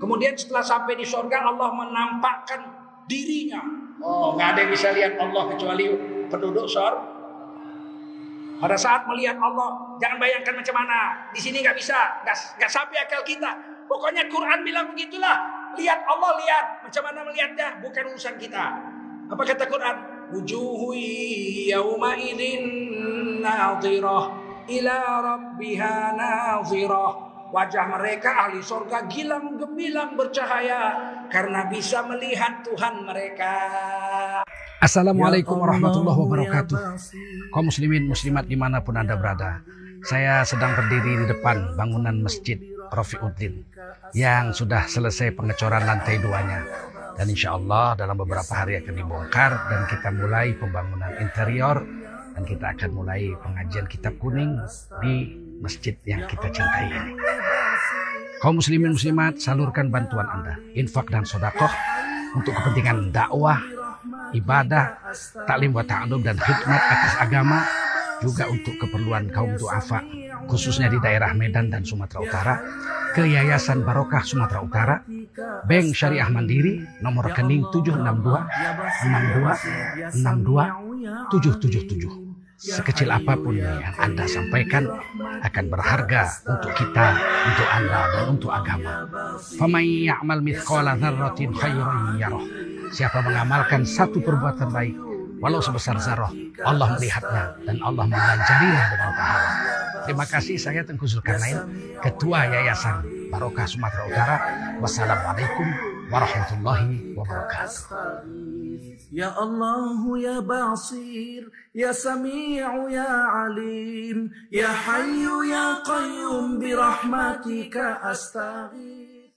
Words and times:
Kemudian 0.00 0.32
setelah 0.32 0.64
sampai 0.64 0.96
di 0.96 1.04
surga 1.04 1.44
Allah 1.44 1.68
menampakkan 1.76 2.60
dirinya. 3.04 3.60
Oh, 4.00 4.32
nggak 4.32 4.56
ada 4.56 4.58
yang 4.64 4.72
bisa 4.72 4.88
lihat 4.96 5.20
Allah 5.20 5.44
kecuali 5.52 5.92
penduduk 6.32 6.64
surga. 6.64 7.20
Pada 8.60 8.76
saat 8.76 9.08
melihat 9.08 9.36
Allah, 9.40 9.96
jangan 10.00 10.20
bayangkan 10.20 10.56
macam 10.56 10.74
mana. 10.76 11.28
Di 11.32 11.40
sini 11.40 11.64
nggak 11.64 11.76
bisa, 11.76 11.96
nggak, 12.24 12.68
sampai 12.68 12.96
akal 13.04 13.24
kita. 13.24 13.56
Pokoknya 13.88 14.28
Quran 14.28 14.64
bilang 14.64 14.92
begitulah. 14.92 15.36
Lihat 15.76 16.00
Allah 16.04 16.30
lihat, 16.36 16.64
macam 16.84 17.02
mana 17.08 17.20
melihatnya 17.24 17.80
bukan 17.80 18.12
urusan 18.12 18.36
kita. 18.36 18.64
Apa 19.32 19.42
kata 19.48 19.64
Quran? 19.64 19.96
Wujuhu 20.32 20.92
yawma 21.72 22.16
idin 22.20 22.62
nadhirah 23.40 24.24
ila 24.68 24.96
rabbiha. 25.24 25.96
Wajah 27.50 27.86
mereka 27.90 28.30
ahli 28.46 28.62
surga 28.62 29.10
gilang 29.10 29.58
gemilang 29.58 30.14
bercahaya 30.14 30.94
karena 31.26 31.66
bisa 31.66 32.06
melihat 32.06 32.62
Tuhan 32.62 33.02
mereka. 33.02 33.52
Assalamualaikum 34.78 35.58
warahmatullahi 35.58 36.14
wabarakatuh. 36.14 36.78
Kaum 37.50 37.66
muslimin 37.66 38.06
muslimat 38.06 38.46
di 38.46 38.54
mana 38.54 38.86
pun 38.86 38.94
anda 38.94 39.18
berada. 39.18 39.66
Saya 40.06 40.46
sedang 40.46 40.78
berdiri 40.78 41.26
di 41.26 41.26
depan 41.26 41.74
bangunan 41.74 42.22
masjid 42.22 42.56
Rafiuddin 42.94 43.66
yang 44.14 44.54
sudah 44.54 44.86
selesai 44.86 45.34
pengecoran 45.34 45.82
lantai 45.82 46.22
duanya. 46.22 46.62
Dan 47.18 47.34
insya 47.34 47.58
Allah 47.58 47.98
dalam 47.98 48.14
beberapa 48.14 48.54
hari 48.54 48.78
akan 48.78 48.94
dibongkar 48.94 49.50
dan 49.66 49.90
kita 49.90 50.08
mulai 50.14 50.54
pembangunan 50.54 51.18
interior 51.18 51.82
dan 52.38 52.42
kita 52.46 52.78
akan 52.78 52.90
mulai 52.94 53.34
pengajian 53.42 53.90
kitab 53.90 54.14
kuning 54.22 54.54
di 55.02 55.34
masjid 55.60 55.92
yang 56.08 56.24
kita 56.26 56.48
cintai 56.50 56.88
ini. 56.88 57.12
Kaum 58.40 58.56
muslimin 58.56 58.96
muslimat 58.96 59.36
salurkan 59.36 59.92
bantuan 59.92 60.24
Anda, 60.24 60.56
infak 60.72 61.12
dan 61.12 61.28
sodakoh 61.28 61.68
untuk 62.32 62.56
kepentingan 62.56 63.12
dakwah, 63.12 63.60
ibadah, 64.32 64.96
taklim 65.44 65.76
wa 65.76 65.84
ta'alum 65.84 66.24
dan 66.24 66.40
khidmat 66.40 66.80
atas 66.80 67.20
agama, 67.20 67.60
juga 68.24 68.48
untuk 68.48 68.80
keperluan 68.80 69.28
kaum 69.28 69.60
duafa, 69.60 70.00
khususnya 70.48 70.88
di 70.88 70.96
daerah 71.04 71.36
Medan 71.36 71.68
dan 71.68 71.84
Sumatera 71.84 72.20
Utara, 72.24 72.56
ke 73.12 73.28
Yayasan 73.28 73.84
Barokah 73.84 74.24
Sumatera 74.24 74.64
Utara, 74.64 75.04
Bank 75.68 75.92
Syariah 75.92 76.32
Mandiri, 76.32 76.80
nomor 77.04 77.28
rekening 77.28 77.68
762 77.68 80.16
62 80.16 80.16
62 80.16 81.28
777 81.28 82.29
sekecil 82.60 83.08
apa 83.08 83.40
pun 83.40 83.56
yang 83.56 83.80
Anda 83.96 84.28
sampaikan 84.28 84.84
akan 85.40 85.64
berharga 85.72 86.28
untuk 86.44 86.72
kita, 86.76 87.06
untuk 87.48 87.68
Anda 87.72 88.00
dan 88.12 88.24
untuk 88.36 88.52
agama. 88.52 89.08
Famay 89.56 90.12
ya'mal 90.12 90.44
mithqala 90.44 91.00
dzarratin 91.00 91.56
khairan 91.56 92.20
yarah. 92.20 92.44
Siapa 92.92 93.24
mengamalkan 93.24 93.88
satu 93.88 94.20
perbuatan 94.20 94.68
baik 94.68 94.94
walau 95.40 95.64
sebesar 95.64 95.96
zarah, 96.04 96.28
Allah 96.60 97.00
melihatnya 97.00 97.56
dan 97.64 97.80
Allah 97.80 98.04
mengajarinya 98.04 98.82
dengan 98.92 99.10
pahala. 99.16 99.50
Terima 100.04 100.26
kasih 100.28 100.56
saya 100.60 100.84
Tengku 100.84 101.08
Zulkarnain, 101.08 101.64
Ketua 102.04 102.44
Yayasan 102.44 103.08
Barokah 103.32 103.64
Sumatera 103.64 104.04
Utara. 104.04 104.36
Wassalamualaikum 104.84 105.89
warahmatullahi 106.10 107.14
wabarakatuh. 107.14 108.26
Ya 109.14 109.30
Allah 109.34 109.94
ya 110.18 110.42
Basir, 110.42 111.46
ya 111.70 111.94
Sami'u 111.94 112.90
ya 112.90 113.10
Alim, 113.46 114.30
ya 114.50 114.70
Hayyu 114.70 115.46
ya 115.46 115.82
Qayyum 115.86 116.58
bi 116.58 116.74
rahmatika 116.74 118.02
astaghfir. 118.10 119.30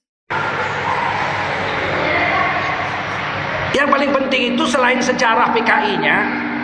Yang 3.73 3.87
paling 3.89 4.11
penting 4.13 4.41
itu 4.53 4.63
selain 4.69 5.01
sejarah 5.01 5.49
PKI-nya, 5.53 6.17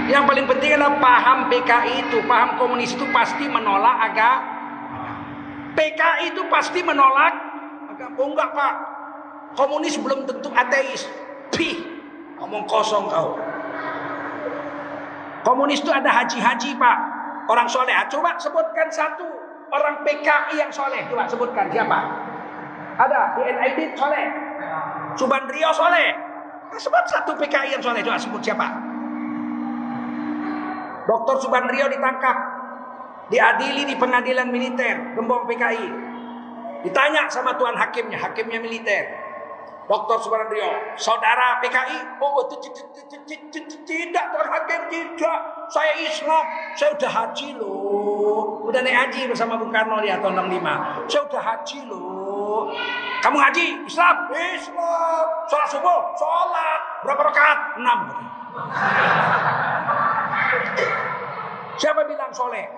yang 0.10 0.30
paling 0.30 0.46
penting 0.46 0.78
adalah 0.78 0.98
paham 1.02 1.50
PKI 1.50 2.06
itu, 2.06 2.18
paham 2.26 2.58
komunis 2.62 2.94
itu 2.94 3.06
pasti 3.10 3.50
menolak 3.50 4.10
agak 4.10 4.38
PKI 5.74 6.34
itu 6.34 6.42
pasti 6.50 6.82
menolak 6.86 7.34
agak 7.90 8.14
Oh 8.18 8.30
enggak 8.30 8.54
Pak, 8.54 8.74
komunis 9.54 9.96
belum 9.98 10.26
tentu 10.26 10.50
ateis. 10.54 11.08
Pih, 11.50 11.82
ngomong 12.38 12.66
kosong 12.70 13.10
kau. 13.10 13.38
Komunis 15.40 15.80
itu 15.80 15.90
ada 15.90 16.12
haji-haji 16.12 16.76
pak, 16.76 16.98
orang 17.48 17.66
soleh. 17.66 17.96
Coba 18.12 18.36
sebutkan 18.36 18.92
satu 18.92 19.26
orang 19.72 20.04
PKI 20.04 20.60
yang 20.60 20.72
soleh. 20.74 21.06
Coba 21.08 21.26
sebutkan 21.26 21.72
siapa? 21.72 22.00
Ada 23.00 23.40
di 23.40 23.42
NID 23.48 23.80
soleh. 23.96 24.26
Subandrio 25.16 25.72
soleh. 25.72 26.10
Sebut 26.76 27.06
satu 27.10 27.34
PKI 27.40 27.80
yang 27.80 27.84
soleh. 27.84 28.04
Coba 28.04 28.20
sebut 28.20 28.42
siapa? 28.44 28.68
Dokter 31.08 31.36
Subandrio 31.42 31.90
ditangkap. 31.90 32.38
Diadili 33.32 33.88
di 33.88 33.96
pengadilan 33.98 34.52
militer. 34.52 35.18
Gembong 35.18 35.48
PKI. 35.48 35.88
Ditanya 36.86 37.26
sama 37.32 37.56
tuan 37.58 37.74
hakimnya. 37.74 38.20
Hakimnya 38.20 38.60
militer. 38.62 39.19
Dokter 39.90 40.22
Subandrio, 40.22 40.70
saudara 41.02 41.58
PKI? 41.66 42.22
Oh, 42.22 42.46
tidak 42.46 44.26
tuan 44.30 44.48
hakim, 44.54 44.82
tidak. 44.86 45.40
Saya 45.66 45.98
Islam, 46.06 46.46
saya 46.78 46.94
udah 46.94 47.10
haji 47.10 47.58
loh. 47.58 48.70
Udah 48.70 48.86
naik 48.86 49.10
haji 49.10 49.34
bersama 49.34 49.58
Bung 49.58 49.74
Karno 49.74 49.98
di 49.98 50.14
tahun 50.14 50.46
65. 50.46 51.10
Saya 51.10 51.22
udah 51.26 51.42
haji 51.42 51.80
loh. 51.90 52.70
Kamu 53.26 53.38
haji? 53.42 53.66
Islam? 53.90 54.16
Islam. 54.30 55.26
Sholat 55.50 55.68
subuh? 55.74 56.00
Sholat. 56.14 56.82
Berapa 57.10 57.22
rakaat? 57.26 57.60
Enam. 57.82 58.00
Siapa 61.82 62.06
bilang 62.06 62.30
soleh? 62.30 62.70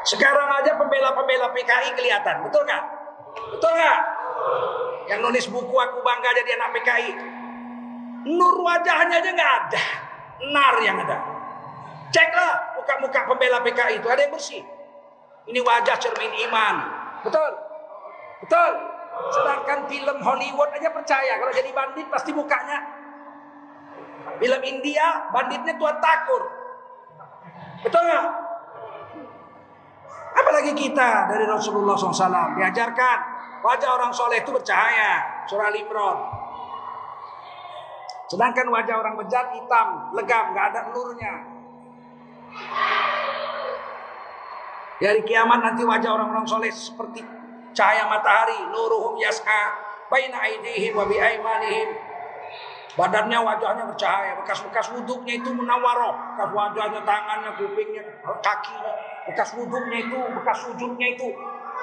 Sekarang 0.00 0.48
aja 0.56 0.80
pembela-pembela 0.80 1.52
PKI 1.52 1.92
kelihatan, 1.92 2.40
betul 2.48 2.64
nggak? 2.64 2.84
Betul 3.56 3.72
nggak? 3.76 4.00
Yang 5.12 5.20
nulis 5.20 5.44
buku 5.52 5.76
aku 5.76 6.00
bangga 6.00 6.30
jadi 6.40 6.56
anak 6.56 6.70
PKI. 6.80 7.12
Nur 8.32 8.56
wajahnya 8.64 9.20
aja 9.20 9.30
nggak 9.32 9.52
ada, 9.64 9.82
nar 10.48 10.76
yang 10.80 10.96
ada. 11.04 11.16
Ceklah 12.10 12.80
muka-muka 12.80 13.20
pembela 13.28 13.60
PKI 13.60 14.00
itu 14.00 14.08
ada 14.08 14.24
yang 14.24 14.32
bersih. 14.32 14.64
Ini 15.48 15.60
wajah 15.60 15.96
cermin 16.00 16.32
iman, 16.48 16.74
betul? 17.24 17.50
Betul. 18.44 18.72
Sedangkan 19.36 19.84
film 19.84 20.16
Hollywood 20.24 20.70
aja 20.72 20.88
percaya 20.88 21.36
kalau 21.36 21.52
jadi 21.52 21.70
bandit 21.76 22.08
pasti 22.08 22.32
mukanya. 22.32 22.80
Film 24.40 24.62
India 24.64 25.28
banditnya 25.28 25.76
tuan 25.76 26.00
takur, 26.00 26.40
betul 27.84 28.00
nggak? 28.00 28.49
Apalagi 30.60 30.76
kita 30.76 31.24
dari 31.32 31.48
Rasulullah 31.48 31.96
SAW 31.96 32.60
diajarkan 32.60 33.18
wajah 33.64 33.96
orang 33.96 34.12
soleh 34.12 34.44
itu 34.44 34.52
bercahaya. 34.52 35.40
Surah 35.48 35.72
Al-Imran. 35.72 36.20
Sedangkan 38.28 38.68
wajah 38.68 39.00
orang 39.00 39.16
bejat 39.16 39.56
hitam, 39.56 40.12
legam, 40.12 40.52
nggak 40.52 40.66
ada 40.68 40.80
nurnya. 40.92 41.34
Dari 45.00 45.24
kiamat 45.24 45.64
nanti 45.64 45.80
wajah 45.80 46.12
orang-orang 46.12 46.44
soleh 46.44 46.68
seperti 46.68 47.24
cahaya 47.72 48.04
matahari. 48.12 48.60
Nuruhum 48.68 49.16
yas'a 49.16 49.80
baina 50.12 50.44
aidihim 50.44 50.92
wa 50.92 51.08
biaimanihim. 51.08 51.88
Badannya 52.98 53.38
wajahnya 53.38 53.86
bercahaya, 53.86 54.34
bekas-bekas 54.42 54.90
wuduknya 54.90 55.38
itu 55.38 55.50
menawaroh, 55.54 56.10
bekas 56.34 56.50
wajahnya, 56.50 57.00
tangannya, 57.06 57.50
kupingnya, 57.54 58.02
kakinya, 58.42 58.92
bekas 59.30 59.54
wuduknya 59.54 59.98
itu, 60.10 60.18
bekas 60.34 60.58
sujudnya 60.66 61.14
itu 61.14 61.28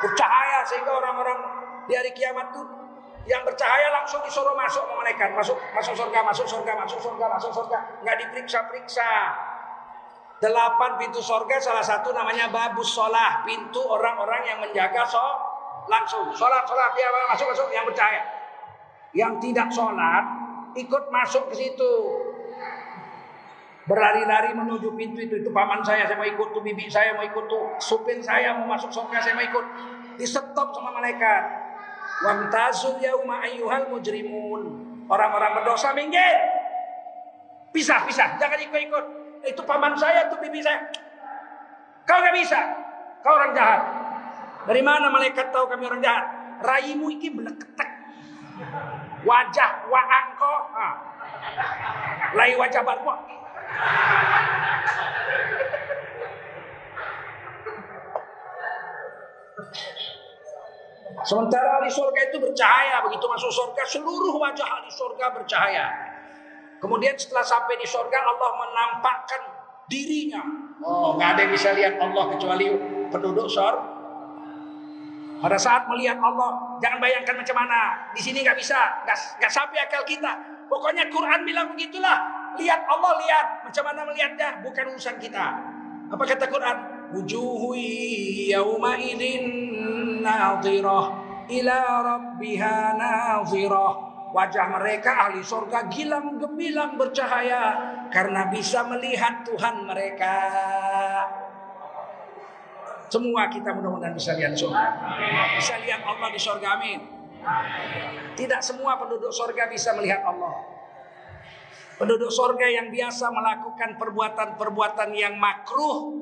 bercahaya 0.04 0.68
sehingga 0.68 0.92
orang-orang 0.92 1.40
di 1.88 1.96
hari 1.96 2.12
kiamat 2.12 2.52
itu 2.52 2.62
yang 3.28 3.44
bercahaya 3.44 3.88
langsung 3.92 4.20
disuruh 4.24 4.52
masuk 4.56 4.84
malaikat, 5.00 5.32
masuk 5.32 5.56
masuk 5.72 5.96
surga, 5.96 6.20
masuk 6.28 6.48
surga, 6.48 6.72
masuk 6.76 7.00
surga, 7.00 7.26
masuk 7.32 7.52
surga, 7.56 7.78
nggak 8.04 8.16
diperiksa-periksa. 8.28 9.12
Delapan 10.38 11.02
pintu 11.02 11.24
surga 11.24 11.56
salah 11.58 11.82
satu 11.82 12.14
namanya 12.14 12.52
babus 12.52 12.94
sholah, 12.94 13.42
pintu 13.48 13.80
orang-orang 13.80 14.44
yang 14.44 14.60
menjaga 14.62 15.08
so 15.08 15.24
langsung. 15.88 16.30
Sholat 16.36 16.68
sholat 16.68 16.94
dia 16.94 17.10
masuk 17.32 17.48
masuk 17.52 17.68
yang 17.72 17.88
bercahaya. 17.88 18.24
Yang 19.16 19.34
tidak 19.50 19.68
sholat 19.72 20.47
ikut 20.78 21.04
masuk 21.10 21.50
ke 21.52 21.56
situ. 21.58 21.94
Berlari-lari 23.88 24.52
menuju 24.54 24.94
pintu 24.94 25.24
itu. 25.24 25.42
Itu 25.42 25.50
paman 25.56 25.82
saya, 25.82 26.06
saya 26.06 26.20
mau 26.20 26.28
ikut. 26.28 26.54
Tuh 26.54 26.62
bibi 26.62 26.92
saya 26.92 27.16
mau 27.16 27.24
ikut. 27.24 27.46
Tuh 27.48 27.80
supir 27.80 28.20
saya 28.22 28.54
mau 28.56 28.68
masuk 28.70 28.92
surga, 28.92 29.18
saya 29.24 29.34
mau 29.34 29.46
ikut. 29.48 29.66
Di 30.20 30.26
stop 30.28 30.76
sama 30.76 30.92
malaikat. 30.92 31.44
Wamtazu 32.24 33.00
yauma 33.00 33.42
ayyuhal 33.48 33.90
mujrimun. 33.90 34.62
Orang-orang 35.08 35.62
berdosa 35.62 35.96
minggir. 35.96 36.36
Pisah, 37.72 38.04
pisah. 38.04 38.36
Jangan 38.36 38.60
ikut-ikut. 38.60 39.06
Itu 39.48 39.64
paman 39.64 39.96
saya, 39.96 40.28
tuh 40.28 40.42
bibi 40.44 40.60
saya. 40.60 40.84
Kau 42.04 42.20
gak 42.20 42.36
bisa. 42.36 42.60
kau 43.24 43.36
orang 43.36 43.52
jahat. 43.52 43.82
Dari 44.68 44.80
mana 44.84 45.12
malaikat 45.12 45.52
tahu 45.52 45.68
kami 45.68 45.88
orang 45.88 46.00
jahat? 46.04 46.26
Raimu 46.64 47.08
iki 47.12 47.32
beleketek. 47.32 47.90
Wajah 49.28 49.72
wa 49.92 50.02
angko. 50.08 50.56
Lai 52.40 52.56
wajah 52.56 52.82
barwa. 52.88 53.16
Sementara 61.28 61.84
ahli 61.84 61.92
surga 61.92 62.32
itu 62.32 62.40
bercahaya, 62.40 63.04
begitu 63.04 63.28
masuk 63.28 63.52
surga 63.52 63.84
seluruh 63.84 64.40
wajah 64.40 64.64
ahli 64.64 64.88
surga 64.88 65.36
bercahaya. 65.36 65.86
Kemudian 66.80 67.20
setelah 67.20 67.44
sampai 67.44 67.76
di 67.76 67.88
surga 67.90 68.22
Allah 68.22 68.52
menampakkan 68.56 69.42
dirinya. 69.92 70.40
Oh, 70.80 71.20
nggak 71.20 71.36
ada 71.36 71.40
yang 71.44 71.52
bisa 71.52 71.76
lihat 71.76 72.00
Allah 72.00 72.32
kecuali 72.32 72.70
penduduk 73.12 73.50
surga. 73.52 73.97
Pada 75.38 75.58
saat 75.58 75.86
melihat 75.86 76.18
Allah, 76.18 76.78
jangan 76.82 76.98
bayangkan 76.98 77.38
macam 77.38 77.56
mana. 77.62 78.10
Di 78.14 78.22
sini 78.22 78.42
nggak 78.42 78.58
bisa, 78.58 79.06
nggak 79.38 79.52
sampai 79.54 79.78
akal 79.86 80.02
kita. 80.02 80.34
Pokoknya 80.66 81.08
Quran 81.14 81.46
bilang 81.46 81.72
begitulah. 81.72 82.18
Lihat 82.58 82.82
Allah 82.90 83.12
lihat, 83.22 83.48
macam 83.70 83.84
mana 83.86 84.02
melihatnya 84.10 84.66
bukan 84.66 84.98
urusan 84.98 85.16
kita. 85.22 85.46
Apa 86.08 86.24
kata 86.26 86.50
Quran? 86.50 86.78
Wujuhu 87.14 87.78
yawma 88.50 88.98
idin 88.98 90.26
ila 91.48 91.78
rabbiha 92.04 92.76
nadhirah. 92.98 93.94
Wajah 94.28 94.66
mereka 94.76 95.32
ahli 95.32 95.40
surga 95.40 95.88
gilang 95.88 96.36
gemilang 96.36 97.00
bercahaya 97.00 97.80
karena 98.12 98.52
bisa 98.52 98.84
melihat 98.84 99.48
Tuhan 99.48 99.88
mereka. 99.88 100.36
Semua 103.08 103.48
kita 103.48 103.72
mudah-mudahan 103.72 104.12
bisa 104.12 104.36
lihat 104.36 104.52
surga. 104.52 104.88
Bisa 105.56 105.80
lihat 105.80 106.04
Allah 106.04 106.28
di 106.28 106.40
surga, 106.40 106.68
amin. 106.76 107.00
Tidak 108.36 108.60
semua 108.60 109.00
penduduk 109.00 109.32
surga 109.32 109.72
bisa 109.72 109.96
melihat 109.96 110.28
Allah. 110.28 110.60
Penduduk 111.98 112.30
surga 112.30 112.68
yang 112.68 112.88
biasa 112.92 113.32
melakukan 113.32 113.96
perbuatan-perbuatan 113.96 115.10
yang 115.16 115.40
makruh. 115.40 116.14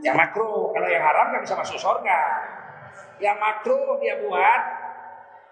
Yang 0.00 0.16
makruh, 0.16 0.72
kalau 0.72 0.88
yang 0.88 1.04
haram 1.04 1.24
nggak 1.36 1.42
bisa 1.44 1.54
masuk 1.60 1.76
surga. 1.76 2.18
Yang 3.20 3.36
makruh 3.36 4.00
dia 4.00 4.16
buat, 4.24 4.62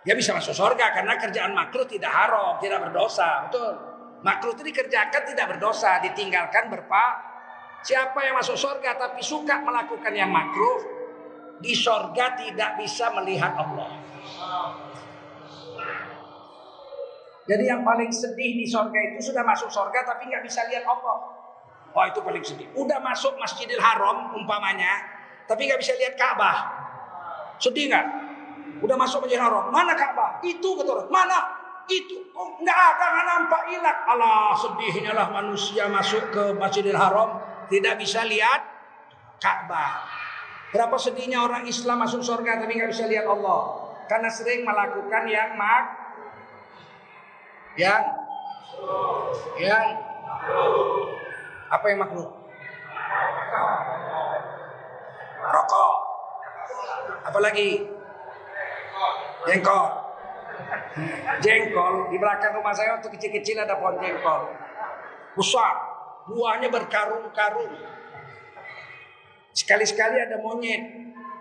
dia 0.09 0.15
bisa 0.17 0.33
masuk 0.33 0.57
surga 0.57 0.97
karena 0.97 1.21
kerjaan 1.21 1.53
makruh 1.53 1.85
tidak 1.85 2.09
haram, 2.09 2.57
tidak 2.65 2.81
berdosa, 2.89 3.45
betul. 3.45 3.77
Makruh 4.25 4.57
itu 4.57 4.65
dikerjakan 4.65 5.23
tidak 5.29 5.47
berdosa, 5.53 6.01
ditinggalkan 6.01 6.73
berpa 6.73 7.28
Siapa 7.83 8.19
yang 8.27 8.35
masuk 8.37 8.59
surga 8.59 8.99
tapi 8.99 9.23
suka 9.23 9.63
melakukan 9.63 10.11
yang 10.11 10.29
makruh, 10.29 10.99
di 11.59 11.75
surga 11.75 12.39
tidak 12.39 12.79
bisa 12.79 13.11
melihat 13.19 13.55
Allah. 13.55 13.91
Jadi 17.49 17.65
yang 17.65 17.81
paling 17.81 18.13
sedih 18.13 18.61
di 18.61 18.67
surga 18.69 18.99
itu 19.15 19.33
sudah 19.33 19.41
masuk 19.41 19.73
surga 19.73 20.05
tapi 20.05 20.29
nggak 20.29 20.45
bisa 20.45 20.69
lihat 20.69 20.85
Allah. 20.85 21.17
Oh 21.97 22.05
itu 22.05 22.21
paling 22.21 22.45
sedih. 22.45 22.69
Udah 22.77 23.01
masuk 23.01 23.41
Masjidil 23.41 23.81
Haram 23.81 24.37
umpamanya, 24.37 25.01
tapi 25.49 25.65
nggak 25.65 25.81
bisa 25.81 25.97
lihat 25.97 26.15
Ka'bah. 26.21 26.57
Sedih 27.57 27.89
nggak? 27.89 28.07
Udah 28.85 28.97
masuk 29.01 29.25
Masjidil 29.25 29.41
Haram, 29.41 29.73
mana 29.73 29.97
Ka'bah? 29.97 30.45
Itu 30.45 30.77
kata 30.77 31.09
Mana? 31.09 31.57
Itu 31.89 32.21
oh, 32.37 32.61
nggak 32.61 32.77
ada 32.77 33.05
nggak 33.17 33.25
nampak 33.25 33.63
ilat. 33.73 33.97
Allah 34.05 34.53
sedihnya 34.53 35.17
lah 35.17 35.33
manusia 35.33 35.89
masuk 35.89 36.29
ke 36.29 36.53
Masjidil 36.53 37.01
Haram 37.01 37.41
tidak 37.69 37.95
bisa 38.01 38.25
lihat 38.25 38.65
Ka'bah. 39.39 40.05
Berapa 40.69 40.97
sedihnya 41.01 41.41
orang 41.41 41.65
Islam 41.65 42.05
masuk 42.05 42.21
surga 42.21 42.61
tapi 42.61 42.77
nggak 42.77 42.93
bisa 42.93 43.09
lihat 43.09 43.25
Allah 43.25 43.89
karena 44.09 44.29
sering 44.29 44.65
melakukan 44.65 45.25
yang 45.29 45.57
mak 45.57 45.85
yang 47.79 48.03
yang 49.61 49.87
apa 51.69 51.85
yang 51.89 51.99
makruh? 52.01 52.29
Rokok. 55.49 55.95
Apalagi? 57.29 57.89
Jengkol. 59.49 59.87
Jengkol 61.41 61.95
di 62.13 62.17
belakang 62.19 62.53
rumah 62.59 62.75
saya 62.75 62.99
waktu 62.99 63.09
kecil-kecil 63.15 63.57
ada 63.63 63.79
pohon 63.81 63.97
jengkol. 64.01 64.53
Besar, 65.39 65.88
buahnya 66.29 66.69
berkarung-karung. 66.69 67.73
Sekali-sekali 69.57 70.21
ada 70.21 70.37
monyet 70.39 70.83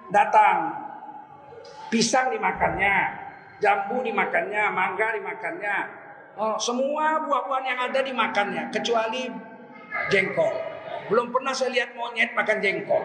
datang. 0.09 0.87
Pisang 1.91 2.31
dimakannya, 2.31 2.95
jambu 3.59 4.03
dimakannya, 4.03 4.63
mangga 4.71 5.15
dimakannya. 5.15 5.77
Oh, 6.37 6.55
semua 6.59 7.23
buah-buahan 7.25 7.65
yang 7.65 7.79
ada 7.91 7.99
dimakannya 8.03 8.69
kecuali 8.71 9.31
jengkol. 10.11 10.53
Belum 11.07 11.31
pernah 11.31 11.55
saya 11.55 11.71
lihat 11.71 11.95
monyet 11.95 12.35
makan 12.35 12.57
jengkol. 12.59 13.03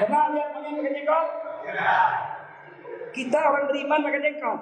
Pernah 0.00 0.22
lihat 0.32 0.48
monyet 0.56 0.72
makan 0.80 0.92
jengkol? 0.92 1.24
Kita 3.14 3.38
orang 3.38 3.70
beriman 3.70 4.02
makan 4.02 4.20
jengkol. 4.26 4.56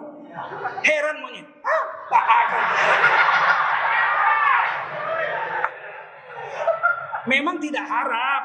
Heran 0.85 1.17
monyet. 1.25 1.49
Memang 7.25 7.57
tidak 7.57 7.85
haram. 7.89 8.45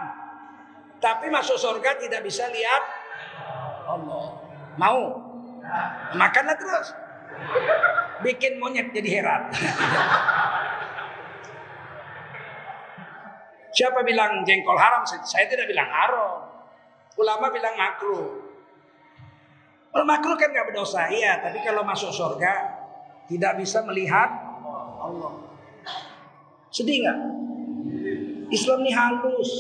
Tapi 0.98 1.28
masuk 1.28 1.60
surga 1.60 2.00
tidak 2.00 2.24
bisa 2.24 2.48
lihat 2.50 2.84
Allah. 3.86 4.26
Mau? 4.80 5.02
Makanlah 6.16 6.56
terus. 6.56 6.96
Bikin 8.24 8.64
monyet 8.64 8.96
jadi 8.96 9.20
heran. 9.20 9.52
Siapa 13.76 14.02
bilang 14.08 14.42
jengkol 14.48 14.80
haram? 14.80 15.04
Saya 15.06 15.46
tidak 15.52 15.68
bilang 15.68 15.92
haram. 15.92 16.48
Ulama 17.20 17.52
bilang 17.52 17.76
makruh. 17.76 18.47
Kalau 19.92 20.06
makruh 20.06 20.38
kan 20.38 20.50
nggak 20.54 20.68
berdosa, 20.72 21.10
iya. 21.10 21.42
Tapi 21.42 21.64
kalau 21.66 21.82
masuk 21.82 22.12
surga 22.14 22.54
tidak 23.28 23.60
bisa 23.60 23.84
melihat 23.84 24.30
Allah. 25.02 25.34
Sedih 26.72 27.04
nggak? 27.04 27.20
Islam 28.52 28.78
ini 28.84 28.92
halus. 28.94 29.52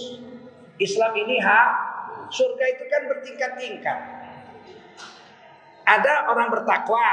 Islam 0.78 1.12
ini 1.18 1.38
hak. 1.42 1.72
Surga 2.28 2.66
itu 2.76 2.84
kan 2.92 3.02
bertingkat-tingkat. 3.08 4.00
Ada 5.88 6.28
orang 6.28 6.52
bertakwa, 6.52 7.10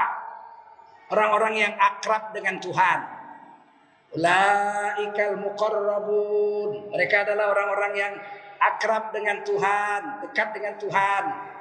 orang-orang 1.14 1.54
yang 1.54 1.72
akrab 1.78 2.34
dengan 2.34 2.58
Tuhan. 2.58 2.98
Ulaikal 4.18 5.38
muqarrabun. 5.38 6.90
Mereka 6.90 7.16
adalah 7.26 7.54
orang-orang 7.54 7.92
yang 7.94 8.14
akrab 8.58 9.14
dengan 9.14 9.46
Tuhan, 9.46 10.26
dekat 10.26 10.48
dengan 10.58 10.74
Tuhan. 10.78 11.53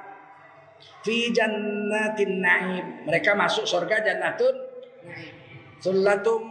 Fi 1.04 1.30
jannatin 1.34 2.40
naim. 2.40 3.04
Mereka 3.04 3.36
masuk 3.36 3.68
surga 3.68 4.00
jannatun 4.00 4.74
Sullatum 5.84 6.48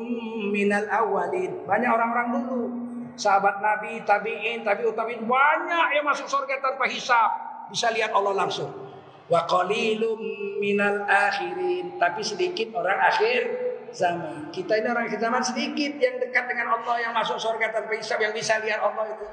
minal 0.54 0.86
awalin. 0.94 1.66
Banyak 1.66 1.90
orang-orang 1.90 2.28
dulu. 2.38 2.62
Sahabat 3.18 3.66
Nabi, 3.66 4.06
tabi'in, 4.06 4.62
tabi'ut 4.62 4.94
tabi'in. 4.94 5.26
Banyak 5.26 5.88
yang 5.98 6.06
masuk 6.06 6.30
surga 6.30 6.62
tanpa 6.62 6.86
hisap. 6.86 7.34
Bisa 7.74 7.90
lihat 7.90 8.14
Allah 8.14 8.46
langsung. 8.46 8.70
Wa 9.26 9.50
qalilum 9.50 10.22
minal 10.62 11.02
akhirin. 11.10 11.98
Tapi 11.98 12.22
sedikit 12.22 12.78
orang 12.78 13.02
akhir 13.10 13.42
zaman. 13.90 14.54
Kita 14.54 14.78
ini 14.78 14.94
orang 14.94 15.10
akhir 15.10 15.18
zaman 15.18 15.42
sedikit 15.42 15.98
yang 15.98 16.22
dekat 16.22 16.46
dengan 16.54 16.78
Allah 16.78 17.02
yang 17.02 17.14
masuk 17.18 17.42
surga 17.42 17.74
tanpa 17.74 17.98
hisab 17.98 18.22
yang 18.22 18.38
bisa 18.38 18.62
lihat 18.62 18.86
Allah 18.86 19.18
itu. 19.18 19.28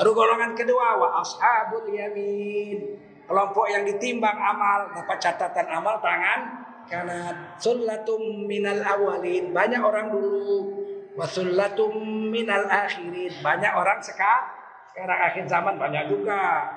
Baru 0.00 0.16
golongan 0.16 0.56
kedua 0.56 0.96
wa 0.96 1.20
ashabul 1.20 1.92
yamin. 1.92 3.11
Kelompok 3.32 3.64
yang 3.64 3.88
ditimbang 3.88 4.36
amal 4.36 4.92
dapat 4.92 5.16
catatan 5.16 5.64
amal 5.72 5.96
tangan 6.04 6.40
kanan. 6.84 7.56
Sullatum 7.56 8.44
minal 8.44 8.84
awalin. 8.84 9.56
Banyak 9.56 9.80
orang 9.80 10.12
dulu. 10.12 10.84
Wasullatum 11.16 11.96
minal 12.28 12.68
akhirin. 12.68 13.32
Banyak 13.40 13.72
orang 13.72 14.04
sekarang. 14.04 14.52
Sekarang 14.92 15.16
akhir 15.32 15.48
zaman 15.48 15.80
banyak 15.80 16.12
juga. 16.12 16.68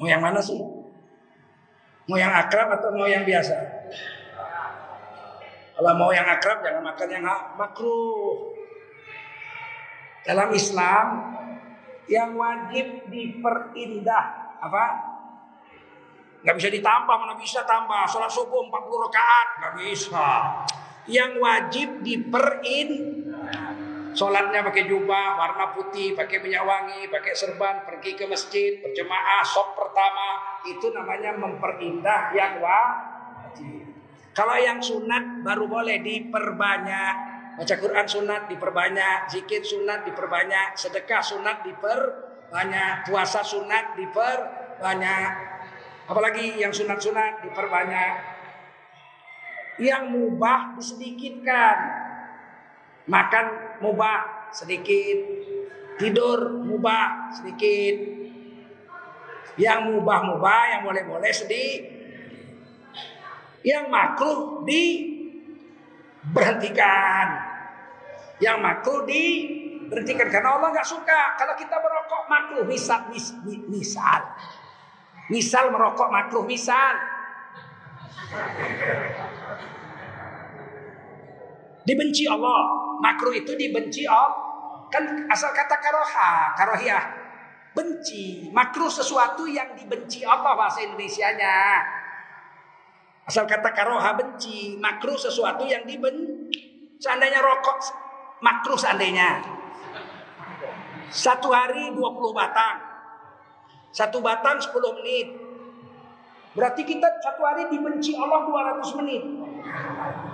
Mau 0.00 0.08
yang 0.08 0.24
mana 0.24 0.40
sih? 0.40 0.56
Mau 2.08 2.16
yang 2.16 2.32
akrab 2.32 2.72
atau 2.80 2.96
mau 2.96 3.04
yang 3.04 3.28
biasa? 3.28 3.52
Kalau 5.76 5.92
mau 6.00 6.08
yang 6.16 6.24
akrab 6.24 6.64
jangan 6.64 6.80
makan 6.80 7.08
yang 7.12 7.28
makruh. 7.60 8.56
Dalam 10.24 10.48
Islam 10.56 11.06
yang 12.10 12.34
wajib 12.34 13.06
diperindah 13.06 14.24
apa? 14.58 14.84
Gak 16.40 16.56
bisa 16.56 16.68
ditambah, 16.72 17.14
mana 17.20 17.36
bisa 17.36 17.62
tambah. 17.68 18.08
Sholat 18.08 18.32
subuh 18.32 18.64
40 18.66 19.06
rakaat, 19.06 19.48
gak 19.60 19.74
bisa. 19.78 20.28
Yang 21.06 21.32
wajib 21.38 21.88
diperin 22.00 22.90
Sholatnya 24.10 24.66
pakai 24.66 24.90
jubah 24.90 25.38
warna 25.38 25.70
putih, 25.70 26.18
pakai 26.18 26.42
minyak 26.42 26.66
wangi, 26.66 27.06
pakai 27.06 27.30
serban, 27.30 27.86
pergi 27.86 28.18
ke 28.18 28.26
masjid, 28.26 28.82
berjemaah, 28.82 29.46
sok 29.46 29.78
pertama. 29.78 30.58
Itu 30.66 30.90
namanya 30.90 31.38
memperindah 31.38 32.34
yang 32.34 32.58
wajib. 32.58 33.86
Kalau 34.34 34.56
yang 34.58 34.82
sunat 34.82 35.46
baru 35.46 35.70
boleh 35.70 36.02
diperbanyak. 36.02 37.29
Baca 37.60 37.76
Quran 37.76 38.08
sunat 38.08 38.48
diperbanyak, 38.48 39.28
zikir 39.28 39.60
sunat 39.60 40.08
diperbanyak, 40.08 40.80
sedekah 40.80 41.20
sunat 41.20 41.60
diperbanyak, 41.60 43.04
puasa 43.04 43.44
sunat 43.44 44.00
diperbanyak. 44.00 45.30
Apalagi 46.08 46.56
yang 46.56 46.72
sunat-sunat 46.72 47.44
diperbanyak. 47.44 48.16
Yang 49.76 50.02
mubah 50.08 50.72
disedikitkan. 50.80 51.76
Makan 53.04 53.76
mubah 53.84 54.48
sedikit, 54.56 55.20
tidur 56.00 56.64
mubah 56.64 57.28
sedikit. 57.36 58.24
Yang 59.60 59.80
mubah-mubah, 59.92 60.60
yang 60.72 60.88
boleh-boleh 60.88 61.28
sedih. 61.28 61.92
Yang 63.60 63.84
makruh 63.92 64.64
diberhentikan. 64.64 67.49
Yang 68.40 68.56
makruh 68.64 69.04
diberhentikan 69.04 70.32
karena 70.32 70.56
Allah 70.56 70.72
nggak 70.72 70.88
suka 70.88 71.36
kalau 71.36 71.54
kita 71.54 71.76
merokok 71.76 72.22
makruh. 72.26 72.64
Misal, 72.64 73.12
mis, 73.12 73.36
misal, 73.68 74.20
misal 75.28 75.68
merokok 75.68 76.08
makruh, 76.08 76.44
misal. 76.48 76.96
Dibenci 81.84 82.24
Allah. 82.28 82.60
Makruh 83.00 83.32
itu 83.36 83.52
dibenci 83.56 84.04
Allah. 84.04 84.50
Kan 84.90 85.28
asal 85.30 85.54
kata 85.54 85.76
karoha, 85.78 86.56
karohiyah. 86.58 87.04
Benci. 87.70 88.50
Makruh 88.50 88.90
sesuatu 88.90 89.46
yang 89.46 89.78
dibenci 89.78 90.26
Allah 90.26 90.58
bahasa 90.58 90.82
Indonesianya. 90.82 91.78
Asal 93.30 93.46
kata 93.46 93.70
karoha 93.70 94.18
benci. 94.18 94.74
Makruh 94.82 95.14
sesuatu 95.14 95.62
yang 95.62 95.86
dibenci. 95.86 96.98
Seandainya 96.98 97.40
rokok 97.40 97.78
makruh 98.40 98.76
seandainya. 98.76 99.44
Satu 101.10 101.52
hari 101.52 101.92
20 101.92 102.00
batang. 102.32 102.76
Satu 103.90 104.22
batang 104.22 104.58
10 104.58 104.96
menit. 105.00 105.28
Berarti 106.50 106.82
kita 106.82 107.06
satu 107.22 107.46
hari 107.46 107.70
dibenci 107.70 108.18
Allah 108.18 108.42
200 108.82 108.98
menit. 108.98 109.22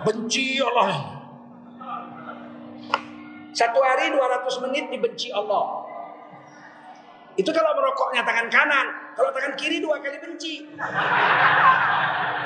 Benci 0.09 0.61
Allah. 0.65 0.91
Satu 3.53 3.81
hari 3.81 4.13
200 4.13 4.65
menit 4.69 4.85
dibenci 4.93 5.29
Allah. 5.33 5.85
Itu 7.37 7.53
kalau 7.53 7.77
merokoknya 7.77 8.25
tangan 8.25 8.49
kanan. 8.49 8.87
Kalau 9.13 9.29
tangan 9.33 9.53
kiri 9.61 9.81
dua 9.81 10.01
kali 10.01 10.17
benci. 10.21 10.65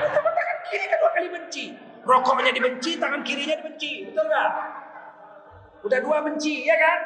Itu 0.03 0.19
tangan 0.19 0.59
kiri 0.67 0.85
kan 0.87 0.99
dua 0.99 1.11
kali 1.15 1.29
benci. 1.31 1.65
Rokoknya 2.01 2.51
dibenci, 2.51 2.99
tangan 2.99 3.23
kirinya 3.23 3.55
dibenci. 3.61 4.11
Betul 4.11 4.25
nggak? 4.27 4.51
Udah 5.81 5.97
dua 6.05 6.21
benci, 6.21 6.69
ya 6.69 6.77
kan? 6.77 6.99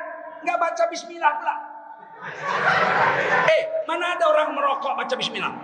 Nggak 0.43 0.59
baca 0.59 0.91
bismillah 0.91 1.39
pula. 1.39 1.55
Eh, 3.49 3.63
mana 3.87 4.17
ada 4.17 4.25
orang 4.27 4.51
merokok 4.57 4.97
baca 4.99 5.15
bismillah? 5.15 5.55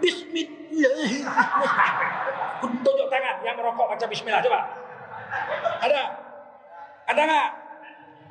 Bismillahirrahmanirrahim. 0.00 2.08
Tunjuk 2.82 3.08
tangan 3.12 3.36
yang 3.44 3.56
merokok 3.58 3.86
baca 3.92 4.06
bismillah. 4.08 4.40
Coba. 4.40 4.60
Ada? 5.82 6.02
Ada 7.12 7.22
nggak? 7.26 7.50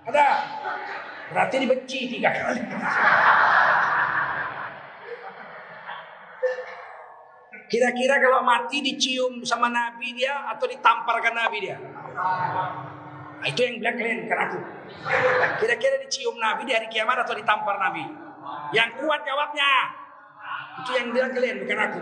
Ada. 0.10 0.26
Berarti 1.32 1.56
dibenci 1.64 2.12
tiga 2.12 2.30
kali. 2.34 2.60
Kira-kira 7.72 8.20
kalau 8.20 8.44
mati 8.44 8.84
dicium 8.84 9.40
sama 9.48 9.72
Nabi 9.72 10.12
dia 10.12 10.44
atau 10.52 10.68
ditamparkan 10.68 11.32
Nabi 11.32 11.58
dia? 11.64 11.80
Nah, 13.42 13.50
itu 13.50 13.60
yang 13.66 13.82
bilang 13.82 13.98
kalian 13.98 14.18
bukan 14.30 14.40
aku. 14.46 14.60
Kira-kira 15.58 15.96
dicium 16.06 16.38
Nabi 16.38 16.62
di 16.70 16.78
hari 16.78 16.86
kiamat 16.94 17.26
atau 17.26 17.34
ditampar 17.34 17.82
Nabi? 17.82 18.06
Yang 18.70 19.02
kuat 19.02 19.26
jawabnya. 19.26 19.74
Itu 20.86 20.92
yang 20.94 21.10
bilang 21.10 21.34
kalian 21.34 21.58
bukan 21.66 21.78
aku. 21.82 22.02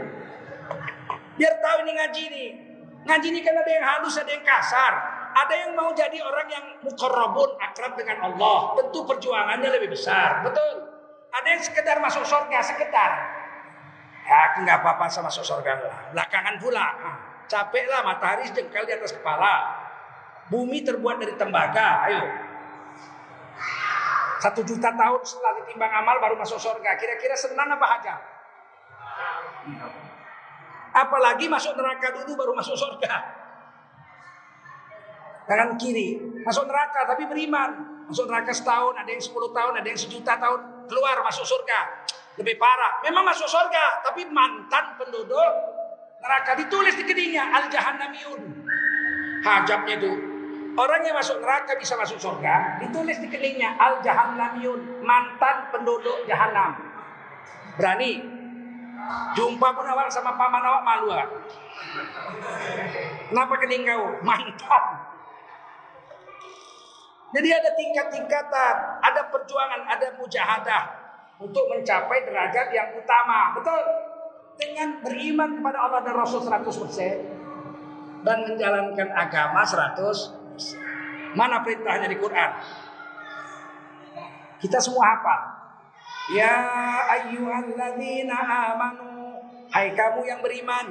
Biar 1.39 1.53
tahu 1.63 1.77
ini 1.87 1.91
ngaji 1.95 2.23
nih. 2.27 2.49
Ngaji 3.07 3.27
ini 3.31 3.39
kan 3.39 3.55
ada 3.55 3.71
yang 3.71 3.85
halus, 3.87 4.19
ada 4.19 4.27
yang 4.27 4.43
kasar. 4.43 4.93
Ada 5.29 5.53
yang 5.55 5.71
mau 5.79 5.95
jadi 5.95 6.19
orang 6.19 6.47
yang 6.51 6.65
mukorobun 6.83 7.55
akrab 7.63 7.95
dengan 7.95 8.19
Allah. 8.27 8.75
Tentu 8.75 9.07
perjuangannya 9.07 9.69
lebih 9.79 9.95
besar. 9.95 10.43
Betul. 10.43 10.91
Ada 11.31 11.47
yang 11.55 11.61
sekedar 11.63 12.03
masuk 12.03 12.27
surga, 12.27 12.59
sekedar. 12.59 13.11
Ya, 14.27 14.37
aku 14.51 14.67
nggak 14.67 14.83
apa-apa 14.83 15.07
sama 15.07 15.31
masuk 15.31 15.47
surga. 15.47 15.79
Belakangan 16.11 16.59
pula. 16.59 16.87
Nah, 16.99 17.15
capek 17.47 17.87
lah 17.87 18.03
matahari 18.03 18.51
jengkal 18.51 18.83
di 18.83 18.91
atas 18.91 19.15
kepala. 19.15 19.78
Bumi 20.49 20.81
terbuat 20.81 21.21
dari 21.21 21.33
tembaga. 21.37 22.09
Ayo. 22.09 22.25
Satu 24.39 24.65
juta 24.65 24.89
tahun 24.95 25.21
setelah 25.21 25.61
ditimbang 25.61 25.93
amal 25.93 26.17
baru 26.17 26.35
masuk 26.37 26.57
surga. 26.57 26.97
Kira-kira 26.97 27.37
senang 27.37 27.69
apa 27.69 27.87
aja? 27.99 28.15
Apalagi 30.95 31.45
masuk 31.45 31.77
neraka 31.77 32.17
dulu 32.17 32.33
baru 32.33 32.51
masuk 32.57 32.73
surga 32.73 33.39
tangan 35.49 35.73
kiri 35.81 36.21
masuk 36.45 36.69
neraka 36.69 37.09
tapi 37.09 37.25
beriman 37.25 38.05
masuk 38.05 38.29
neraka 38.29 38.53
setahun 38.53 38.93
ada 39.01 39.09
yang 39.09 39.19
sepuluh 39.19 39.49
tahun 39.49 39.81
ada 39.81 39.87
yang 39.89 39.97
sejuta 39.97 40.37
tahun 40.37 40.85
keluar 40.85 41.25
masuk 41.25 41.41
surga 41.41 42.05
lebih 42.37 42.61
parah 42.61 43.01
memang 43.01 43.25
masuk 43.25 43.49
surga 43.49 44.05
tapi 44.05 44.29
mantan 44.29 44.93
penduduk 45.01 45.51
neraka 46.21 46.53
ditulis 46.53 46.93
di 46.93 47.03
kedingnya 47.03 47.49
al 47.49 47.65
jahannamiyun 47.65 48.41
hajabnya 49.41 49.93
itu 49.97 50.11
orang 50.77 51.01
yang 51.01 51.15
masuk 51.17 51.41
neraka 51.41 51.73
bisa 51.79 51.95
masuk 51.97 52.19
surga 52.19 52.81
ditulis 52.83 53.17
di 53.17 53.27
keningnya 53.31 53.77
al 53.79 54.03
jahannamiyun 54.03 55.01
mantan 55.01 55.71
penduduk 55.73 56.25
jahanam 56.29 56.75
berani 57.79 58.39
jumpa 59.33 59.67
pun 59.73 59.85
awak 59.87 60.11
sama 60.11 60.35
paman 60.35 60.61
awak 60.61 60.83
malu 60.83 61.07
ah. 61.15 61.27
Kenapa 63.29 63.53
kening 63.61 63.85
kau? 63.85 64.03
Mantan. 64.27 64.83
Jadi 67.29 67.49
ada 67.53 67.69
tingkat-tingkatan, 67.77 68.75
ada 69.05 69.21
perjuangan, 69.29 69.85
ada 69.85 70.17
mujahadah 70.17 70.83
untuk 71.37 71.69
mencapai 71.69 72.25
derajat 72.25 72.73
yang 72.73 72.89
utama. 72.97 73.53
Betul? 73.53 73.77
Dengan 74.57 74.97
beriman 75.05 75.61
kepada 75.61 75.77
Allah 75.77 76.01
dan 76.01 76.17
Rasul 76.17 76.41
100% 76.41 78.25
dan 78.25 78.37
menjalankan 78.49 79.09
agama 79.13 79.61
100%. 79.61 80.38
Mana 81.37 81.61
perintahnya 81.61 82.07
di 82.09 82.17
Quran? 82.17 82.51
Kita 84.59 84.77
semua 84.81 85.19
apa? 85.19 85.35
Ya 86.35 86.55
ayyuhalladzina 87.19 88.37
amanu 88.37 89.39
Hai 89.69 89.93
kamu 89.93 90.25
yang 90.25 90.41
beriman 90.45 90.87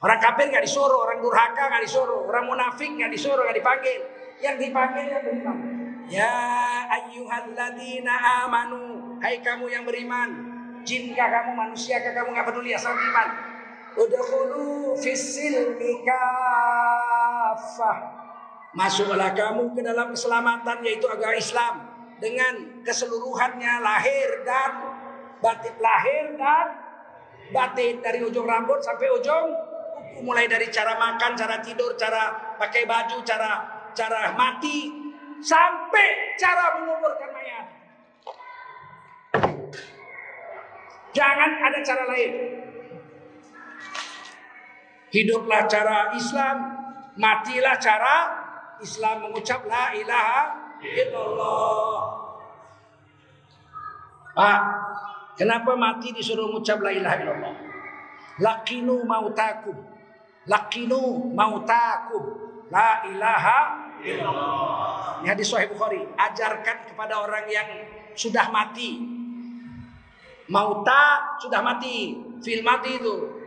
Orang 0.00 0.20
kafir 0.20 0.48
gak 0.48 0.64
disuruh 0.64 1.08
Orang 1.08 1.20
durhaka 1.20 1.68
gak 1.68 1.82
disuruh 1.84 2.24
Orang 2.24 2.48
munafik 2.48 2.88
gak 2.96 3.12
disuruh 3.12 3.44
gak 3.44 3.56
dipanggil 3.56 4.00
yang 4.42 4.58
dipanggil 4.58 5.06
yang 5.06 5.22
beriman. 5.22 5.56
Ya 6.10 6.34
ayyuhalladzina 6.90 8.14
amanu. 8.44 9.16
Hai 9.22 9.38
kamu 9.38 9.70
yang 9.70 9.86
beriman. 9.86 10.50
Jinkah 10.82 11.28
kamu 11.30 11.54
manusia 11.54 12.02
kah 12.02 12.10
kamu 12.10 12.34
nggak 12.34 12.46
peduli 12.50 12.74
asal 12.74 12.90
beriman. 12.90 13.28
Udkhulu 13.94 14.98
fissilmi 14.98 16.02
kafah. 17.52 17.98
Masuklah 18.72 19.36
kamu 19.36 19.76
ke 19.76 19.84
dalam 19.84 20.16
keselamatan 20.16 20.80
yaitu 20.80 21.04
agama 21.04 21.36
Islam 21.36 21.74
dengan 22.16 22.80
keseluruhannya 22.80 23.84
lahir 23.84 24.28
dan 24.48 24.72
batin 25.44 25.76
lahir 25.76 26.32
dan 26.40 26.66
batin 27.52 28.00
dari 28.00 28.24
ujung 28.24 28.48
rambut 28.48 28.80
sampai 28.80 29.12
ujung 29.12 29.52
mulai 30.24 30.48
dari 30.48 30.72
cara 30.72 30.96
makan, 30.96 31.36
cara 31.36 31.60
tidur, 31.60 31.92
cara 32.00 32.56
pakai 32.56 32.88
baju, 32.88 33.20
cara 33.24 33.50
cara 33.92 34.32
mati, 34.32 34.88
sampai 35.44 36.36
cara 36.40 36.80
menguburkan 36.80 37.30
mayat. 37.32 37.66
Jangan 41.12 41.50
ada 41.60 41.78
cara 41.84 42.04
lain. 42.08 42.32
Hiduplah 45.12 45.68
cara 45.68 46.16
Islam, 46.16 46.81
matilah 47.16 47.76
cara 47.76 48.16
Islam 48.82 49.28
mengucap 49.28 49.62
la 49.68 49.94
ilaha 49.94 50.40
illallah. 50.82 52.00
Pak, 54.32 54.60
kenapa 55.36 55.76
mati 55.76 56.10
disuruh 56.10 56.48
mengucap 56.48 56.80
la 56.80 56.90
ilaha 56.90 57.16
illallah? 57.20 57.54
Lakinu 58.40 59.04
mautakum. 59.04 59.76
Lakinu 60.48 61.30
mautakum 61.36 62.24
la 62.72 63.06
ilaha 63.06 63.58
illallah. 64.02 65.20
Ini 65.22 65.28
hadis 65.30 65.52
Sahih 65.52 65.70
Bukhari. 65.70 66.02
Ajarkan 66.18 66.90
kepada 66.90 67.22
orang 67.22 67.46
yang 67.46 67.68
sudah 68.18 68.50
mati. 68.50 68.98
Mauta 70.50 71.38
sudah 71.38 71.62
mati. 71.62 72.18
Fil 72.42 72.64
mati 72.66 72.98
itu. 72.98 73.41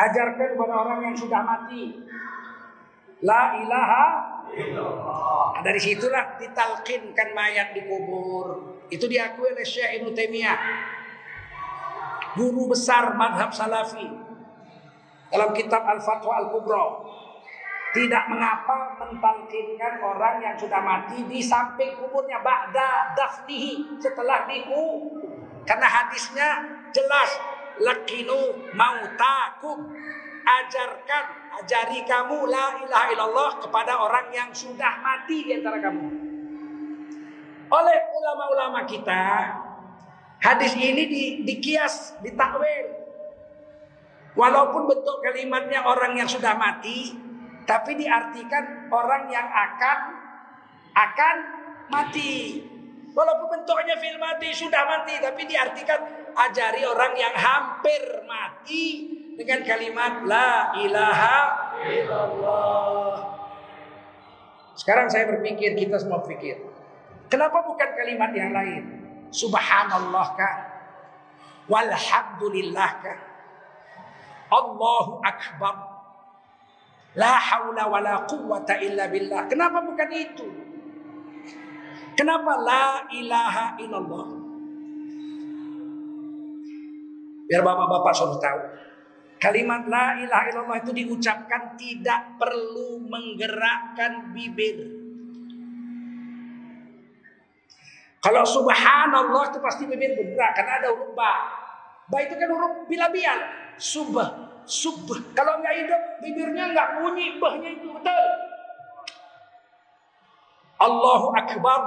Ajarkan 0.00 0.56
kepada 0.56 0.74
orang 0.80 1.12
yang 1.12 1.16
sudah 1.16 1.44
mati. 1.44 2.00
La 3.20 3.60
ilaha 3.60 4.06
illallah. 4.56 5.60
Dari 5.60 5.76
situlah 5.76 6.40
ditalkinkan 6.40 7.36
mayat 7.36 7.76
di 7.76 7.84
kubur. 7.84 8.80
Itu 8.88 9.04
diakui 9.04 9.52
oleh 9.52 9.66
Syekh 9.66 10.00
Ibnu 10.00 10.16
Taimiyah. 10.16 10.58
Guru 12.40 12.72
besar 12.72 13.12
madhab 13.18 13.52
salafi 13.52 14.06
dalam 15.30 15.50
kitab 15.54 15.82
Al-Fatwa 15.86 16.42
Al-Kubra 16.42 16.84
tidak 17.90 18.24
mengapa 18.30 18.94
mentalkinkan 19.02 19.98
orang 19.98 20.38
yang 20.38 20.54
sudah 20.54 20.78
mati 20.78 21.26
di 21.26 21.42
samping 21.42 21.98
kuburnya 21.98 22.38
ba'da 22.38 23.18
dafnihi 23.18 23.98
setelah 23.98 24.46
diku 24.46 25.10
karena 25.66 25.86
hadisnya 25.90 26.48
jelas 26.94 27.30
lakinu 27.80 28.70
mautakum. 28.76 29.90
Ajarkan 30.40 31.24
ajari 31.62 32.02
kamu 32.08 32.48
la 32.48 32.80
ilaha 32.82 33.06
illallah 33.12 33.50
kepada 33.60 34.00
orang 34.00 34.32
yang 34.34 34.50
sudah 34.50 34.98
mati 34.98 35.46
di 35.46 35.52
antara 35.54 35.78
kamu. 35.78 36.06
Oleh 37.70 37.98
ulama-ulama 38.18 38.82
kita 38.82 39.54
hadis 40.42 40.74
ini 40.74 41.06
di, 41.06 41.22
dikias 41.46 42.18
ditakwil. 42.24 42.98
Walaupun 44.34 44.90
bentuk 44.90 45.22
kalimatnya 45.22 45.86
orang 45.86 46.18
yang 46.18 46.26
sudah 46.26 46.54
mati, 46.54 47.14
tapi 47.66 47.98
diartikan 47.98 48.90
orang 48.90 49.30
yang 49.30 49.46
akan 49.46 49.98
akan 50.94 51.36
mati. 51.90 52.62
Walaupun 53.10 53.46
bentuknya 53.50 53.98
fil 53.98 54.18
mati 54.22 54.54
sudah 54.54 54.86
mati, 54.86 55.18
tapi 55.18 55.46
diartikan 55.46 56.19
ajari 56.34 56.82
orang 56.86 57.14
yang 57.14 57.34
hampir 57.34 58.24
mati 58.26 58.86
dengan 59.38 59.64
kalimat 59.64 60.24
la 60.28 60.74
ilaha 60.76 61.38
illallah. 61.84 63.14
Sekarang 64.76 65.12
saya 65.12 65.28
berpikir, 65.28 65.76
kita 65.76 66.00
semua 66.00 66.24
pikir. 66.24 66.56
Kenapa 67.28 67.60
bukan 67.62 67.90
kalimat 67.94 68.32
yang 68.32 68.50
lain? 68.50 68.82
Subhanallah 69.30 70.26
kah? 70.34 70.54
Walhamdulillah 71.68 72.90
kah? 73.04 73.18
Allahu 74.50 75.22
Akbar. 75.22 75.74
La 77.14 77.36
haula 77.38 77.86
wa 77.90 78.00
la 78.02 78.14
quwwata 78.26 78.80
illa 78.80 79.06
billah. 79.10 79.46
Kenapa 79.46 79.82
bukan 79.84 80.10
itu? 80.14 80.46
Kenapa 82.16 82.52
la 82.58 83.04
ilaha 83.14 83.76
illallah? 83.78 84.39
Biar 87.50 87.66
bapak-bapak 87.66 88.14
suruh 88.14 88.38
tahu. 88.38 88.60
Kalimat 89.42 89.90
la 89.90 90.22
ilaha 90.22 90.44
illallah 90.54 90.78
itu 90.86 90.92
diucapkan 90.94 91.74
tidak 91.74 92.38
perlu 92.38 93.02
menggerakkan 93.10 94.30
bibir. 94.30 94.78
Kalau 98.22 98.44
subhanallah 98.46 99.50
itu 99.50 99.58
pasti 99.58 99.82
bibir 99.90 100.14
bergerak 100.14 100.52
karena 100.54 100.72
ada 100.78 100.88
huruf 100.94 101.10
ba. 101.18 101.34
Ba 102.06 102.22
itu 102.22 102.38
kan 102.38 102.54
huruf 102.54 102.86
bilabial. 102.86 103.38
Subah, 103.80 104.62
subah. 104.62 105.18
Kalau 105.34 105.58
nggak 105.58 105.74
hidup, 105.74 106.02
bibirnya 106.22 106.70
nggak 106.70 107.02
bunyi, 107.02 107.40
bahnya 107.42 107.74
itu 107.74 107.90
betul. 107.90 108.26
Allahu 110.78 111.34
Akbar. 111.34 111.80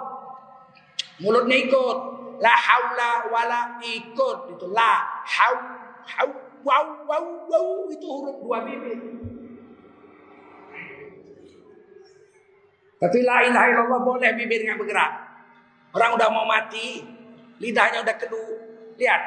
Mulutnya 1.22 1.58
ikut. 1.70 2.13
La 2.42 2.54
haula 2.54 3.12
wala 3.30 3.62
ikut. 3.82 4.38
Itu 4.58 4.72
la 4.72 5.22
hau 5.26 5.56
hau 6.04 6.30
wow 6.64 6.88
wow 7.06 7.26
wow 7.50 7.68
itu 7.92 8.06
huruf 8.08 8.38
dua 8.42 8.64
bibir. 8.66 8.98
Tapi 13.04 13.20
la 13.28 13.44
ilaha 13.44 13.68
illallah 13.68 14.00
boleh 14.00 14.32
bibirnya 14.40 14.80
bergerak. 14.80 15.12
Orang 15.94 16.16
udah 16.16 16.30
mau 16.32 16.48
mati, 16.48 17.04
lidahnya 17.60 18.02
udah 18.02 18.16
kedu. 18.16 18.46
Lihat, 18.96 19.22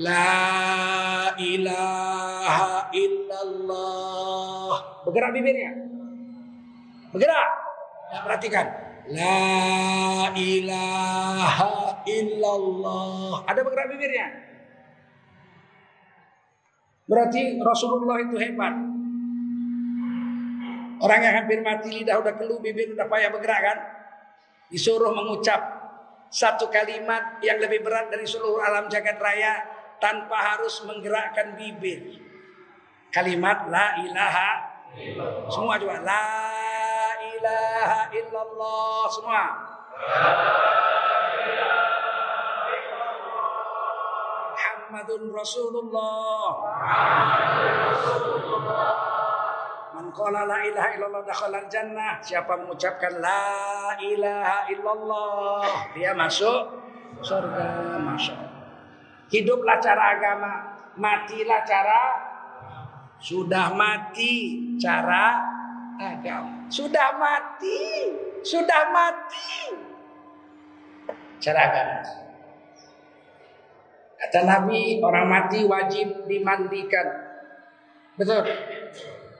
La 0.00 1.36
ilaha 1.36 2.88
illallah. 2.96 4.72
Bergerak 5.04 5.30
bibirnya. 5.36 5.76
Bergerak. 7.12 7.48
Ya, 8.08 8.18
perhatikan. 8.24 8.66
La 9.10 10.30
ilaha 10.36 12.06
illallah. 12.06 13.42
Ada 13.50 13.60
bergerak 13.66 13.88
bibirnya. 13.90 14.26
Berarti 17.10 17.58
Rasulullah 17.58 18.22
itu 18.22 18.36
hebat. 18.38 18.74
Orang 21.02 21.18
yang 21.18 21.34
hampir 21.42 21.58
mati 21.66 21.90
lidah 21.90 22.22
udah 22.22 22.38
keluh, 22.38 22.62
bibir 22.62 22.94
udah 22.94 23.10
payah 23.10 23.34
bergerak 23.34 23.60
kan? 23.60 23.78
Disuruh 24.70 25.10
mengucap 25.10 25.60
satu 26.30 26.70
kalimat 26.70 27.42
yang 27.42 27.58
lebih 27.58 27.82
berat 27.82 28.08
dari 28.08 28.24
seluruh 28.24 28.62
alam 28.62 28.86
jagat 28.86 29.18
raya 29.18 29.66
tanpa 29.98 30.56
harus 30.56 30.80
menggerakkan 30.86 31.58
bibir. 31.58 32.22
Kalimat 33.12 33.68
la 33.68 34.00
ilaha 34.00 34.50
semua 35.52 35.76
coba 35.76 36.00
la 36.00 36.71
ilaha 37.42 38.06
illallah 38.14 39.02
semua. 39.10 39.44
Muhammadun 44.54 45.22
Rasulullah. 45.34 46.46
Man 49.98 50.06
qala 50.14 50.46
la 50.46 50.58
ilaha 50.62 50.88
illallah 50.94 51.22
dakhala 51.26 51.66
jannah. 51.66 52.22
Siapa 52.22 52.62
mengucapkan 52.62 53.18
la 53.18 53.98
ilaha 53.98 54.70
illallah, 54.70 55.66
dia 55.98 56.14
masuk 56.14 56.78
surga, 57.26 57.98
masuk. 57.98 58.38
Hiduplah 59.34 59.82
cara 59.82 60.14
agama, 60.14 60.54
matilah 60.94 61.66
cara 61.66 62.02
sudah 63.18 63.74
mati 63.74 64.60
cara 64.78 65.40
agama. 65.98 66.61
Sudah 66.72 67.20
mati, 67.20 68.08
sudah 68.40 68.82
mati. 68.88 69.76
Agama. 71.44 72.00
Kata 74.16 74.40
Nabi, 74.48 75.02
orang 75.04 75.26
mati 75.28 75.68
wajib 75.68 76.24
dimandikan. 76.24 77.04
Betul. 78.16 78.48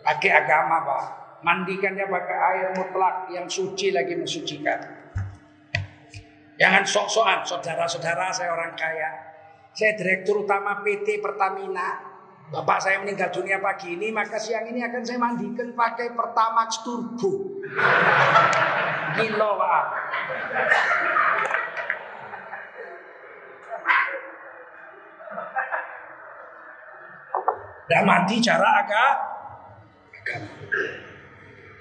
Pakai 0.04 0.30
agama, 0.34 0.84
Pak. 0.84 1.04
Mandikannya 1.40 2.04
pakai 2.04 2.38
air 2.52 2.68
mutlak 2.76 3.32
yang 3.32 3.48
suci 3.48 3.96
lagi 3.96 4.12
mensucikan. 4.12 4.78
Jangan 6.60 6.84
sok-sokan, 6.84 7.48
saudara-saudara 7.48 8.28
saya 8.28 8.52
orang 8.52 8.76
kaya. 8.76 9.10
Saya 9.72 9.96
direktur 9.96 10.44
utama 10.44 10.84
PT 10.84 11.24
Pertamina. 11.24 12.11
Bapak 12.52 12.84
saya 12.84 13.00
meninggal 13.00 13.32
dunia 13.32 13.64
pagi 13.64 13.96
ini, 13.96 14.12
maka 14.12 14.36
siang 14.36 14.68
ini 14.68 14.84
akan 14.84 15.00
saya 15.00 15.16
mandikan 15.16 15.72
pakai 15.72 16.12
Pertamax 16.12 16.84
Turbo. 16.84 17.64
Gila, 19.16 19.50
Pak. 19.56 19.84
Dan 27.88 28.04
mandi 28.04 28.36
cara 28.44 28.68
agak. 28.84 29.14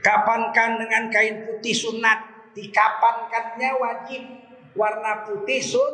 Kapankan 0.01 0.79
dengan 0.79 1.12
kain 1.12 1.45
putih 1.45 1.75
sunat, 1.75 2.19
dikapankannya 2.55 3.69
wajib 3.75 4.23
warna 4.73 5.27
putih 5.27 5.60
sun 5.60 5.93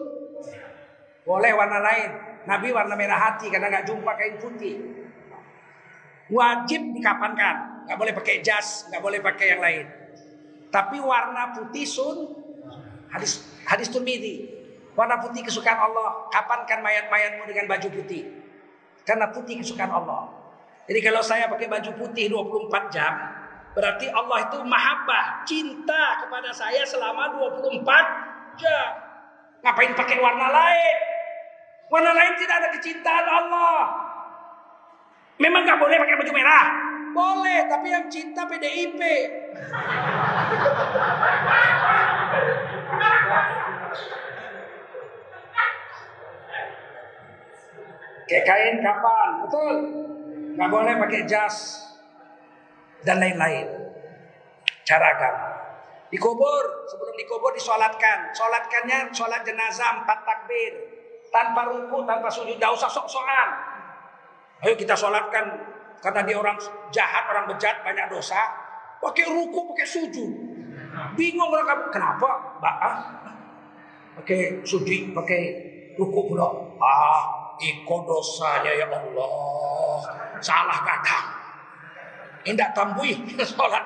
boleh 1.25 1.51
warna 1.57 1.81
lain. 1.81 2.26
Nabi 2.47 2.71
warna 2.71 2.95
merah 2.95 3.19
hati 3.19 3.51
karena 3.51 3.67
nggak 3.67 3.86
jumpa 3.91 4.12
kain 4.15 4.39
putih. 4.39 4.75
Wajib 6.31 6.95
dikapankan, 6.95 7.88
nggak 7.88 7.97
boleh 7.99 8.13
pakai 8.15 8.39
jas, 8.39 8.88
nggak 8.88 9.03
boleh 9.03 9.19
pakai 9.19 9.45
yang 9.51 9.62
lain. 9.62 9.86
Tapi 10.71 10.99
warna 11.03 11.51
putih 11.55 11.83
sun 11.83 12.31
hadis 13.12 13.43
hadis 13.67 13.91
Turmidi. 13.91 14.47
Warna 14.95 15.21
putih 15.21 15.45
kesukaan 15.45 15.77
Allah. 15.77 16.25
Kapankan 16.33 16.81
mayat-mayatmu 16.81 17.45
dengan 17.45 17.69
baju 17.69 17.88
putih. 18.01 18.25
Karena 19.05 19.29
putih 19.29 19.62
kesukaan 19.62 19.93
Allah. 19.93 20.31
Jadi 20.88 20.99
kalau 21.03 21.21
saya 21.21 21.51
pakai 21.51 21.67
baju 21.69 21.91
putih 21.99 22.31
24 22.31 22.95
jam, 22.95 23.13
berarti 23.75 24.07
Allah 24.10 24.47
itu 24.47 24.57
mahabbah, 24.63 25.43
cinta 25.43 26.23
kepada 26.23 26.49
saya 26.49 26.81
selama 26.88 27.36
24 27.38 28.57
jam. 28.57 28.89
Ngapain 29.62 29.93
pakai 29.93 30.17
warna 30.17 30.47
lain? 30.49 31.06
Warna 31.88 32.12
lain 32.12 32.34
tidak 32.36 32.56
ada 32.60 32.69
kecintaan 32.76 33.26
Allah. 33.26 33.80
Memang 35.39 35.63
nggak 35.63 35.80
boleh 35.80 35.95
pakai 35.95 36.17
baju 36.19 36.32
merah? 36.36 36.65
Boleh, 37.15 37.60
tapi 37.71 37.88
yang 37.89 38.06
cinta 38.12 38.43
PDIP. 38.43 39.02
Kayak 48.28 48.43
kain 48.43 48.76
kapan, 48.84 49.30
betul? 49.47 49.76
Nggak 50.60 50.69
boleh 50.73 50.93
pakai 51.00 51.21
jas 51.23 51.88
dan 53.08 53.23
lain-lain. 53.23 53.67
Cara 54.84 55.15
agama. 55.15 55.47
Dikubur, 56.12 56.88
sebelum 56.91 57.15
dikubur 57.15 57.52
disolatkan. 57.56 58.36
Solatkannya 58.36 59.15
solat 59.15 59.47
jenazah 59.47 60.04
empat 60.04 60.28
takbir. 60.28 60.87
Tanpa 61.29 61.67
ruku, 61.67 62.07
tanpa 62.07 62.31
sujud, 62.31 62.55
tidak 62.55 62.71
usah 62.73 62.89
sok-sokan. 62.89 63.49
Ayo 64.63 64.73
kita 64.73 64.97
solatkan 64.97 65.53
karena 66.01 66.21
dia 66.25 66.37
orang 66.37 66.57
jahat, 66.89 67.29
orang 67.29 67.45
bejat, 67.51 67.83
banyak 67.85 68.07
dosa. 68.09 68.41
Pakai 68.97 69.29
ruku, 69.29 69.73
pakai 69.73 69.85
sujud. 69.85 70.31
Bingung 71.13 71.49
orang 71.53 71.93
kenapa? 71.93 72.57
Mbak, 72.57 72.75
ah, 72.81 72.97
pakai 74.17 74.65
sujud, 74.65 75.13
pakai 75.13 75.41
ruku 75.93 76.33
pula. 76.33 76.49
Ah, 76.81 77.53
iko 77.61 77.95
dosanya 78.05 78.73
ya 78.73 78.85
Allah. 78.89 80.01
Salah 80.41 80.79
kata. 80.81 81.19
Indah 82.45 82.71
tambui 82.71 83.13
sholat. 83.43 83.83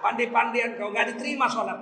Pandai-pandian 0.00 0.80
kau 0.80 0.88
nggak 0.90 1.14
diterima 1.14 1.44
sholat. 1.44 1.76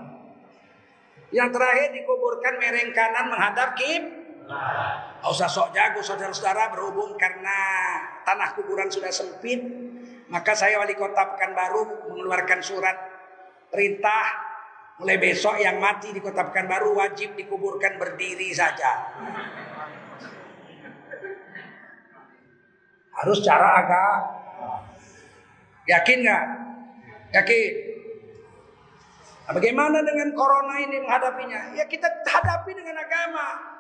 Yang 1.31 1.55
terakhir 1.55 1.89
dikuburkan 1.95 2.55
mereng 2.59 2.91
kanan 2.91 3.27
menghadap 3.31 3.79
kib. 3.79 4.18
Gak 4.49 5.29
usah 5.29 5.45
sok 5.45 5.77
jago 5.77 6.01
saudara-saudara 6.01 6.73
berhubung 6.73 7.21
karena 7.21 7.59
tanah 8.25 8.57
kuburan 8.57 8.89
sudah 8.89 9.13
sempit. 9.13 9.61
Maka 10.29 10.53
saya 10.53 10.81
wali 10.81 10.97
kota 10.97 11.37
Pekanbaru 11.37 12.13
mengeluarkan 12.13 12.61
surat 12.61 12.97
perintah 13.69 14.25
mulai 15.01 15.21
besok 15.21 15.61
yang 15.61 15.77
mati 15.81 16.13
di 16.17 16.21
kota 16.25 16.49
Pekanbaru 16.49 16.97
wajib 16.97 17.37
dikuburkan 17.37 18.01
berdiri 18.01 18.49
saja. 18.57 19.13
Harus 23.19 23.39
cara 23.45 23.69
agak 23.85 24.13
yakin 25.93 26.19
nggak? 26.25 26.45
Yakin. 27.37 27.71
Nah, 29.49 29.53
bagaimana 29.57 30.05
dengan 30.05 30.29
corona 30.37 30.77
ini 30.77 31.01
menghadapinya? 31.01 31.73
Ya 31.73 31.89
kita 31.89 32.05
hadapi 32.05 32.77
dengan 32.77 33.01
agama. 33.01 33.78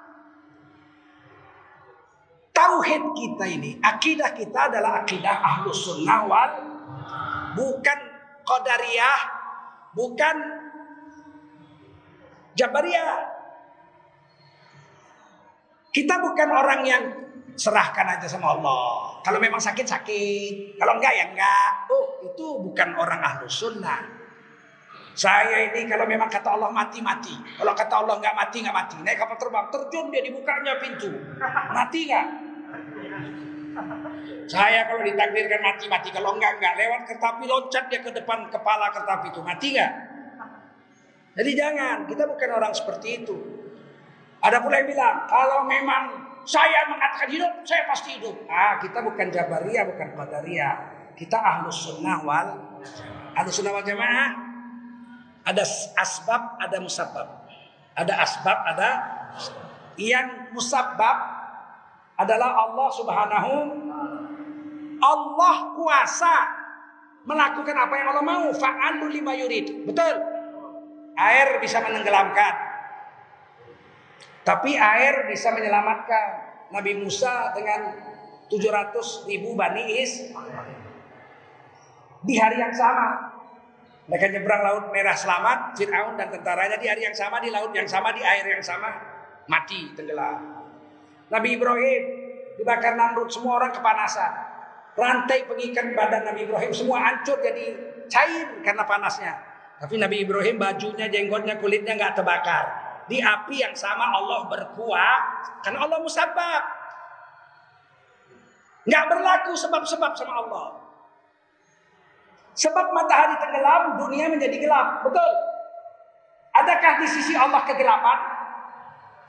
Tauhid 2.58 3.14
kita 3.14 3.44
ini, 3.46 3.78
akidah 3.78 4.34
kita 4.34 4.66
adalah 4.66 5.06
akidah 5.06 5.30
ahlus 5.30 5.78
sunnah 5.78 6.26
wal 6.26 6.50
bukan 7.54 7.98
qadariyah, 8.42 9.20
bukan 9.94 10.36
jabariyah. 12.58 13.38
Kita 15.94 16.18
bukan 16.18 16.48
orang 16.50 16.80
yang 16.82 17.02
serahkan 17.54 18.18
aja 18.18 18.26
sama 18.26 18.58
Allah. 18.58 19.22
Kalau 19.22 19.38
memang 19.38 19.62
sakit 19.62 19.86
sakit, 19.86 20.82
kalau 20.82 20.98
enggak 20.98 21.14
ya 21.14 21.30
enggak. 21.30 21.86
Oh 21.94 22.26
itu 22.26 22.58
bukan 22.58 22.98
orang 22.98 23.22
ahlus 23.22 23.54
sunnah. 23.54 24.02
Saya 25.14 25.70
ini 25.70 25.86
kalau 25.86 26.10
memang 26.10 26.26
kata 26.26 26.58
Allah 26.58 26.74
mati 26.74 26.98
mati. 26.98 27.38
Kalau 27.54 27.70
kata 27.70 27.94
Allah 28.02 28.18
enggak 28.18 28.34
mati 28.34 28.66
enggak 28.66 28.74
mati. 28.82 28.96
Naik 29.06 29.14
kapal 29.14 29.38
terbang 29.38 29.66
terjun 29.70 30.10
dia 30.10 30.26
dibukanya 30.26 30.74
pintu. 30.82 31.10
Mati 31.70 32.00
enggak? 32.10 32.47
Saya 34.48 34.88
kalau 34.88 35.04
ditakdirkan 35.04 35.60
mati 35.60 35.84
mati. 35.92 36.08
Kalau 36.08 36.34
enggak 36.34 36.56
enggak 36.56 36.74
lewat 36.80 37.00
kereta 37.04 37.36
api 37.36 37.44
loncat 37.44 37.84
dia 37.92 38.00
ke 38.00 38.10
depan 38.16 38.48
kepala 38.48 38.88
kereta 38.90 39.12
api 39.20 39.28
itu 39.28 39.40
mati 39.44 39.76
enggak? 39.76 39.92
Jadi 41.38 41.50
jangan 41.54 41.96
kita 42.08 42.24
bukan 42.24 42.50
orang 42.56 42.72
seperti 42.72 43.22
itu. 43.22 43.36
Ada 44.40 44.64
pula 44.64 44.80
yang 44.80 44.88
bilang 44.88 45.28
kalau 45.28 45.68
memang 45.68 46.26
saya 46.48 46.88
mengatakan 46.88 47.28
hidup, 47.28 47.52
saya 47.68 47.84
pasti 47.84 48.16
hidup. 48.16 48.48
Ah, 48.48 48.80
kita 48.80 49.04
bukan 49.04 49.28
Jabariyah, 49.28 49.84
bukan 49.84 50.16
Qadariyah. 50.16 50.74
Kita 51.12 51.36
ahlus 51.36 51.84
sunnah 51.84 52.24
wal 52.24 52.48
ahlus 53.36 53.54
sunnah 53.60 53.76
wal 53.76 53.84
jamaah. 53.84 54.48
Ada 55.44 55.62
asbab, 56.00 56.56
ada 56.56 56.76
musabab. 56.80 57.28
Ada 57.92 58.14
asbab, 58.24 58.58
ada 58.64 58.90
yang 59.98 60.54
musabab 60.54 61.18
adalah 62.18 62.66
Allah 62.66 62.88
Subhanahu 62.94 63.52
Allah 64.98 65.56
kuasa 65.74 66.34
melakukan 67.28 67.76
apa 67.76 67.94
yang 67.98 68.08
Allah 68.14 68.24
mau. 68.24 68.46
Fa'alu 68.54 69.06
lima 69.12 69.32
yurid. 69.36 69.88
Betul. 69.88 70.14
Air 71.18 71.58
bisa 71.58 71.82
menenggelamkan. 71.82 72.54
Tapi 74.46 74.80
air 74.80 75.28
bisa 75.28 75.52
menyelamatkan 75.52 76.24
Nabi 76.72 76.96
Musa 76.96 77.52
dengan 77.52 77.92
700 78.48 79.28
ribu 79.28 79.52
Bani 79.52 79.84
Is 80.00 80.32
di 82.24 82.34
hari 82.40 82.56
yang 82.58 82.72
sama. 82.72 83.36
Mereka 84.08 84.32
nyebrang 84.32 84.62
laut 84.64 84.84
merah 84.88 85.12
selamat, 85.12 85.76
Fir'aun 85.76 86.16
dan 86.16 86.32
tentaranya 86.32 86.80
di 86.80 86.88
hari 86.88 87.04
yang 87.04 87.12
sama, 87.12 87.44
di 87.44 87.52
laut 87.52 87.76
yang 87.76 87.84
sama, 87.84 88.08
di 88.16 88.24
air 88.24 88.40
yang 88.40 88.64
sama, 88.64 88.88
mati 89.52 89.92
tenggelam. 89.92 90.64
Nabi 91.28 91.60
Ibrahim 91.60 92.02
dibakar 92.56 92.96
Namrud, 92.96 93.28
semua 93.28 93.60
orang 93.60 93.68
kepanasan. 93.76 94.32
Rantai 94.98 95.46
pengikat 95.46 95.94
badan 95.94 96.26
Nabi 96.26 96.42
Ibrahim 96.42 96.74
semua 96.74 96.98
hancur 97.06 97.38
jadi 97.38 97.70
cair 98.10 98.58
karena 98.66 98.82
panasnya. 98.82 99.38
Tapi 99.78 99.94
Nabi 99.94 100.26
Ibrahim 100.26 100.58
bajunya, 100.58 101.06
jenggotnya, 101.06 101.54
kulitnya 101.62 101.94
nggak 101.94 102.18
terbakar 102.18 102.88
di 103.08 103.22
api 103.22 103.56
yang 103.62 103.72
sama 103.72 104.10
Allah 104.10 104.50
berkuah 104.50 105.18
karena 105.64 105.86
Allah 105.86 105.98
musabab. 106.02 106.62
Nggak 108.84 109.04
berlaku 109.06 109.52
sebab-sebab 109.54 110.12
sama 110.18 110.34
Allah. 110.44 110.66
Sebab 112.58 112.90
matahari 112.90 113.38
tenggelam, 113.38 114.02
dunia 114.02 114.26
menjadi 114.32 114.56
gelap. 114.58 115.06
Betul. 115.06 115.32
Adakah 116.58 116.92
di 116.98 117.06
sisi 117.06 117.38
Allah 117.38 117.62
kegelapan? 117.62 118.18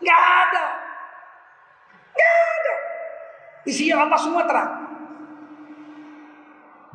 Nggak 0.01 0.21
ada. 0.23 0.65
Nggak 2.15 2.35
ada. 2.41 2.75
Di 3.67 3.71
sisi 3.75 3.93
Allah 3.93 4.17
semua 4.17 4.49
terang. 4.49 4.71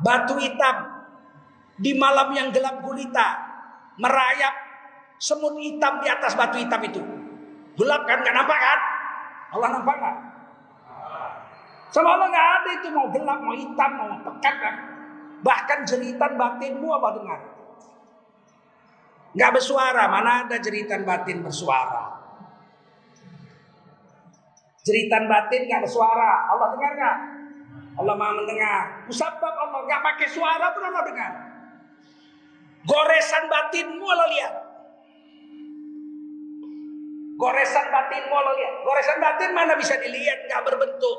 Batu 0.05 0.37
hitam 0.37 0.85
di 1.81 1.97
malam 1.97 2.29
yang 2.37 2.53
gelap 2.53 2.85
gulita 2.85 3.41
merayap 3.97 4.53
semut 5.17 5.57
hitam 5.57 5.97
di 5.97 6.07
atas 6.13 6.37
batu 6.37 6.61
hitam 6.61 6.77
itu. 6.85 7.01
Gelap 7.73 8.05
kan? 8.05 8.21
Gak 8.21 8.35
nampak 8.37 8.59
kan? 8.61 8.79
Allah 9.57 9.69
nampak 9.73 9.95
gak? 9.97 10.15
Sama 11.89 12.19
Allah 12.19 12.27
gak 12.29 12.47
ada 12.61 12.69
itu 12.75 12.87
mau 12.93 13.07
gelap, 13.09 13.39
mau 13.41 13.55
hitam, 13.55 13.91
mau 13.97 14.13
pekat 14.21 14.55
kan? 14.61 14.75
Bahkan 15.41 15.79
jeritan 15.89 16.37
batinmu 16.37 16.87
apa 16.91 17.09
dengar? 17.17 17.39
Gak 19.35 19.51
bersuara, 19.51 20.07
mana 20.07 20.47
ada 20.47 20.61
jeritan 20.61 21.01
batin 21.03 21.41
bersuara? 21.43 22.13
Jeritan 24.85 25.25
batin 25.25 25.65
gak 25.65 25.81
bersuara, 25.81 26.51
Allah 26.51 26.67
dengar 26.77 26.91
gak? 26.93 27.17
Allah 27.95 28.13
maha 28.15 28.33
mendengar. 28.43 29.07
Musabab 29.07 29.53
Allah 29.55 29.79
gak 29.87 30.01
pakai 30.03 30.27
suara 30.27 30.71
pun 30.75 30.83
Allah 30.83 31.03
dengar. 31.07 31.31
Goresan 32.85 33.43
batinmu 33.47 34.05
Allah 34.05 34.29
lihat. 34.29 34.53
Goresan 37.35 37.85
batin 37.91 38.23
mau 38.31 38.39
lihat. 38.55 38.73
Goresan 38.87 39.17
batin 39.19 39.51
mana 39.51 39.75
bisa 39.75 39.99
dilihat 39.99 40.47
nggak 40.47 40.63
berbentuk. 40.63 41.17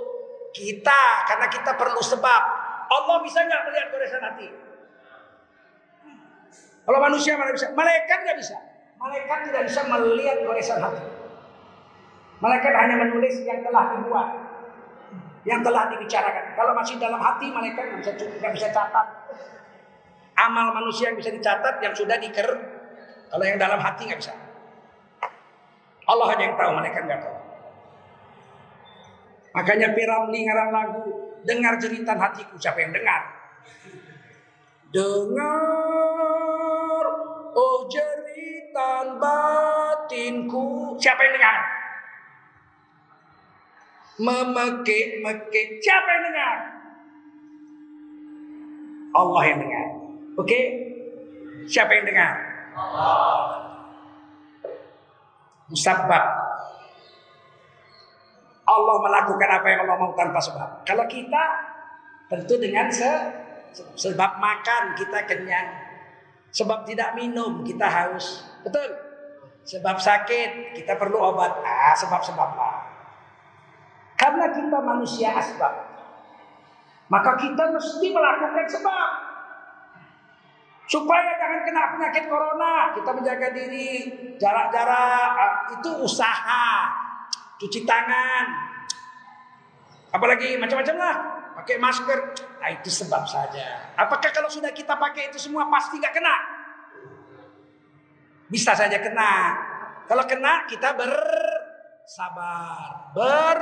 Kita 0.56 1.28
karena 1.28 1.46
kita 1.52 1.76
perlu 1.76 2.00
sebab. 2.00 2.42
Allah 2.86 3.16
bisa 3.20 3.44
nggak 3.44 3.62
melihat 3.68 3.86
goresan 3.92 4.22
hati? 4.24 4.48
Kalau 6.86 6.98
manusia 7.02 7.36
mana 7.36 7.52
bisa? 7.52 7.68
Malaikat 7.76 8.18
nggak 8.24 8.38
bisa. 8.40 8.56
Malaikat 8.96 9.38
tidak 9.52 9.62
bisa 9.68 9.80
melihat 9.84 10.36
goresan 10.40 10.80
hati. 10.80 11.04
Malaikat 12.40 12.72
hanya 12.72 12.96
menulis 13.00 13.34
yang 13.44 13.64
telah 13.64 13.96
dibuat, 13.96 14.28
yang 15.46 15.62
telah 15.62 15.86
dibicarakan. 15.94 16.58
Kalau 16.58 16.74
masih 16.74 16.98
dalam 16.98 17.22
hati, 17.22 17.46
malaikat 17.54 17.86
nggak 17.86 18.00
bisa 18.02 18.12
nggak 18.18 18.52
bisa 18.52 18.68
catat. 18.74 19.06
Amal 20.36 20.74
manusia 20.74 21.14
yang 21.14 21.16
bisa 21.16 21.30
dicatat 21.30 21.78
yang 21.80 21.94
sudah 21.94 22.18
diker. 22.18 22.50
Kalau 23.30 23.44
yang 23.46 23.56
dalam 23.56 23.78
hati 23.78 24.10
nggak 24.10 24.18
bisa. 24.18 24.34
Allah 26.06 26.26
hanya 26.34 26.50
yang 26.50 26.58
tahu, 26.58 26.70
malaikat 26.74 27.02
nggak 27.06 27.22
tahu. 27.22 27.38
Makanya 29.56 29.96
Piramli 29.96 30.44
ngarang 30.44 30.70
lagu, 30.74 31.02
dengar 31.46 31.80
jeritan 31.80 32.20
hatiku, 32.20 32.60
siapa 32.60 32.82
yang 32.84 32.92
dengar? 32.92 33.22
Dengar, 34.92 35.46
oh 37.56 37.88
jeritan 37.88 39.16
batinku, 39.16 40.94
siapa 41.00 41.24
yang 41.24 41.40
dengar? 41.40 41.75
Memekik-mekik, 44.16 45.68
siapa 45.84 46.08
yang 46.08 46.22
dengar? 46.32 46.56
Allah 49.16 49.42
yang 49.44 49.58
dengar. 49.60 49.86
Oke? 50.40 50.60
Siapa 51.68 51.92
yang 51.96 52.04
dengar? 52.08 52.34
Musabbab. 55.72 56.24
Allah 58.66 58.96
melakukan 58.98 59.50
apa 59.50 59.66
yang 59.70 59.80
Allah 59.86 59.96
mau 59.98 60.12
tanpa 60.12 60.42
sebab. 60.42 60.82
Kalau 60.82 61.06
kita 61.06 61.44
tentu 62.26 62.58
dengan 62.58 62.90
se 62.90 63.10
sebab 63.76 64.42
makan 64.42 64.96
kita 64.98 65.22
kenyang. 65.24 65.68
Sebab 66.50 66.88
tidak 66.88 67.14
minum 67.14 67.62
kita 67.62 67.86
haus. 67.86 68.42
Betul? 68.64 68.88
Sebab 69.66 69.98
sakit 69.98 70.74
kita 70.78 70.96
perlu 70.96 71.18
obat. 71.20 71.52
Ah, 71.62 71.94
sebab-sebab. 71.94 72.48
Karena 74.26 74.50
kita 74.50 74.78
manusia 74.82 75.38
asbab. 75.38 75.86
Maka 77.06 77.38
kita 77.38 77.70
mesti 77.70 78.10
melakukan 78.10 78.66
sebab. 78.66 79.08
Supaya 80.90 81.38
jangan 81.38 81.60
kena 81.62 81.82
penyakit 81.94 82.24
corona, 82.26 82.90
kita 82.90 83.10
menjaga 83.14 83.54
diri, 83.54 83.90
jarak-jarak, 84.34 85.30
ah, 85.34 85.54
itu 85.78 85.90
usaha, 86.02 86.90
cuci 87.58 87.86
tangan, 87.86 88.46
apalagi 90.14 90.54
macam-macam 90.58 90.94
lah, 90.94 91.16
pakai 91.58 91.82
masker, 91.82 92.18
nah 92.62 92.70
itu 92.70 92.86
sebab 92.86 93.26
saja. 93.26 93.94
Apakah 93.98 94.30
kalau 94.30 94.46
sudah 94.46 94.70
kita 94.70 94.94
pakai 94.94 95.34
itu 95.34 95.38
semua 95.42 95.66
pasti 95.66 95.98
nggak 95.98 96.14
kena? 96.14 96.36
Bisa 98.46 98.74
saja 98.74 99.02
kena. 99.02 99.58
Kalau 100.06 100.22
kena 100.22 100.70
kita 100.70 100.94
bersabar, 102.06 103.10
ber 103.10 103.58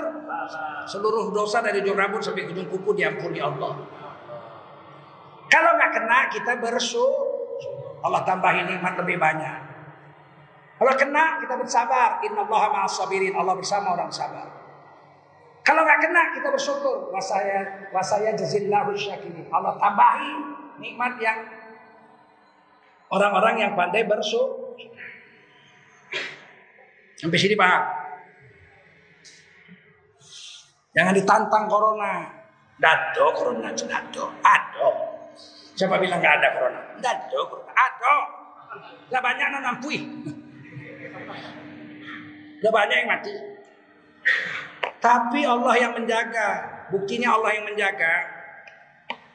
seluruh 0.85 1.33
dosa 1.33 1.65
dari 1.65 1.81
ujung 1.81 1.97
rambut 1.97 2.21
sampai 2.21 2.45
ujung 2.45 2.69
kuku 2.69 2.93
diampuni 2.93 3.41
Allah. 3.41 3.73
Kalau 5.49 5.71
nggak 5.81 5.91
kena 5.97 6.29
kita 6.29 6.53
bersyukur. 6.61 7.25
Allah 8.05 8.21
tambahin 8.29 8.69
nikmat 8.69 9.01
lebih 9.01 9.17
banyak. 9.17 9.59
Kalau 10.77 10.93
kena 10.93 11.41
kita 11.41 11.57
bersabar. 11.57 12.21
Inna 12.21 12.45
Allah 12.45 12.63
ma'as 12.69 12.93
sabirin. 12.93 13.33
Allah 13.33 13.57
bersama 13.57 13.97
orang 13.97 14.13
sabar. 14.13 14.45
Kalau 15.65 15.81
nggak 15.81 16.05
kena 16.05 16.37
kita 16.37 16.53
bersyukur. 16.53 17.09
Wasaya 17.17 17.89
wasaya 17.97 18.37
jazillahu 18.37 18.93
syakirin. 18.93 19.49
Allah 19.49 19.81
tambahi 19.81 20.33
nikmat 20.85 21.17
yang 21.17 21.49
orang-orang 23.09 23.57
yang 23.57 23.73
pandai 23.73 24.05
bersyukur. 24.05 24.77
Sampai 27.17 27.41
sini 27.41 27.57
paham? 27.57 28.04
Jangan 30.95 31.15
ditantang 31.15 31.67
corona. 31.67 32.31
Dado 32.79 33.27
corona, 33.35 33.71
dado, 33.75 34.25
ado. 34.43 34.89
Siapa 35.75 35.99
bilang 35.99 36.23
nggak 36.23 36.35
ada 36.39 36.49
corona? 36.55 36.81
Dado 37.03 37.41
corona, 37.51 37.73
ado. 37.75 38.17
Lah 39.11 39.21
banyak 39.23 39.47
nampui. 39.59 39.99
Lah 42.63 42.71
banyak 42.71 42.97
yang 42.97 43.11
mati. 43.11 43.35
Tapi 45.03 45.41
Allah 45.43 45.75
yang 45.77 45.93
menjaga. 45.99 46.49
Buktinya 46.95 47.35
Allah 47.37 47.51
yang 47.59 47.67
menjaga. 47.67 48.15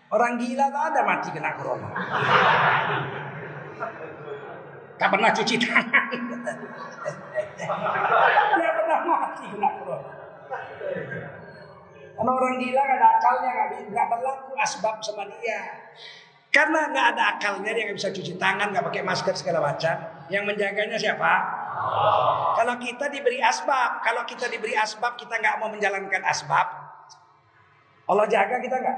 Orang 0.09 0.41
gila 0.41 0.65
tak 0.73 0.83
ada 0.95 1.01
mati 1.05 1.29
kena 1.29 1.53
corona. 1.53 1.91
Tak 4.99 5.07
pernah 5.11 5.29
cuci 5.31 5.55
tangan. 5.59 6.07
Dia 8.57 8.69
pernah 8.73 8.99
mati 9.05 9.45
kena 9.53 9.69
corona. 9.75 10.11
Karena 12.19 12.31
orang 12.35 12.59
gila 12.59 12.81
gak 12.83 12.97
ada 12.99 13.07
akalnya, 13.15 13.49
gak, 13.55 13.67
gak 13.95 14.07
berlaku 14.11 14.51
asbab 14.59 14.99
sama 14.99 15.23
dia. 15.39 15.59
Karena 16.49 16.89
nggak 16.89 17.07
ada 17.13 17.23
akalnya 17.37 17.71
dia 17.77 17.85
nggak 17.85 17.97
bisa 18.01 18.09
cuci 18.09 18.33
tangan, 18.41 18.73
nggak 18.73 18.81
pakai 18.89 19.05
masker 19.05 19.37
segala 19.37 19.69
macam. 19.69 19.95
Yang 20.33 20.43
menjaganya 20.49 20.97
siapa? 20.97 21.31
Kalau 22.57 22.75
kita 22.81 23.05
diberi 23.07 23.37
asbab, 23.37 24.01
kalau 24.01 24.25
kita 24.25 24.49
diberi 24.49 24.73
asbab 24.73 25.13
kita 25.13 25.37
nggak 25.37 25.61
mau 25.61 25.69
menjalankan 25.69 26.25
asbab, 26.25 26.67
Allah 28.09 28.25
jaga 28.25 28.57
kita 28.57 28.75
nggak? 28.81 28.97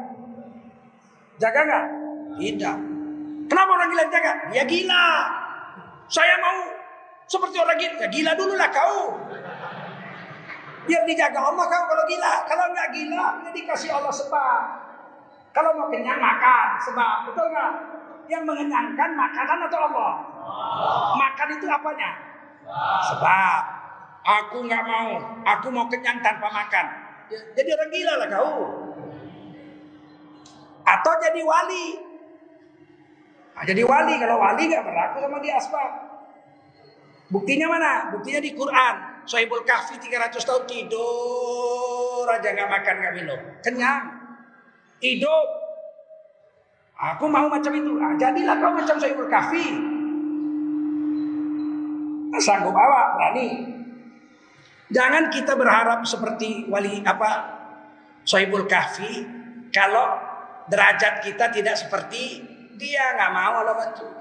Jaga 1.43 1.60
nggak? 1.67 1.86
Tidak. 2.39 2.77
Kenapa 3.51 3.69
orang 3.75 3.89
gila 3.91 4.03
jaga? 4.07 4.31
Ya 4.55 4.63
gila. 4.63 5.07
Saya 6.07 6.39
mau 6.39 6.71
seperti 7.27 7.60
orang 7.60 7.75
gila. 7.75 7.95
Ya 7.99 8.07
gila 8.07 8.31
dulu 8.39 8.55
lah 8.55 8.71
kau. 8.71 9.19
Biar 10.81 11.03
dijaga 11.05 11.39
Allah 11.39 11.65
kau 11.69 11.83
kalau 11.85 12.05
gila. 12.09 12.33
Kalau 12.49 12.65
nggak 12.73 12.89
gila, 12.89 13.25
ya 13.45 13.49
dikasih 13.53 13.89
Allah 13.93 14.13
sebab. 14.13 14.61
Kalau 15.51 15.75
mau 15.75 15.87
kenyang 15.91 16.17
makan, 16.17 16.67
sebab 16.79 17.29
betul 17.29 17.45
nggak? 17.51 17.71
Yang 18.31 18.43
mengenyangkan 18.47 19.09
makanan 19.13 19.67
atau 19.67 19.79
Allah? 19.91 20.11
Makan 21.19 21.47
itu 21.59 21.65
apanya? 21.67 22.11
Sebab. 23.11 23.61
Aku 24.21 24.61
nggak 24.69 24.85
mau, 24.85 25.17
aku 25.43 25.67
mau 25.73 25.89
kenyang 25.89 26.21
tanpa 26.21 26.45
makan. 26.45 26.85
Ya, 27.33 27.41
jadi 27.57 27.69
orang 27.73 27.89
gila 27.89 28.13
lah 28.21 28.27
kau. 28.29 28.53
Atau 30.85 31.13
jadi 31.25 31.41
wali. 31.41 31.87
Nah, 33.57 33.63
jadi 33.65 33.81
wali 33.81 34.13
kalau 34.21 34.37
wali 34.37 34.63
nggak 34.69 34.85
berlaku 34.85 35.17
sama 35.25 35.37
dia 35.41 35.57
asbab. 35.57 35.91
Buktinya 37.33 37.67
mana? 37.69 37.91
Buktinya 38.13 38.39
di 38.39 38.51
Quran. 38.53 38.95
Sohibul 39.25 39.63
Kahfi 39.63 40.01
300 40.01 40.41
tahun 40.41 40.63
tidur 40.65 42.25
aja 42.25 42.49
nggak 42.53 42.69
makan 42.69 42.95
nggak 43.01 43.15
minum, 43.21 43.39
kenyang 43.62 44.03
hidup. 45.01 45.47
Aku 47.01 47.25
mau 47.25 47.49
macam 47.49 47.73
itu. 47.73 47.97
Nah, 47.97 48.13
jadilah 48.13 48.62
kau 48.62 48.77
macam 48.77 48.95
Sohibul 49.01 49.25
Kahfi. 49.25 49.65
Sanggup 52.38 52.73
awak 52.73 53.17
berani. 53.17 53.47
Jangan 54.91 55.31
kita 55.34 55.57
berharap 55.57 56.05
seperti 56.05 56.69
wali 56.69 57.01
apa 57.01 57.29
Sohibul 58.21 58.69
Kahfi 58.69 59.25
kalau 59.73 60.19
derajat 60.69 61.25
kita 61.25 61.49
tidak 61.49 61.75
seperti 61.79 62.43
dia 62.77 63.17
nggak 63.17 63.31
mau 63.34 63.65
Allah 63.65 63.75
bantu. 63.75 64.20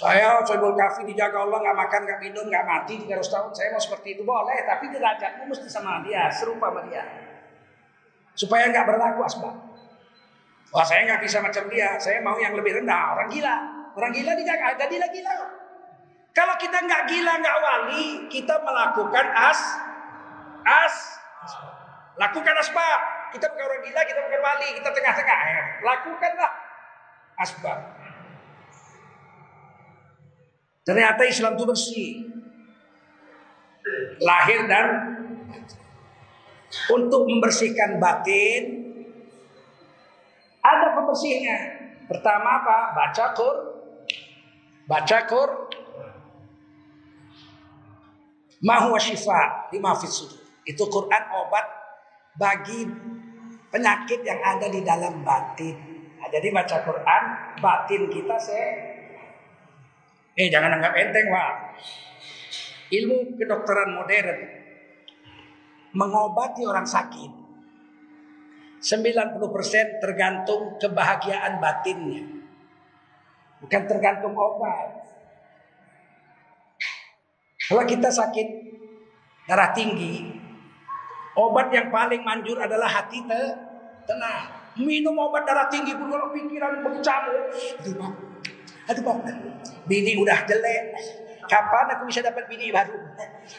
Saya 0.00 0.40
Sohibul 0.48 0.72
Kahfi 0.72 1.04
dijaga 1.04 1.44
Allah 1.44 1.60
nggak 1.60 1.76
makan 1.76 2.00
nggak 2.08 2.20
minum 2.24 2.48
nggak 2.48 2.64
mati 2.64 2.96
300 3.04 3.20
tahun. 3.20 3.50
Saya 3.52 3.68
mau 3.76 3.82
seperti 3.84 4.16
itu 4.16 4.22
boleh, 4.24 4.64
tapi 4.64 4.88
derajatmu 4.88 5.44
mesti 5.52 5.68
sama 5.68 6.00
dia, 6.00 6.32
serupa 6.32 6.72
sama 6.72 6.88
dia 6.88 7.04
supaya 8.40 8.72
nggak 8.72 8.86
berlaku 8.88 9.20
asbab. 9.28 9.52
Wah 10.70 10.86
saya 10.86 11.04
nggak 11.04 11.20
bisa 11.20 11.44
macam 11.44 11.66
dia, 11.68 12.00
saya 12.00 12.24
mau 12.24 12.40
yang 12.40 12.56
lebih 12.56 12.80
rendah. 12.80 13.18
Orang 13.18 13.28
gila, 13.28 13.56
orang 13.92 14.12
gila 14.16 14.32
dijaga, 14.38 14.80
jadilah 14.80 15.10
gila. 15.12 15.34
Kalau 16.32 16.54
kita 16.56 16.78
nggak 16.80 17.02
gila 17.10 17.32
nggak 17.42 17.56
wali, 17.60 18.04
kita 18.32 18.54
melakukan 18.64 19.26
as, 19.36 19.60
as, 20.64 20.94
lakukan 22.16 22.54
asbab. 22.56 23.00
Kita 23.34 23.46
bukan 23.50 23.64
orang 23.66 23.82
gila, 23.84 24.00
kita 24.08 24.20
bukan 24.24 24.40
wali, 24.40 24.68
kita 24.78 24.88
tengah-tengah. 24.94 25.38
Ya. 25.44 25.62
Lakukanlah 25.84 26.52
asbab. 27.44 27.99
Ternyata 30.84 31.22
Islam 31.28 31.56
itu 31.56 31.64
bersih. 31.68 32.10
Lahir 34.20 34.68
dan 34.68 34.86
untuk 36.92 37.26
membersihkan 37.26 37.98
batin 37.98 38.62
ada 40.60 40.92
pembersihnya. 40.94 41.56
Pertama 42.06 42.62
apa? 42.62 42.78
Baca 42.92 43.24
Qur. 43.32 43.56
Baca 44.84 45.18
Qur. 45.24 45.50
Mahu 48.60 48.92
syifa 49.00 49.72
lima. 49.72 49.96
Itu 50.68 50.84
Quran 50.92 51.22
obat 51.32 51.64
bagi 52.36 52.84
penyakit 53.72 54.20
yang 54.20 54.40
ada 54.44 54.68
di 54.68 54.84
dalam 54.84 55.24
batin. 55.24 55.76
Nah, 56.20 56.28
jadi 56.28 56.52
baca 56.52 56.84
Quran, 56.84 57.22
batin 57.64 58.02
kita 58.12 58.36
se 58.36 58.60
Eh 60.38 60.46
jangan 60.46 60.78
anggap 60.78 60.94
enteng, 60.94 61.26
Pak. 61.26 61.54
Ilmu 62.90 63.38
kedokteran 63.38 63.94
modern 63.94 64.40
mengobati 65.90 66.62
orang 66.62 66.86
sakit 66.86 67.30
90% 68.78 70.02
tergantung 70.02 70.78
kebahagiaan 70.78 71.58
batinnya. 71.58 72.22
Bukan 73.60 73.82
tergantung 73.84 74.32
obat. 74.32 75.04
Kalau 77.70 77.84
kita 77.86 78.10
sakit 78.10 78.48
darah 79.46 79.70
tinggi 79.70 80.26
obat 81.38 81.70
yang 81.70 81.92
paling 81.92 82.22
manjur 82.26 82.58
adalah 82.58 82.88
hati 82.88 83.22
te 83.22 83.42
tenang. 84.08 84.74
Minum 84.80 85.14
obat 85.18 85.44
darah 85.46 85.68
tinggi 85.70 85.94
pun 85.94 86.08
kalau 86.08 86.32
pikiran 86.34 86.82
berkecamuk 86.82 87.54
aduh 88.90 89.22
bini 89.86 90.18
udah 90.18 90.42
jelek 90.50 90.98
Kapan 91.50 91.98
aku 91.98 92.06
bisa 92.06 92.22
dapat 92.22 92.46
bini 92.46 92.70
baru? 92.70 92.94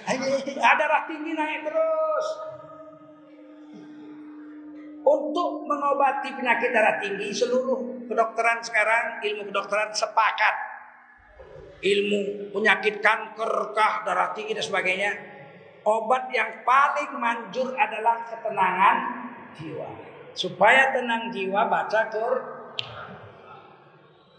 Ada 0.07 0.79
darah 0.79 1.03
tinggi 1.11 1.35
naik 1.35 1.67
terus. 1.67 2.27
Untuk 5.03 5.67
mengobati 5.67 6.31
penyakit 6.31 6.71
darah 6.71 7.03
tinggi 7.03 7.35
seluruh 7.35 8.07
kedokteran 8.07 8.63
sekarang 8.63 9.19
ilmu 9.19 9.51
kedokteran 9.51 9.91
sepakat 9.91 10.55
ilmu 11.81 12.53
penyakit 12.53 13.01
kanker 13.01 13.73
kah 13.73 14.05
darah 14.05 14.31
tinggi 14.37 14.53
dan 14.53 14.61
sebagainya 14.61 15.11
obat 15.81 16.29
yang 16.29 16.61
paling 16.61 17.17
manjur 17.17 17.73
adalah 17.73 18.21
ketenangan 18.29 18.97
jiwa 19.57 19.89
supaya 20.37 20.93
tenang 20.93 21.33
jiwa 21.33 21.65
baca 21.65 22.01
Qur 22.13 22.33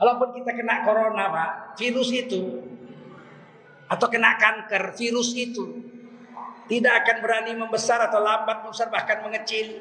Walaupun 0.03 0.35
kita 0.35 0.51
kena 0.59 0.83
corona 0.83 1.31
pak 1.31 1.79
virus 1.79 2.11
itu 2.11 2.59
atau 3.87 4.07
kena 4.11 4.35
kanker 4.35 4.99
virus 4.99 5.31
itu 5.39 5.63
tidak 6.67 7.07
akan 7.07 7.17
berani 7.23 7.55
membesar 7.55 8.03
atau 8.11 8.19
lambat 8.19 8.67
membesar 8.67 8.91
bahkan 8.91 9.23
mengecil 9.23 9.79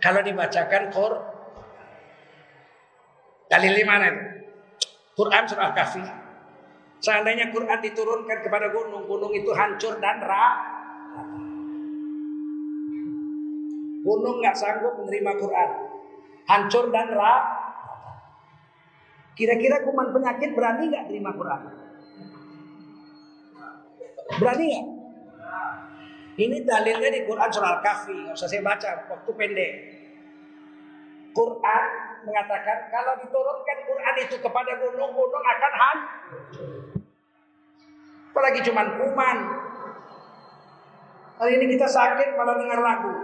kalau 0.00 0.24
dibacakan 0.24 0.88
Qur 0.88 1.20
dalil 3.52 3.72
di 3.76 3.84
mana 3.84 4.04
itu? 4.08 4.24
Quran 5.20 5.44
surah 5.44 5.76
Kahfi. 5.76 6.00
Seandainya 7.04 7.52
Quran 7.52 7.78
diturunkan 7.82 8.38
kepada 8.40 8.72
gunung, 8.72 9.04
gunung 9.04 9.36
itu 9.36 9.52
hancur 9.52 10.00
dan 10.00 10.22
ra. 10.24 10.46
Gunung 14.00 14.36
nggak 14.40 14.56
sanggup 14.56 14.96
menerima 14.96 15.32
Quran, 15.36 15.70
hancur 16.48 16.88
dan 16.88 17.12
ra. 17.12 17.34
Kira-kira 19.38 19.86
kuman 19.86 20.10
penyakit 20.10 20.50
berani 20.58 20.90
nggak 20.90 21.06
terima 21.06 21.30
Quran? 21.30 21.62
Berani 24.42 24.64
nggak? 24.66 24.86
Ini 26.38 26.56
dalilnya 26.66 27.10
di 27.14 27.20
Quran 27.22 27.50
surah 27.50 27.78
Al-Kahfi. 27.78 28.18
Nggak 28.26 28.34
usah 28.34 28.50
saya 28.50 28.62
baca, 28.66 28.90
waktu 29.14 29.30
pendek. 29.38 29.72
Quran 31.30 31.84
mengatakan 32.26 32.78
kalau 32.90 33.14
diturunkan 33.22 33.78
Quran 33.86 34.14
itu 34.26 34.36
kepada 34.42 34.72
gunung-gunung 34.82 35.44
akan 35.46 35.72
hancur. 35.78 36.74
Apalagi 38.34 38.60
cuman 38.66 38.86
kuman. 38.98 39.38
Hari 41.38 41.52
ini 41.62 41.78
kita 41.78 41.86
sakit 41.86 42.34
malah 42.34 42.58
dengar 42.58 42.82
lagu. 42.82 43.14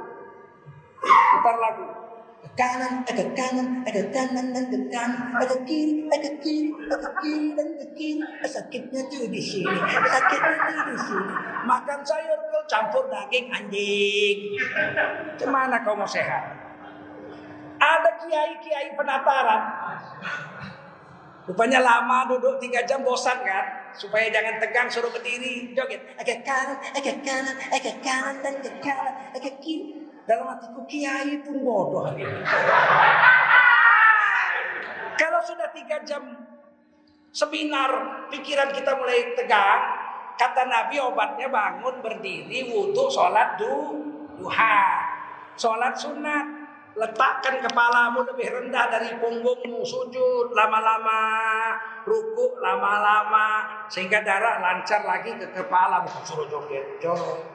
Putar 1.02 1.56
lagu. 1.58 2.03
Ke 2.44 2.52
kanan, 2.60 3.00
ke 3.08 3.24
kanan, 3.32 3.80
ke 3.88 4.02
kanan 4.12 4.52
dan 4.52 4.64
ke 4.68 4.78
kanan, 4.92 5.32
ke 5.40 5.56
kiri, 5.64 6.04
ke 6.12 6.30
kiri, 6.44 6.68
ke 6.76 7.08
kiri 7.24 7.48
dan 7.56 7.68
ke 7.80 7.86
kiri. 7.96 8.20
Eh, 8.20 8.50
Sakitnya 8.50 9.00
tuh 9.08 9.32
di 9.32 9.40
sini, 9.40 9.72
sakitnya 9.88 10.52
tuh 10.68 10.84
di 10.92 10.98
sini. 11.00 11.34
Makan 11.64 12.00
sayur 12.04 12.38
kau 12.52 12.62
campur 12.68 13.08
daging 13.08 13.48
anjing. 13.48 14.38
Gimana 15.40 15.80
kau 15.80 15.96
mau 15.96 16.04
sehat? 16.04 16.44
Ada 17.80 18.10
kiai-kiai 18.20 18.92
penataran. 18.92 19.62
Rupanya 21.44 21.80
lama 21.80 22.28
duduk 22.28 22.60
tiga 22.60 22.84
jam 22.84 23.04
bosan 23.04 23.40
kan? 23.40 23.92
Supaya 23.96 24.28
jangan 24.28 24.60
tegang 24.60 24.88
suruh 24.88 25.08
berdiri 25.12 25.72
joget. 25.72 26.12
Agak 26.20 26.44
kanan, 26.44 26.76
agak 26.92 27.20
kanan, 27.24 27.56
agak 27.72 27.96
kanan 28.04 28.36
dan 28.44 28.54
ke 28.60 28.70
kanan, 28.84 29.14
agak 29.32 29.56
kiri. 29.64 30.03
Dalam 30.24 30.56
hatiku 30.56 30.80
kiai 30.88 31.44
pun 31.44 31.60
bodoh. 31.60 32.08
Kalau 35.20 35.40
sudah 35.44 35.68
tiga 35.76 36.00
jam 36.00 36.24
seminar, 37.28 38.24
pikiran 38.32 38.72
kita 38.72 38.96
mulai 38.96 39.36
tegang. 39.36 39.82
Kata 40.34 40.66
Nabi 40.66 40.98
obatnya 40.98 41.46
bangun 41.46 42.02
berdiri, 42.02 42.66
wudhu, 42.66 43.06
sholat 43.06 43.54
du, 43.54 44.02
duha, 44.40 44.80
sholat 45.54 45.94
sunat. 45.94 46.64
Letakkan 46.94 47.58
kepalamu 47.58 48.22
lebih 48.22 48.54
rendah 48.54 48.86
dari 48.86 49.18
punggungmu 49.18 49.82
Sujud 49.82 50.54
lama-lama 50.54 51.26
Rukuk 52.06 52.62
lama-lama 52.62 53.66
Sehingga 53.90 54.22
darah 54.22 54.62
lancar 54.62 55.02
lagi 55.02 55.34
ke 55.34 55.50
kepala 55.50 56.06
Suruh 56.22 56.46
joget 56.46 57.02
joget 57.02 57.53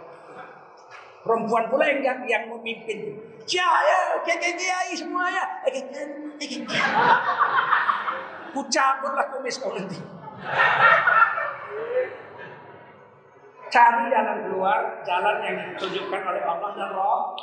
Perempuan 1.20 1.68
pula 1.68 1.84
yang, 1.90 2.24
yang 2.24 2.44
memimpin. 2.48 3.20
Jaya 3.44 4.22
Kiai 4.24 4.94
semua 4.96 5.28
ya. 5.28 5.44
Ku 8.56 8.62
caburlah 8.72 9.28
kumis 9.34 9.60
kau 9.60 9.76
nanti. 9.76 10.00
Cari 13.70 14.10
jalan 14.10 14.38
keluar 14.50 14.82
Jalan 15.06 15.36
yang 15.46 15.56
ditunjukkan 15.74 16.22
oleh 16.26 16.42
Allah 16.42 16.70
dan 16.74 16.90
Roh. 16.96 17.38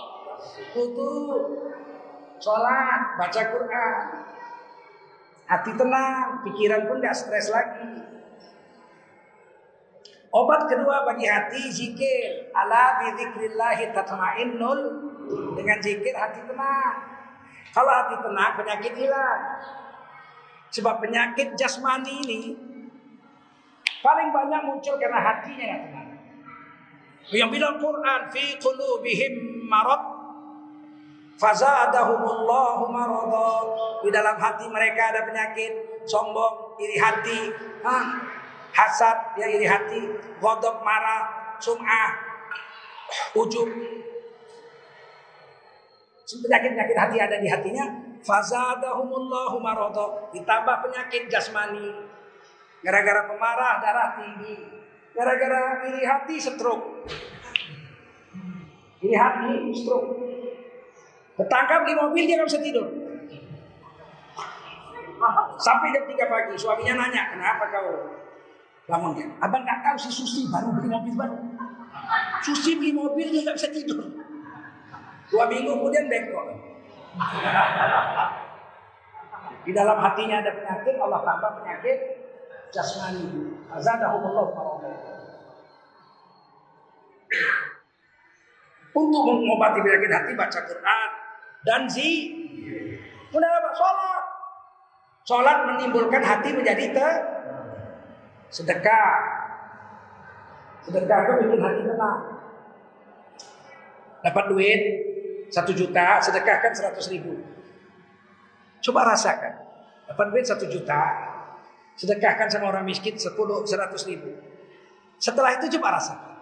Kutu 0.75 1.13
Sholat, 2.37 3.17
baca 3.17 3.41
Quran. 3.49 4.05
Hati 5.47 5.73
tenang, 5.79 6.43
pikiran 6.45 6.85
pun 6.91 7.01
gak 7.01 7.17
stres 7.17 7.49
lagi. 7.49 8.16
Obat 10.37 10.69
kedua 10.69 11.09
bagi 11.09 11.25
hati 11.25 11.73
zikir. 11.73 12.53
Ala 12.53 13.01
bidzikrillahi 13.01 13.97
tatmainnul. 13.97 14.81
Dengan 15.57 15.81
zikir 15.81 16.13
hati 16.13 16.45
tenang. 16.45 16.97
Kalau 17.73 17.93
hati 17.93 18.17
tenang 18.21 18.53
penyakit 18.61 18.93
hilang. 19.01 19.41
Sebab 20.69 21.01
penyakit 21.01 21.57
jasmani 21.57 22.21
ini 22.21 22.43
paling 24.05 24.29
banyak 24.31 24.61
muncul 24.69 25.01
karena 25.01 25.19
hatinya 25.19 25.67
yang 25.67 25.83
tenang. 25.89 26.11
Yang 27.33 27.51
bilang 27.59 27.75
Quran 27.81 28.21
fi 28.31 28.45
qulubihim 28.61 29.65
marad 29.67 30.17
Fazadahumullahu 31.37 32.89
marada. 32.93 33.49
Di 34.01 34.09
dalam 34.09 34.37
hati 34.41 34.65
mereka 34.73 35.13
ada 35.13 35.21
penyakit, 35.29 36.05
sombong, 36.09 36.81
iri 36.81 36.97
hati, 36.97 37.53
ha? 37.85 37.97
Hasad, 38.77 39.41
ya 39.41 39.49
iri 39.49 39.65
hati, 39.65 40.05
godok 40.37 40.85
marah, 40.85 41.57
sum'ah, 41.57 42.13
ujub. 43.33 43.65
Penyakit-penyakit 46.27 46.97
hati 46.99 47.17
ada 47.17 47.37
di 47.41 47.49
hatinya. 47.49 47.87
Fazadahumullahu 48.27 49.63
marada. 49.63 50.27
Ditambah 50.35 50.77
penyakit 50.83 51.31
jasmani. 51.31 51.95
Gara-gara 52.83 53.31
pemarah, 53.31 53.79
darah 53.79 54.19
tinggi. 54.19 54.59
Gara-gara 55.15 55.87
iri 55.87 56.03
hati, 56.03 56.35
stroke. 56.43 57.07
Iri 59.07 59.15
hati, 59.15 59.71
stroke. 59.71 60.19
Ketangkap 61.39 61.87
di 61.87 61.95
mobil 61.95 62.27
dia 62.27 62.43
nggak 62.43 62.51
bisa 62.51 62.59
tidur. 62.59 62.87
Sampai 65.63 65.95
jam 65.95 66.05
3 66.05 66.27
pagi 66.27 66.55
suaminya 66.59 67.07
nanya 67.07 67.33
kenapa 67.33 67.73
kau 67.73 68.16
bangunnya. 68.87 69.27
Abang 69.43 69.63
nggak 69.67 69.83
tahu 69.83 69.97
si 69.99 70.11
Susi 70.11 70.47
baru 70.47 70.71
beli 70.79 70.89
mobil 70.89 71.15
baru. 71.19 71.37
Susi 72.43 72.79
beli 72.79 72.95
mobil 72.95 73.27
dia 73.35 73.43
nggak 73.43 73.59
bisa 73.59 73.69
tidur. 73.75 74.07
Dua 75.27 75.45
minggu 75.51 75.75
kemudian 75.75 76.07
bengkok. 76.07 76.47
Di 79.67 79.75
dalam 79.75 79.99
hatinya 79.99 80.39
ada 80.39 80.55
penyakit, 80.55 80.95
Allah 81.03 81.21
tambah 81.27 81.51
penyakit 81.59 81.99
jasmani. 82.71 83.27
Azadahumullah 83.75 84.47
Untuk 88.97 89.23
mengobati 89.27 89.83
penyakit 89.83 90.11
hati 90.15 90.33
baca 90.39 90.61
Quran 90.63 91.09
dan 91.67 91.91
zi. 91.91 92.11
Kemudian 93.29 93.51
apa? 93.51 93.71
Sholat. 93.75 94.25
Sholat 95.27 95.59
menimbulkan 95.67 96.23
hati 96.23 96.55
menjadi 96.55 96.95
te 96.95 97.09
sedekah. 98.51 99.11
Sedekah 100.87 101.19
itu 101.27 101.33
bikin 101.47 101.61
hati 101.63 101.83
tenang. 101.83 102.19
Dapat 104.23 104.45
duit 104.51 104.81
satu 105.51 105.71
juta, 105.71 106.19
sedekahkan 106.19 106.73
seratus 106.75 107.07
ribu. 107.11 107.39
Coba 108.83 109.15
rasakan. 109.15 109.55
Dapat 110.07 110.27
duit 110.31 110.47
satu 110.47 110.67
juta, 110.71 111.03
sedekahkan 111.99 112.47
sama 112.47 112.71
orang 112.71 112.87
miskin 112.87 113.19
sepuluh, 113.19 113.67
seratus 113.67 114.07
ribu. 114.07 114.31
Setelah 115.19 115.59
itu 115.59 115.67
coba 115.79 115.99
rasakan. 115.99 116.35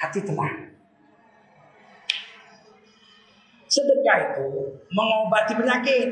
Hati 0.00 0.20
tenang. 0.24 0.56
Sedekah 3.68 4.16
itu 4.30 4.46
mengobati 4.94 5.52
penyakit. 5.58 6.08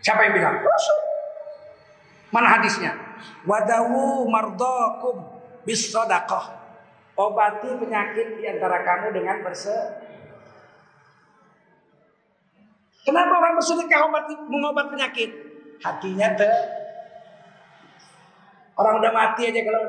Siapa 0.00 0.20
yang 0.28 0.34
bilang? 0.38 0.56
Mana 2.30 2.58
hadisnya? 2.58 2.94
Wadawu 3.44 4.26
mardakum 4.30 5.26
bis 5.66 5.90
sadaqah. 5.90 6.58
Obati 7.18 7.68
penyakit 7.76 8.40
di 8.40 8.44
antara 8.48 8.80
kamu 8.80 9.12
dengan 9.12 9.44
berse. 9.44 9.76
Kenapa 13.04 13.32
orang 13.36 13.58
bersedekah 13.58 14.00
obati, 14.08 14.34
mengobat 14.48 14.88
penyakit? 14.88 15.30
Hatinya 15.80 16.36
te 16.36 16.48
Orang 18.80 19.04
udah 19.04 19.12
mati 19.12 19.44
aja 19.44 19.60
kalau 19.60 19.84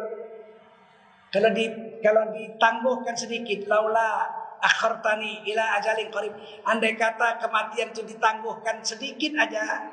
kalau 1.31 1.49
di 1.55 1.63
kalau 2.03 2.27
ditangguhkan 2.35 3.15
sedikit 3.15 3.63
laula 3.71 4.27
akhartani 4.59 5.47
ila 5.47 5.79
ajalin 5.79 6.11
qarib. 6.11 6.35
Andai 6.67 6.99
kata 6.99 7.39
kematian 7.39 7.95
itu 7.95 8.03
ditangguhkan 8.03 8.83
sedikit 8.83 9.39
aja, 9.39 9.87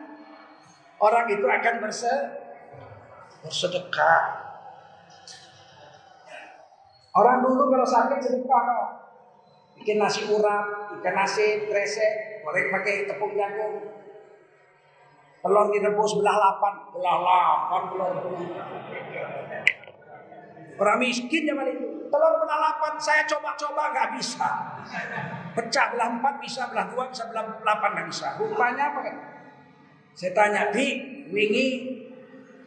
orang 0.98 1.26
itu 1.30 1.46
akan 1.46 1.74
berse 1.82 2.12
bersedekah. 3.42 4.22
Orang 7.14 7.42
dulu 7.42 7.70
kalau 7.70 7.86
sakit 7.86 8.18
sedekah 8.22 8.62
no. 8.66 8.80
Bikin 9.78 10.02
nasi 10.02 10.26
urap, 10.26 10.90
ikan 10.98 11.14
nasi, 11.14 11.70
kresek, 11.70 12.42
goreng 12.42 12.66
pakai 12.74 13.06
tepung 13.06 13.30
jagung. 13.38 13.78
Telur 15.38 15.70
direbus 15.70 16.18
belah 16.18 16.34
lapan, 16.34 16.74
belah 16.90 17.18
lapan, 17.22 17.82
belah 17.94 18.08
Orang 20.78 20.98
miskin 20.98 21.46
zaman 21.46 21.78
itu. 21.78 22.10
Telur 22.10 22.32
belah 22.42 22.58
lapan 22.58 22.94
saya 22.98 23.22
coba-coba 23.22 23.94
nggak 23.94 24.08
bisa. 24.18 24.50
Pecah 25.54 25.86
belah 25.94 26.08
empat 26.18 26.34
bisa, 26.42 26.66
belah 26.74 26.90
dua 26.90 27.06
bisa, 27.06 27.30
belah 27.30 27.46
delapan 27.62 27.90
nggak 27.94 28.06
bisa. 28.10 28.26
Rupanya 28.34 28.84
apa? 28.94 29.00
Saya 30.18 30.34
tanya, 30.34 30.74
Di, 30.74 30.98
wingi 31.30 31.94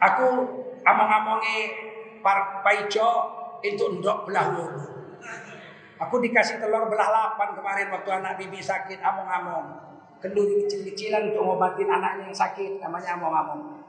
aku 0.00 0.28
among-amongi 0.80 1.58
par 2.24 2.64
paijo 2.64 3.28
itu 3.60 4.00
ndok 4.00 4.24
belah 4.24 4.56
wulu. 4.56 4.80
Aku 6.00 6.16
dikasih 6.16 6.64
telur 6.64 6.88
belah 6.88 7.12
lapan 7.12 7.52
kemarin 7.52 7.92
waktu 7.92 8.08
anak 8.08 8.40
bibi 8.40 8.56
sakit 8.56 9.04
among-among. 9.04 9.68
Kenduri 10.24 10.64
kecil-kecilan 10.64 11.28
untuk 11.28 11.44
ngobatin 11.44 11.92
anaknya 11.92 12.32
yang 12.32 12.32
sakit 12.32 12.80
namanya 12.80 13.20
among-among. 13.20 13.84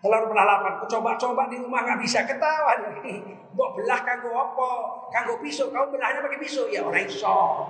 Telur 0.00 0.30
belah 0.30 0.46
lapan, 0.46 0.78
aku 0.78 0.86
coba-coba 0.86 1.50
di 1.50 1.58
rumah 1.58 1.82
nggak 1.82 1.98
bisa 1.98 2.22
ketawa 2.24 2.78
nih. 2.78 3.20
Mbok 3.58 3.70
belah 3.82 4.00
kanggo 4.06 4.30
apa? 4.30 4.70
Kanggo 5.10 5.42
pisau. 5.42 5.68
Kau 5.74 5.90
belahnya 5.90 6.22
pakai 6.22 6.38
pisau 6.38 6.70
ya 6.70 6.86
orang 6.86 7.04
iso. 7.04 7.66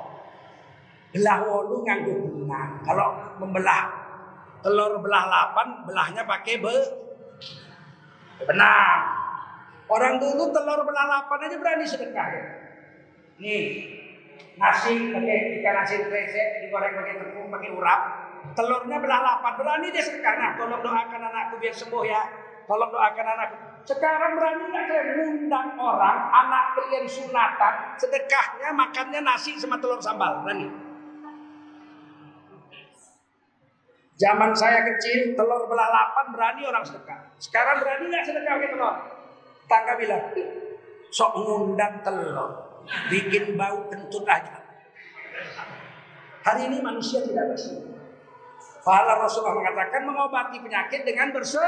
Belah 1.17 1.49
wolu 1.49 1.81
nganggo 1.81 2.29
benang. 2.29 2.85
Kalau 2.85 3.35
membelah 3.41 4.00
telur 4.61 5.01
belah 5.01 5.25
lapan, 5.27 5.85
belahnya 5.89 6.23
pakai 6.25 6.61
be 6.61 6.75
benang. 8.45 9.01
Orang 9.91 10.23
dulu 10.23 10.55
telur 10.55 10.87
belah 10.87 11.07
lapan 11.09 11.39
aja 11.51 11.57
berani 11.59 11.85
sedekah. 11.85 12.29
Nih, 13.43 13.65
nasi 14.55 15.11
pakai 15.11 15.37
ikan 15.61 15.75
nasi 15.83 15.95
kresek 16.07 16.63
digoreng 16.63 16.95
pakai 16.95 17.15
tepung 17.19 17.49
pakai 17.51 17.71
urap. 17.75 18.01
Telurnya 18.57 18.97
belah 19.03 19.21
lapan 19.21 19.53
berani 19.59 19.87
dia 19.93 20.05
sekarang 20.05 20.41
nah, 20.41 20.53
tolong 20.57 20.81
doakan 20.81 21.21
anakku 21.29 21.61
biar 21.61 21.75
sembuh 21.75 22.05
ya. 22.07 22.23
Tolong 22.65 22.91
doakan 22.93 23.27
anakku. 23.35 23.57
Sekarang 23.85 24.39
berani 24.39 24.63
nggak 24.71 24.85
kalian 24.87 25.09
ngundang 25.17 25.69
orang 25.75 26.19
anak 26.31 26.65
kalian 26.79 27.05
sunatan 27.09 27.75
sedekahnya 27.99 28.71
makannya 28.77 29.21
nasi 29.25 29.59
sama 29.59 29.81
telur 29.83 29.99
sambal. 29.99 30.47
Berani 30.47 30.90
Zaman 34.21 34.53
saya 34.53 34.85
kecil 34.85 35.33
telur 35.33 35.65
belah 35.65 35.89
lapan 35.89 36.27
berani 36.37 36.69
orang 36.69 36.85
sedekah. 36.85 37.33
Sekarang 37.41 37.81
berani 37.81 38.05
nggak 38.13 38.25
sedekah 38.29 38.53
pakai 38.61 38.69
telur? 38.77 38.95
Tangga 39.65 39.93
bilang, 39.97 40.25
sok 41.09 41.41
ngundang 41.41 42.05
telur, 42.05 42.53
bikin 43.09 43.57
bau 43.57 43.89
kentut 43.89 44.29
aja. 44.29 44.61
Hari 46.45 46.69
ini 46.69 46.85
manusia 46.85 47.25
tidak 47.25 47.57
bersih. 47.57 47.81
Pahala 48.85 49.25
Rasulullah 49.25 49.57
mengatakan 49.57 50.05
mengobati 50.05 50.61
penyakit 50.61 51.01
dengan 51.09 51.33
berse 51.33 51.65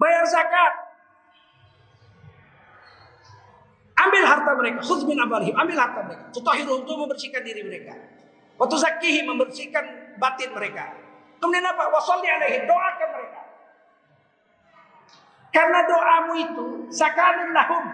bayar 0.00 0.24
zakat. 0.24 0.72
Ambil 4.02 4.24
harta 4.24 4.50
mereka, 4.56 4.80
khudz 4.80 5.04
amwalihim, 5.04 5.52
ambil 5.52 5.76
harta 5.76 6.00
mereka. 6.00 6.24
Tutahiru 6.32 6.80
untuk 6.80 6.96
membersihkan 6.96 7.44
diri 7.44 7.60
mereka. 7.64 8.21
Waktu 8.62 8.78
zakihi 8.78 9.26
membersihkan 9.26 10.14
batin 10.22 10.54
mereka. 10.54 10.94
Kemudian 11.42 11.66
apa? 11.66 11.90
Wasalli 11.90 12.30
alaihi, 12.30 12.62
doakan 12.62 13.08
mereka. 13.10 13.42
Karena 15.50 15.82
doamu 15.82 16.32
itu 16.38 16.66
sakanun 16.94 17.50
lahum. 17.50 17.84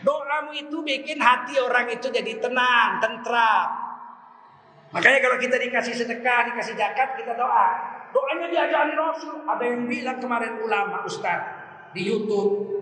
Doamu 0.00 0.56
itu 0.56 0.80
bikin 0.80 1.20
hati 1.20 1.60
orang 1.60 1.92
itu 1.92 2.08
jadi 2.08 2.40
tenang, 2.40 3.04
tentram. 3.04 3.68
Makanya 4.96 5.20
kalau 5.20 5.36
kita 5.36 5.60
dikasih 5.60 5.92
sedekah, 5.92 6.48
dikasih 6.48 6.72
zakat, 6.72 7.20
kita 7.20 7.36
doa. 7.36 7.68
Doanya 8.08 8.48
diajari 8.48 8.96
Rasul. 8.96 9.44
Ada 9.44 9.60
yang 9.60 9.84
bilang 9.84 10.16
kemarin 10.24 10.56
ulama, 10.64 11.04
Ustaz, 11.04 11.44
di 11.92 12.08
Youtube. 12.08 12.73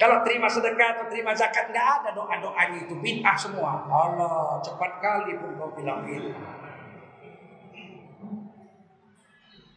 Kalau 0.00 0.24
terima 0.24 0.48
sedekah 0.48 0.96
atau 0.96 1.06
terima 1.12 1.36
zakat 1.36 1.68
nggak 1.68 1.86
ada 2.00 2.10
doa 2.16 2.32
doanya 2.40 2.80
itu 2.80 2.96
bid'ah 2.96 3.36
semua. 3.36 3.84
Allah 3.84 4.56
cepat 4.64 4.96
kali 4.96 5.36
pun 5.36 5.60
kau 5.60 5.76
bilang 5.76 6.08
itu. 6.08 6.32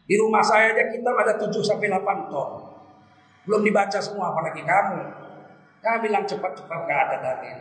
Di 0.04 0.14
rumah 0.16 0.40
saya 0.40 0.72
aja 0.72 0.88
kita 0.88 1.10
ada 1.12 1.36
7 1.36 1.48
sampai 1.60 1.92
8 1.92 2.32
ton. 2.32 2.50
Belum 3.44 3.60
dibaca 3.60 4.00
semua 4.00 4.32
apalagi 4.32 4.64
kamu. 4.64 5.00
Kamu 5.84 5.98
bilang 6.00 6.24
cepat-cepat 6.24 6.78
nggak 6.88 7.00
ada 7.08 7.16
dalil. 7.20 7.58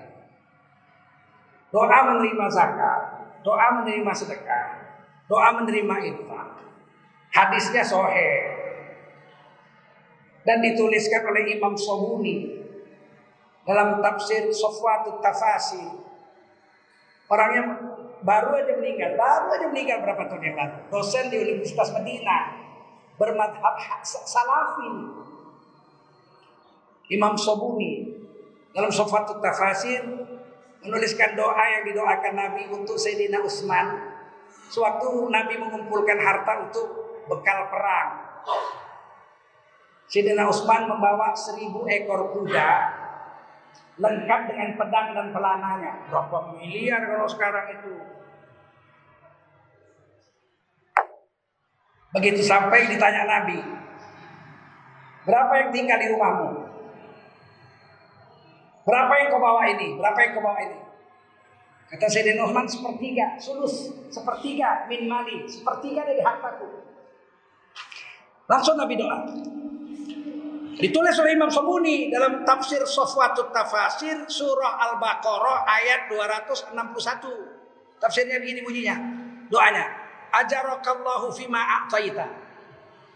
Doa 1.72 1.98
menerima 2.08 2.46
zakat 2.48 3.24
doa 3.44 3.68
menerima 3.80 4.12
sedekah, 4.16 4.68
doa 5.28 5.52
menerima 5.60 5.96
infak. 6.08 6.50
Hadisnya 7.36 7.84
sohe 7.84 8.30
dan 10.44 10.60
dituliskan 10.60 11.24
oleh 11.28 11.56
Imam 11.56 11.76
Sobuni 11.76 12.64
dalam 13.64 14.04
tafsir 14.04 14.52
Sofwatut 14.52 15.24
Tafasir. 15.24 16.04
Orangnya 17.32 17.64
baru 18.22 18.60
aja 18.60 18.74
meninggal, 18.76 19.16
baru 19.16 19.48
aja 19.56 19.68
meninggal 19.72 20.04
berapa 20.04 20.24
tahun 20.28 20.44
yang 20.44 20.58
lalu. 20.60 20.78
Dosen 20.92 21.32
di 21.32 21.38
Universitas 21.40 21.90
Medina 21.96 22.60
bermadhab 23.16 23.76
salafi. 24.04 24.92
Imam 27.12 27.36
Sobuni 27.40 28.12
dalam 28.76 28.92
Sofwatut 28.92 29.40
Tafasir 29.40 30.04
menuliskan 30.84 31.40
doa 31.40 31.64
yang 31.80 31.84
didoakan 31.88 32.34
Nabi 32.36 32.64
untuk 32.68 33.00
Sayyidina 33.00 33.40
Utsman 33.40 34.12
sewaktu 34.68 35.32
Nabi 35.32 35.56
mengumpulkan 35.56 36.20
harta 36.20 36.68
untuk 36.68 36.88
bekal 37.32 37.72
perang. 37.72 38.10
Sayyidina 40.14 40.46
Utsman 40.46 40.86
membawa 40.86 41.34
seribu 41.34 41.90
ekor 41.90 42.30
kuda 42.38 42.70
lengkap 43.98 44.42
dengan 44.46 44.70
pedang 44.78 45.08
dan 45.18 45.28
pelananya. 45.34 46.06
Berapa 46.06 46.54
miliar 46.54 47.02
kalau 47.02 47.26
sekarang 47.26 47.66
itu? 47.74 47.98
Begitu 52.14 52.46
sampai 52.46 52.94
ditanya 52.94 53.26
Nabi, 53.26 53.58
berapa 55.26 55.54
yang 55.66 55.70
tinggal 55.74 55.98
di 55.98 56.08
rumahmu? 56.14 56.50
Berapa 58.86 59.14
yang 59.18 59.28
kau 59.34 59.42
bawa 59.42 59.66
ini? 59.66 59.98
Berapa 59.98 60.20
yang 60.22 60.32
kau 60.38 60.46
bawa 60.46 60.60
ini? 60.62 60.78
Kata 61.90 62.06
Sayyidina 62.06 62.46
Utsman 62.46 62.70
sepertiga, 62.70 63.34
sulus, 63.42 63.90
sepertiga 64.14 64.86
min 64.86 65.10
mali, 65.10 65.50
sepertiga 65.50 66.06
dari 66.06 66.22
hartaku. 66.22 66.70
Langsung 68.46 68.78
Nabi 68.78 68.94
doa. 68.94 69.18
Ditulis 70.74 71.16
oleh 71.22 71.38
Imam 71.38 71.54
Sabuni 71.54 72.10
dalam 72.10 72.42
tafsir 72.42 72.82
Sofwatut 72.82 73.54
Tafasir 73.54 74.26
surah 74.26 74.82
Al-Baqarah 74.90 75.70
ayat 75.70 76.10
261. 76.10 78.02
Tafsirnya 78.02 78.42
begini 78.42 78.66
bunyinya. 78.66 78.96
Doanya, 79.54 79.86
ajarakallahu 80.34 81.30
fima 81.30 81.62
a'taita 81.62 82.26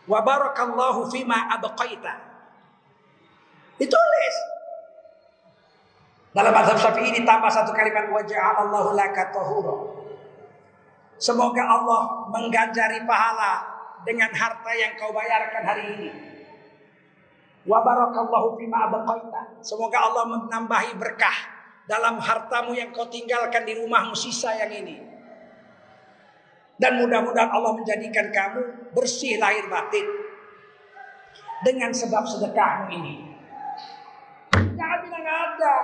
wa 0.07 0.19
barakallahu 0.23 1.09
fima 1.09 1.49
abqaita. 1.57 2.13
Ditulis 3.77 4.35
dalam 6.31 6.53
mazhab 6.53 6.77
Syafi'i 6.77 7.09
ditambah 7.17 7.49
satu 7.49 7.73
kalimat 7.73 8.05
wajah 8.13 8.61
Allah 8.61 8.93
laka 8.93 9.33
tahura. 9.33 9.97
Semoga 11.17 11.65
Allah 11.65 12.29
mengganjari 12.29 13.01
pahala 13.09 13.65
dengan 14.05 14.29
harta 14.29 14.71
yang 14.77 14.93
kau 15.01 15.09
bayarkan 15.09 15.63
hari 15.65 15.83
ini. 15.97 16.09
Wa 17.67 17.83
barakallahu 17.83 18.55
fima 18.55 18.87
abqaita. 18.87 19.59
Semoga 19.59 20.07
Allah 20.07 20.23
menambahi 20.23 20.95
berkah 20.95 21.35
dalam 21.83 22.15
hartamu 22.19 22.71
yang 22.71 22.95
kau 22.95 23.11
tinggalkan 23.11 23.67
di 23.67 23.75
rumahmu 23.75 24.15
sisa 24.15 24.55
yang 24.55 24.71
ini. 24.71 25.03
Dan 26.79 27.03
mudah-mudahan 27.03 27.51
Allah 27.51 27.73
menjadikan 27.75 28.31
kamu 28.31 28.93
bersih 28.95 29.35
lahir 29.41 29.67
batin 29.67 30.07
dengan 31.65 31.91
sebab 31.91 32.23
sedekahmu 32.23 32.85
ini. 32.95 33.15
Jangan 34.55 34.99
bilang 35.03 35.27
ada. 35.27 35.75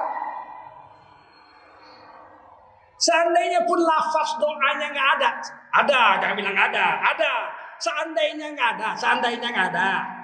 Seandainya 3.03 3.67
pun 3.67 3.83
lafaz 3.83 4.39
doanya 4.39 4.87
nggak 4.87 5.09
ada, 5.19 5.29
ada, 5.75 6.01
jangan 6.23 6.35
bilang 6.39 6.55
ada, 6.55 7.03
ada. 7.03 7.33
Seandainya 7.75 8.55
nggak 8.55 8.69
ada, 8.79 8.89
seandainya 8.95 9.49
nggak 9.51 9.67
ada. 9.75 10.22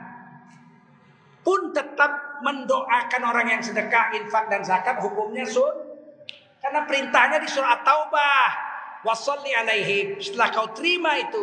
Pun 1.44 1.72
tetap 1.72 2.42
mendoakan 2.44 3.22
orang 3.24 3.48
yang 3.58 3.62
sedekah, 3.64 4.16
infak 4.16 4.48
dan 4.52 4.62
zakat 4.64 5.00
hukumnya 5.00 5.44
sun. 5.48 5.72
Karena 6.60 6.84
perintahnya 6.84 7.40
di 7.40 7.48
surat 7.48 7.84
Taubah. 7.84 8.68
Wasalli 9.00 9.56
alaihim. 9.56 10.20
Setelah 10.20 10.52
kau 10.52 10.68
terima 10.76 11.16
itu 11.16 11.40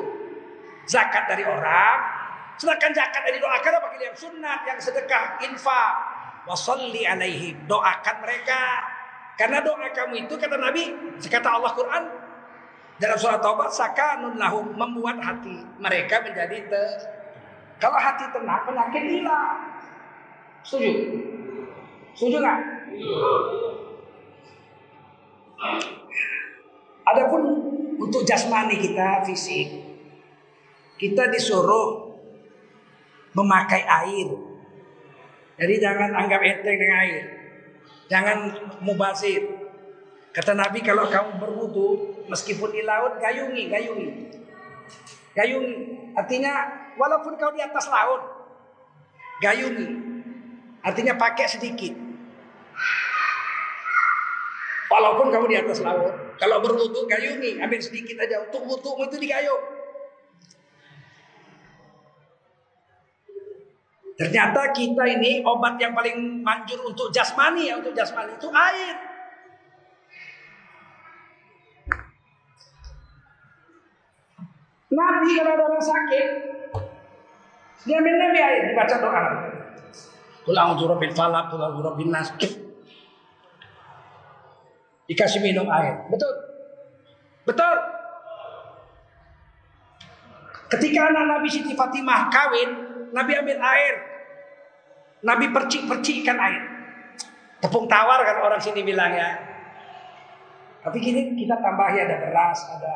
zakat 0.85 1.25
dari 1.25 1.41
orang, 1.41 1.97
sedangkan 2.61 2.93
zakat 2.93 3.25
dari 3.25 3.41
doakan 3.41 3.73
apa 3.81 3.87
yang 3.97 4.13
sunat, 4.13 4.61
yang 4.69 4.77
sedekah, 4.77 5.41
infak. 5.41 5.93
Wasalli 6.45 7.09
alaihim. 7.09 7.65
Doakan 7.65 8.17
mereka. 8.21 8.85
Karena 9.41 9.65
doa 9.65 9.89
kamu 9.93 10.29
itu 10.29 10.37
kata 10.37 10.57
Nabi, 10.57 10.85
kata 11.21 11.49
Allah 11.49 11.73
Quran 11.77 12.05
dalam 12.97 13.17
surat 13.21 13.41
Taubah 13.45 13.69
sakanun 13.69 14.41
lahum 14.41 14.73
membuat 14.73 15.21
hati 15.21 15.61
mereka 15.77 16.25
menjadi 16.25 16.65
te 16.65 16.85
kalau 17.77 18.01
hati 18.01 18.25
tenang 18.33 18.65
penyakit 18.65 19.05
hilang. 19.05 19.76
Setuju? 20.67 20.93
Setuju 22.19 22.37
nggak? 22.43 22.61
Adapun 27.07 27.43
untuk 28.03 28.27
jasmani 28.27 28.83
kita 28.83 29.23
fisik, 29.23 29.69
kita 30.99 31.31
disuruh 31.31 32.19
memakai 33.31 33.87
air. 33.87 34.27
Jadi 35.57 35.75
jangan 35.79 36.11
anggap 36.19 36.43
enteng 36.43 36.77
dengan 36.77 36.99
air. 37.07 37.25
Jangan 38.11 38.39
mubazir. 38.83 39.47
Kata 40.35 40.53
Nabi 40.53 40.83
kalau 40.83 41.09
kamu 41.09 41.41
berwudu 41.41 41.89
meskipun 42.27 42.75
di 42.75 42.83
laut 42.83 43.23
gayungi, 43.23 43.71
gayungi. 43.71 44.09
Gayungi. 45.33 45.77
Artinya 46.13 46.53
walaupun 46.99 47.39
kau 47.39 47.55
di 47.55 47.63
atas 47.63 47.87
laut 47.87 48.21
gayungi. 49.41 50.06
Artinya 50.87 51.19
pakai 51.19 51.51
sedikit. 51.51 51.99
Walaupun 54.87 55.35
kamu 55.35 55.51
di 55.51 55.59
atas 55.59 55.83
laut, 55.83 56.39
kalau 56.39 56.63
berwudu 56.63 57.11
gayungi, 57.11 57.59
ambil 57.59 57.83
sedikit 57.83 58.23
aja 58.23 58.47
untuk 58.47 58.63
wudu 58.63 58.95
itu 59.03 59.19
digayung. 59.19 59.65
Ternyata 64.17 64.73
kita 64.73 65.05
ini 65.11 65.43
obat 65.43 65.75
yang 65.77 65.93
paling 65.93 66.41
manjur 66.41 66.81
untuk 66.87 67.11
jasmani 67.11 67.69
ya, 67.69 67.83
untuk 67.83 67.93
jasmani 67.93 68.39
itu 68.39 68.49
air. 68.49 68.95
Nabi 74.87 75.29
kalau 75.35 75.53
ada 75.53 75.65
orang 75.67 75.83
sakit, 75.83 76.27
dia 77.85 77.99
nabi 78.01 78.39
air, 78.41 78.73
dibaca 78.73 78.97
doa. 79.03 79.56
Kul 80.47 80.55
a'udzu 80.55 80.87
birabbil 80.87 81.11
falaq, 81.11 81.51
kul 81.51 81.59
a'udzu 81.59 82.07
nas. 82.07 82.31
Dikasih 85.11 85.43
minum 85.43 85.67
air. 85.67 86.07
Betul? 86.07 86.33
Betul? 87.43 87.77
Ketika 90.71 91.11
anak 91.11 91.25
Nabi 91.31 91.49
Siti 91.51 91.75
Fatimah 91.75 92.31
kawin, 92.31 92.71
Nabi 93.11 93.33
ambil 93.39 93.59
air. 93.59 93.95
Nabi 95.27 95.51
percik-percikkan 95.51 96.39
air. 96.39 96.63
Tepung 97.59 97.91
tawar 97.91 98.23
kan 98.23 98.39
orang 98.43 98.63
sini 98.63 98.87
bilang 98.87 99.11
ya. 99.15 99.35
Tapi 100.87 101.03
gini 101.03 101.35
kita 101.35 101.59
tambahi 101.59 102.07
ada 102.07 102.23
beras, 102.23 102.63
ada 102.71 102.95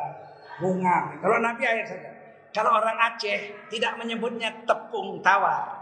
bunga. 0.63 1.19
Kalau 1.19 1.43
Nabi 1.43 1.63
air 1.67 1.83
saja. 1.83 2.11
Kalau 2.51 2.75
orang 2.75 2.95
Aceh 2.99 3.67
tidak 3.71 3.95
menyebutnya 3.99 4.51
tepung 4.67 5.19
tawar. 5.23 5.80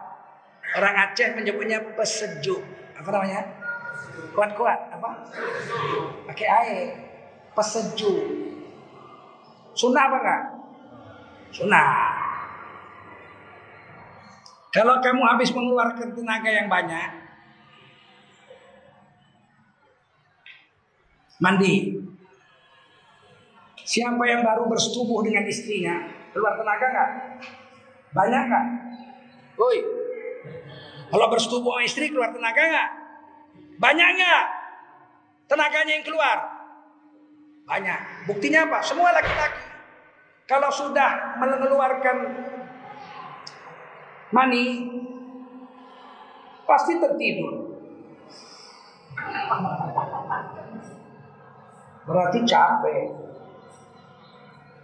Orang 0.77 0.95
Aceh 0.97 1.33
menyebutnya 1.33 1.81
pesejuk. 1.97 2.61
Apa 2.93 3.09
namanya? 3.09 3.41
Kuat-kuat. 4.35 4.79
Apa? 4.93 5.09
Pakai 6.29 6.47
air. 6.47 6.87
Pesejuk. 7.57 8.19
Sunnah 9.73 10.11
apa 10.11 10.17
enggak? 10.19 10.43
Sunnah. 11.55 11.93
Kalau 14.69 15.01
kamu 15.01 15.23
habis 15.25 15.49
mengeluarkan 15.49 16.13
tenaga 16.13 16.49
yang 16.53 16.69
banyak, 16.69 17.09
mandi. 21.41 21.97
Siapa 23.81 24.21
yang 24.29 24.45
baru 24.45 24.69
bersetubuh 24.69 25.25
dengan 25.25 25.49
istrinya, 25.49 26.05
keluar 26.29 26.53
tenaga 26.61 26.85
nggak? 26.85 27.09
Banyak 28.13 28.43
nggak? 28.45 28.65
Woi, 29.57 29.77
kalau 31.09 31.25
bersetubuh 31.33 31.81
istri 31.81 32.13
keluar 32.13 32.29
tenaga 32.29 32.61
nggak? 32.61 32.89
Banyak 33.81 34.09
nggak? 34.13 34.43
Tenaganya 35.49 35.93
yang 35.97 36.05
keluar? 36.05 36.37
Banyak. 37.65 38.29
Buktinya 38.29 38.69
apa? 38.69 38.85
Semua 38.85 39.09
laki-laki. 39.13 39.65
Kalau 40.45 40.69
sudah 40.73 41.37
mengeluarkan 41.41 42.17
mani, 44.33 44.65
pasti 46.65 46.97
tertidur. 47.01 47.77
Berarti 52.05 52.39
capek. 52.45 53.05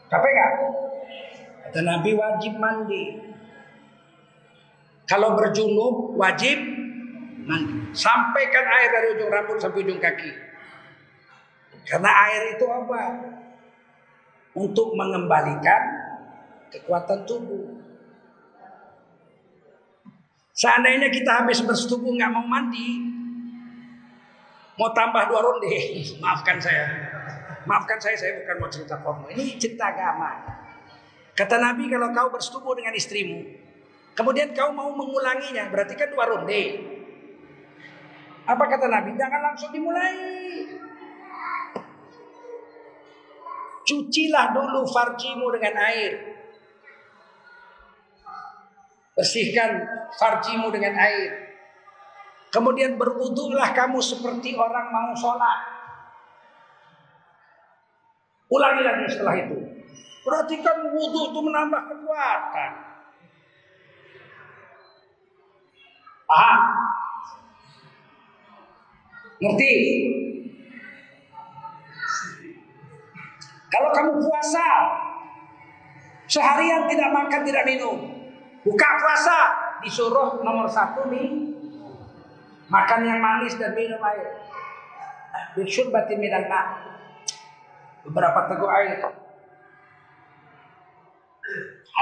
Capek 0.10 0.32
nggak? 0.34 0.54
Kata 1.66 1.80
Nabi 1.82 2.12
wajib 2.14 2.54
mandi. 2.62 3.35
Kalau 5.06 5.38
berjunub 5.38 6.18
wajib 6.18 6.76
mandi. 7.46 7.94
Sampaikan 7.96 8.66
air 8.66 8.90
dari 8.92 9.08
ujung 9.16 9.30
rambut 9.32 9.58
sampai 9.62 9.86
ujung 9.86 10.02
kaki. 10.02 10.32
Karena 11.86 12.12
air 12.28 12.58
itu 12.58 12.66
apa? 12.66 13.02
Untuk 14.58 14.98
mengembalikan 14.98 15.82
kekuatan 16.74 17.24
tubuh. 17.30 17.86
Seandainya 20.56 21.12
kita 21.12 21.44
habis 21.44 21.60
bersetubuh 21.62 22.16
nggak 22.16 22.32
mau 22.32 22.48
mandi, 22.48 23.04
mau 24.80 24.88
tambah 24.96 25.28
dua 25.28 25.44
ronde, 25.44 25.76
maafkan 26.24 26.56
saya, 26.56 26.88
maafkan 27.68 28.00
saya, 28.00 28.16
saya 28.16 28.40
bukan 28.40 28.56
mau 28.64 28.70
cerita 28.72 28.96
porno, 29.04 29.28
ini 29.36 29.60
cerita 29.60 29.92
agama. 29.92 30.32
Kata 31.36 31.60
Nabi 31.60 31.92
kalau 31.92 32.08
kau 32.16 32.32
bersetubuh 32.32 32.72
dengan 32.80 32.96
istrimu, 32.96 33.44
kemudian 34.16 34.56
kau 34.56 34.72
mau 34.72 34.90
mengulanginya, 34.96 35.68
berarti 35.70 35.94
kan 35.94 36.10
dua 36.10 36.26
ronde. 36.26 36.64
Apa 38.46 38.64
kata 38.70 38.86
Nabi? 38.88 39.18
Jangan 39.18 39.42
langsung 39.52 39.74
dimulai. 39.74 40.16
Cucilah 43.86 44.54
dulu 44.54 44.82
farjimu 44.90 45.46
dengan 45.54 45.76
air. 45.78 46.14
Bersihkan 49.14 49.72
farjimu 50.18 50.74
dengan 50.74 50.94
air. 50.98 51.32
Kemudian 52.50 52.96
berwudulah 52.96 53.76
kamu 53.76 54.00
seperti 54.00 54.56
orang 54.56 54.90
mau 54.90 55.12
sholat. 55.14 55.60
Ulangi 58.48 58.82
lagi 58.86 59.06
setelah 59.10 59.36
itu. 59.42 59.58
Berarti 60.26 60.56
kan 60.62 60.90
wudhu 60.94 61.34
itu 61.34 61.40
menambah 61.42 61.82
kekuatan. 61.86 62.72
Paham? 66.26 66.60
Ngerti? 69.42 69.74
Kalau 73.70 73.90
kamu 73.92 74.12
puasa, 74.24 74.68
seharian 76.26 76.88
tidak 76.88 77.10
makan, 77.12 77.42
tidak 77.44 77.68
minum. 77.68 77.98
Buka 78.66 78.90
puasa, 78.98 79.38
disuruh 79.84 80.42
nomor 80.42 80.66
satu 80.66 81.12
nih, 81.12 81.54
makan 82.72 83.02
yang 83.06 83.20
manis 83.22 83.60
dan 83.60 83.76
minum 83.78 84.00
air. 84.02 84.42
Bisyur 85.60 85.92
batin 85.92 86.20
minal 86.20 86.48
Beberapa 88.08 88.40
teguk 88.48 88.72
air. 88.72 89.04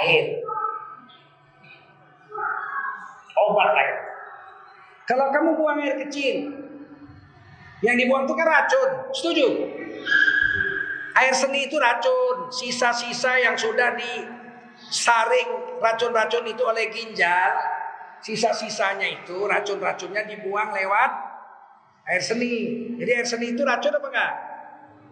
Air. 0.04 0.26
Obat 3.34 3.70
air. 3.74 4.13
Kalau 5.14 5.30
kamu 5.30 5.50
buang 5.62 5.78
air 5.78 6.02
kecil, 6.10 6.50
yang 7.86 7.96
dibuang 8.02 8.26
itu 8.26 8.34
kan 8.34 8.48
racun. 8.50 8.90
Setuju? 9.14 9.48
Air 11.14 11.34
seni 11.38 11.70
itu 11.70 11.78
racun. 11.78 12.50
Sisa-sisa 12.50 13.38
yang 13.38 13.54
sudah 13.54 13.94
disaring 13.94 15.78
racun-racun 15.78 16.50
itu 16.50 16.66
oleh 16.66 16.90
ginjal. 16.90 17.54
Sisa-sisanya 18.26 19.22
itu 19.22 19.46
racun-racunnya 19.46 20.26
dibuang 20.26 20.74
lewat 20.74 21.12
air 22.10 22.24
seni. 22.26 22.90
Jadi 22.98 23.12
air 23.14 23.28
seni 23.30 23.54
itu 23.54 23.62
racun 23.62 23.94
apa 23.94 24.08
enggak? 24.10 24.34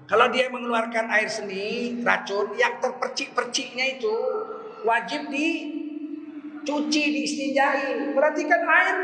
Kalau 0.09 0.33
dia 0.33 0.49
mengeluarkan 0.49 1.13
air 1.13 1.29
seni, 1.29 2.01
racun 2.01 2.57
yang 2.57 2.81
terpercik-perciknya 2.81 4.01
itu 4.01 4.15
wajib 4.81 5.29
di 5.29 5.77
cuci 6.65 7.03
diistinjai. 7.13 8.15
Berarti 8.15 8.41
kan 8.49 8.61
air 8.65 8.95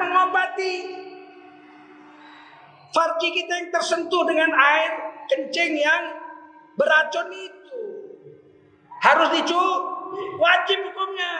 mengobati. 0.57 0.75
Farji 2.87 3.27
kita 3.29 3.53
yang 3.61 3.69
tersentuh 3.69 4.23
dengan 4.25 4.49
air 4.57 4.91
kencing 5.29 5.77
yang 5.77 6.17
beracun 6.73 7.29
itu 7.29 7.81
harus 8.97 9.29
dicuci, 9.37 10.21
wajib 10.41 10.79
hukumnya 10.89 11.31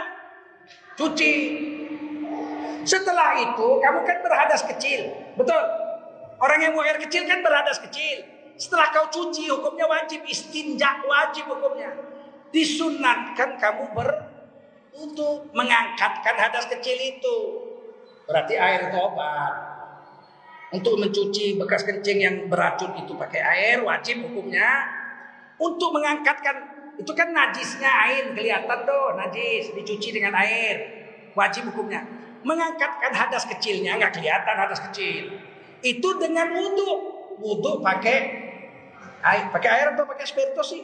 cuci. 0.94 1.34
Setelah 2.86 3.42
itu 3.42 3.68
kamu 3.82 4.00
kan 4.06 4.18
berhadas 4.22 4.62
kecil, 4.70 5.34
betul? 5.34 5.64
Orang 6.38 6.62
yang 6.62 6.78
buang 6.78 6.86
air 6.86 7.02
kecil 7.02 7.26
kan 7.26 7.42
berhadas 7.42 7.82
kecil. 7.90 8.22
Setelah 8.54 8.94
kau 8.94 9.10
cuci 9.10 9.50
hukumnya 9.50 9.90
wajib 9.90 10.22
istinja 10.30 11.02
wajib 11.02 11.50
hukumnya. 11.50 11.90
Disunatkan 12.54 13.58
kamu 13.58 13.98
ber 13.98 14.30
untuk 14.94 15.50
mengangkatkan 15.58 16.36
hadas 16.38 16.70
kecil 16.70 16.98
itu. 17.02 17.67
Berarti 18.28 18.54
air 18.60 18.92
itu 18.92 18.98
obat. 19.00 19.56
Untuk 20.68 21.00
mencuci 21.00 21.56
bekas 21.56 21.88
kencing 21.88 22.20
yang 22.20 22.36
beracun 22.52 22.92
itu 23.00 23.16
pakai 23.16 23.40
air 23.40 23.78
wajib 23.80 24.28
hukumnya. 24.28 24.84
Untuk 25.56 25.96
mengangkatkan 25.96 26.76
itu 27.00 27.12
kan 27.16 27.32
najisnya 27.32 27.88
air 27.88 28.36
kelihatan 28.36 28.84
tuh 28.84 29.16
najis 29.16 29.72
dicuci 29.72 30.12
dengan 30.12 30.36
air 30.36 30.76
wajib 31.32 31.72
hukumnya. 31.72 32.04
Mengangkatkan 32.44 33.16
hadas 33.16 33.48
kecilnya 33.48 33.96
nggak 33.96 34.20
kelihatan 34.20 34.56
hadas 34.60 34.84
kecil. 34.92 35.40
Itu 35.80 36.20
dengan 36.20 36.52
wudhu. 36.52 37.16
Wudhu 37.40 37.80
pakai 37.80 38.18
air. 39.24 39.48
Pakai 39.48 39.70
air 39.72 39.88
atau 39.96 40.04
pakai 40.04 40.26
spiritus 40.28 40.68
sih? 40.68 40.84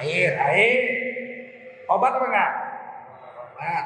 Air, 0.00 0.32
air. 0.40 0.82
Obat 1.84 2.16
apa 2.16 2.26
enggak? 2.32 2.52
Obat. 3.44 3.84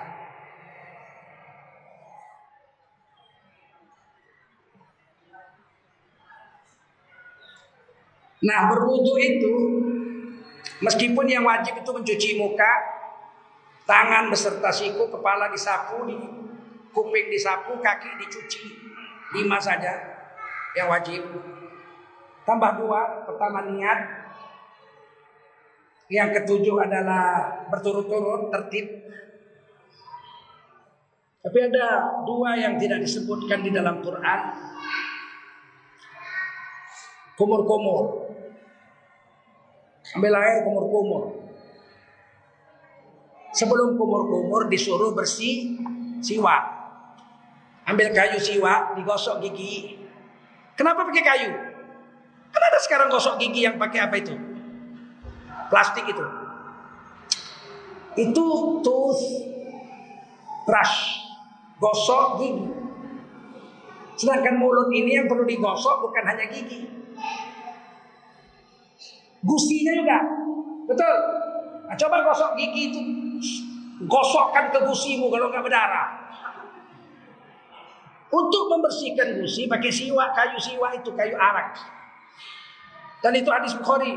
Nah 8.44 8.70
berwudhu 8.70 9.14
itu 9.18 9.54
Meskipun 10.78 11.26
yang 11.26 11.42
wajib 11.42 11.74
itu 11.78 11.90
mencuci 11.90 12.28
muka 12.38 12.72
Tangan 13.82 14.30
beserta 14.30 14.70
siku 14.70 15.10
Kepala 15.10 15.50
disapu 15.50 16.06
di 16.06 16.14
Kuping 16.94 17.28
disapu, 17.30 17.78
kaki 17.82 18.14
dicuci 18.22 18.62
Lima 19.34 19.58
saja 19.58 19.92
Yang 20.76 20.88
wajib. 20.88 21.22
Tambah 22.46 22.80
dua 22.80 23.26
Pertama 23.26 23.66
niat. 23.66 23.98
Yang 26.08 26.40
ketujuh 26.40 26.80
adalah 26.80 27.52
Berturut-turut 27.68 28.48
tertib. 28.48 29.08
Tapi 31.38 31.58
ada 31.64 32.20
dua 32.28 32.60
yang 32.60 32.76
tidak 32.76 33.00
disebutkan 33.00 33.64
di 33.64 33.72
dalam 33.72 34.04
Quran. 34.04 34.40
Kumur-kumur 37.40 38.27
Ambil 40.18 40.34
air 40.34 40.66
kumur-kumur. 40.66 41.30
Sebelum 43.54 43.94
kumur-kumur 43.94 44.66
disuruh 44.66 45.14
bersih 45.14 45.78
siwak. 46.18 46.74
Ambil 47.86 48.10
kayu 48.10 48.42
siwak, 48.42 48.98
digosok 48.98 49.38
gigi. 49.46 49.94
Kenapa 50.74 51.06
pakai 51.06 51.22
kayu? 51.22 51.50
Kan 52.50 52.62
ada 52.66 52.78
sekarang 52.82 53.14
gosok 53.14 53.38
gigi 53.38 53.62
yang 53.62 53.78
pakai 53.78 54.10
apa 54.10 54.18
itu? 54.18 54.34
Plastik 55.70 56.10
itu. 56.10 56.26
Itu 58.18 58.44
tooth 58.82 59.22
brush. 60.66 60.98
Gosok 61.78 62.42
gigi. 62.42 62.66
Sedangkan 64.18 64.58
mulut 64.58 64.90
ini 64.90 65.14
yang 65.14 65.30
perlu 65.30 65.46
digosok 65.46 66.10
bukan 66.10 66.26
hanya 66.26 66.50
gigi. 66.50 66.97
Gusinya 69.42 69.92
juga. 69.94 70.18
Betul. 70.88 71.16
Nah, 71.86 71.96
coba 71.96 72.16
gosok 72.26 72.50
gigi 72.58 72.82
itu. 72.90 73.00
Gosokkan 74.06 74.70
ke 74.70 74.78
gusimu 74.86 75.30
kalau 75.30 75.50
nggak 75.50 75.62
berdarah. 75.62 76.08
Untuk 78.28 78.68
membersihkan 78.68 79.40
gusi 79.40 79.64
pakai 79.64 79.88
siwak, 79.88 80.36
kayu 80.36 80.58
siwak 80.60 81.00
itu 81.00 81.10
kayu 81.16 81.32
arak. 81.32 81.80
Dan 83.24 83.32
itu 83.34 83.48
hadis 83.48 83.74
Bukhari. 83.74 84.14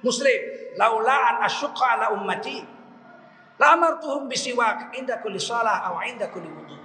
Muslim. 0.00 0.40
Laula 0.78 1.34
an 1.34 1.36
asyukka 1.44 1.98
ala 1.98 2.14
ummati. 2.14 2.62
La 3.58 3.74
amartuhum 3.74 4.30
bisiwak 4.30 4.94
inda 4.94 5.18
kulli 5.18 5.42
salah 5.42 5.82
aw 5.90 5.98
inda 6.06 6.30
kulli 6.30 6.46
wudu. 6.46 6.78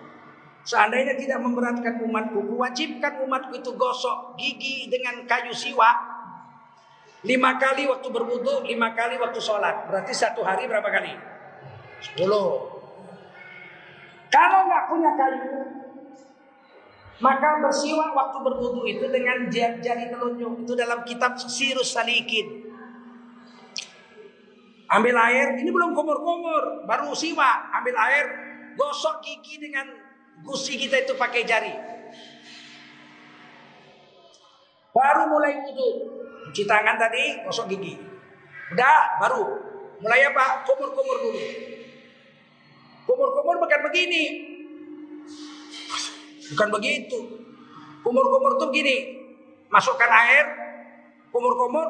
Seandainya 0.66 1.14
tidak 1.14 1.38
memberatkan 1.44 2.02
umatku, 2.02 2.58
wajibkan 2.58 3.22
umatku 3.22 3.54
itu 3.62 3.72
gosok 3.78 4.34
gigi 4.40 4.90
dengan 4.90 5.22
kayu 5.30 5.54
siwak 5.54 6.13
Lima 7.24 7.56
kali 7.56 7.88
waktu 7.88 8.08
berwudu, 8.12 8.68
lima 8.68 8.92
kali 8.92 9.16
waktu 9.16 9.40
sholat. 9.40 9.88
Berarti 9.88 10.12
satu 10.12 10.44
hari 10.44 10.68
berapa 10.68 10.88
kali? 10.92 11.16
Sepuluh. 12.04 12.68
Kalau 14.28 14.68
nggak 14.68 14.84
punya 14.92 15.12
kayu, 15.16 15.56
maka 17.24 17.64
bersiwak 17.64 18.12
waktu 18.12 18.38
berwudu 18.44 18.82
itu 18.84 19.06
dengan 19.08 19.48
jari 19.48 20.06
telunjuk. 20.12 20.68
Itu 20.68 20.74
dalam 20.76 21.08
kitab 21.08 21.40
Sirus 21.40 21.96
Salikin. 21.96 22.68
Ambil 24.92 25.16
air, 25.16 25.58
ini 25.58 25.72
belum 25.72 25.96
kumur-kumur, 25.96 26.84
baru 26.86 27.16
siwak. 27.16 27.72
Ambil 27.72 27.96
air, 27.98 28.26
gosok 28.76 29.24
gigi 29.24 29.64
dengan 29.64 29.88
gusi 30.44 30.76
kita 30.76 31.08
itu 31.08 31.16
pakai 31.16 31.48
jari. 31.48 31.74
Baru 34.94 35.26
mulai 35.26 35.58
wudu. 35.58 35.90
Cuci 36.50 36.70
tangan 36.70 37.02
tadi, 37.02 37.42
gosok 37.42 37.66
gigi. 37.74 37.98
Udah, 38.70 39.18
baru. 39.18 39.44
Mulai 40.06 40.30
apa? 40.30 40.62
Kumur-kumur 40.62 41.18
dulu. 41.18 41.42
Kumur-kumur 43.10 43.56
bukan 43.58 43.80
begini. 43.90 44.24
Bukan 46.54 46.70
begitu. 46.78 47.20
Kumur-kumur 48.06 48.62
tuh 48.62 48.70
begini. 48.70 49.26
Masukkan 49.74 50.06
air, 50.06 50.46
kumur-kumur, 51.34 51.90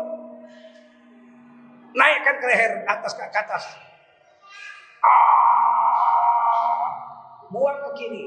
naikkan 1.91 2.39
ke 2.39 2.45
leher 2.47 2.87
atas 2.87 3.11
ke 3.11 3.27
atas. 3.27 3.63
Ah, 5.03 6.87
buang 7.51 7.75
ke 7.83 7.89
kiri. 7.99 8.23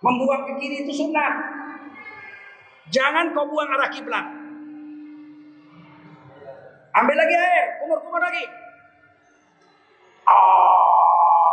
Membuang 0.00 0.48
ke 0.48 0.52
kiri 0.64 0.88
itu 0.88 0.92
sunnah. 0.96 1.32
Jangan 2.90 3.34
kau 3.34 3.46
buang 3.50 3.66
arah 3.66 3.90
kiblat. 3.90 4.26
Ambil 6.96 7.16
lagi 7.18 7.34
air, 7.36 7.66
kumur-kumur 7.82 8.22
lagi. 8.22 8.44
Oh. 10.26 11.52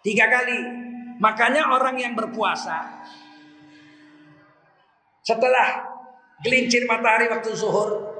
Tiga 0.00 0.30
kali. 0.30 0.58
Makanya 1.16 1.72
orang 1.72 1.96
yang 1.96 2.12
berpuasa 2.12 3.02
setelah 5.26 5.88
gelincir 6.44 6.86
matahari 6.86 7.26
waktu 7.26 7.50
zuhur 7.56 8.14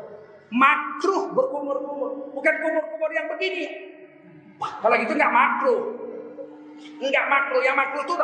makruh 0.51 1.31
berkumur-kumur, 1.37 2.33
bukan 2.33 2.55
kumur-kumur 2.63 3.11
yang 3.13 3.29
begini. 3.31 3.65
Kalau 4.57 4.97
gitu 4.97 5.13
nggak 5.13 5.33
makruh, 5.33 5.81
nggak 6.99 7.27
makruh. 7.29 7.61
Yang 7.61 7.77
makruh 7.77 8.03
tuh 8.09 8.17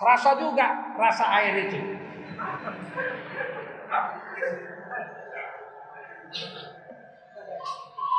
Terasa 0.00 0.32
juga 0.40 0.96
rasa 0.96 1.28
air 1.36 1.68
itu. 1.68 1.76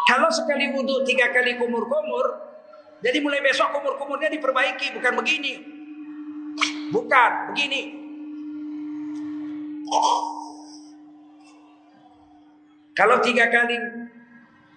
Kalau 0.05 0.29
sekali 0.29 0.69
wudhu 0.77 1.01
tiga 1.01 1.33
kali 1.33 1.57
kumur-kumur, 1.57 2.25
jadi 3.01 3.17
mulai 3.17 3.41
besok 3.41 3.73
kumur-kumurnya 3.73 4.29
diperbaiki, 4.29 4.93
bukan 4.93 5.13
begini. 5.25 5.53
Bukan, 6.93 7.31
begini. 7.49 7.81
Kalau 12.93 13.17
tiga 13.25 13.49
kali, 13.49 13.81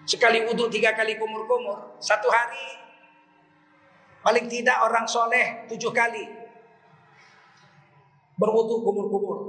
sekali 0.09 0.41
wudhu 0.49 0.73
tiga 0.73 0.97
kali 0.97 1.21
kumur-kumur, 1.21 2.01
satu 2.01 2.33
hari, 2.33 2.81
paling 4.25 4.49
tidak 4.49 4.81
orang 4.81 5.05
soleh 5.05 5.69
tujuh 5.69 5.93
kali 5.93 6.44
berwudu 8.35 8.83
kumur-kumur. 8.83 9.39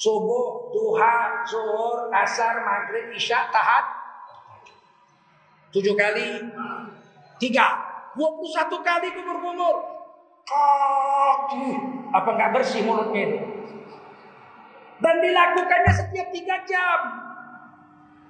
Subuh, 0.00 0.72
duha, 0.72 1.44
zuhur, 1.44 2.08
asar, 2.08 2.64
maghrib, 2.64 3.12
isya, 3.12 3.52
tahat. 3.52 3.84
Tujuh 5.70 5.92
kali. 5.92 6.40
Tiga. 7.36 7.66
Dua 8.16 8.28
puluh 8.34 8.50
satu 8.50 8.80
kali 8.80 9.12
kumur-kumur. 9.12 9.76
Apa 12.10 12.28
nggak 12.34 12.50
bersih 12.56 12.82
mulutnya 12.82 13.22
itu? 13.22 13.38
Dan 15.00 15.16
dilakukannya 15.22 15.92
setiap 15.94 16.28
tiga 16.34 16.56
jam. 16.66 17.00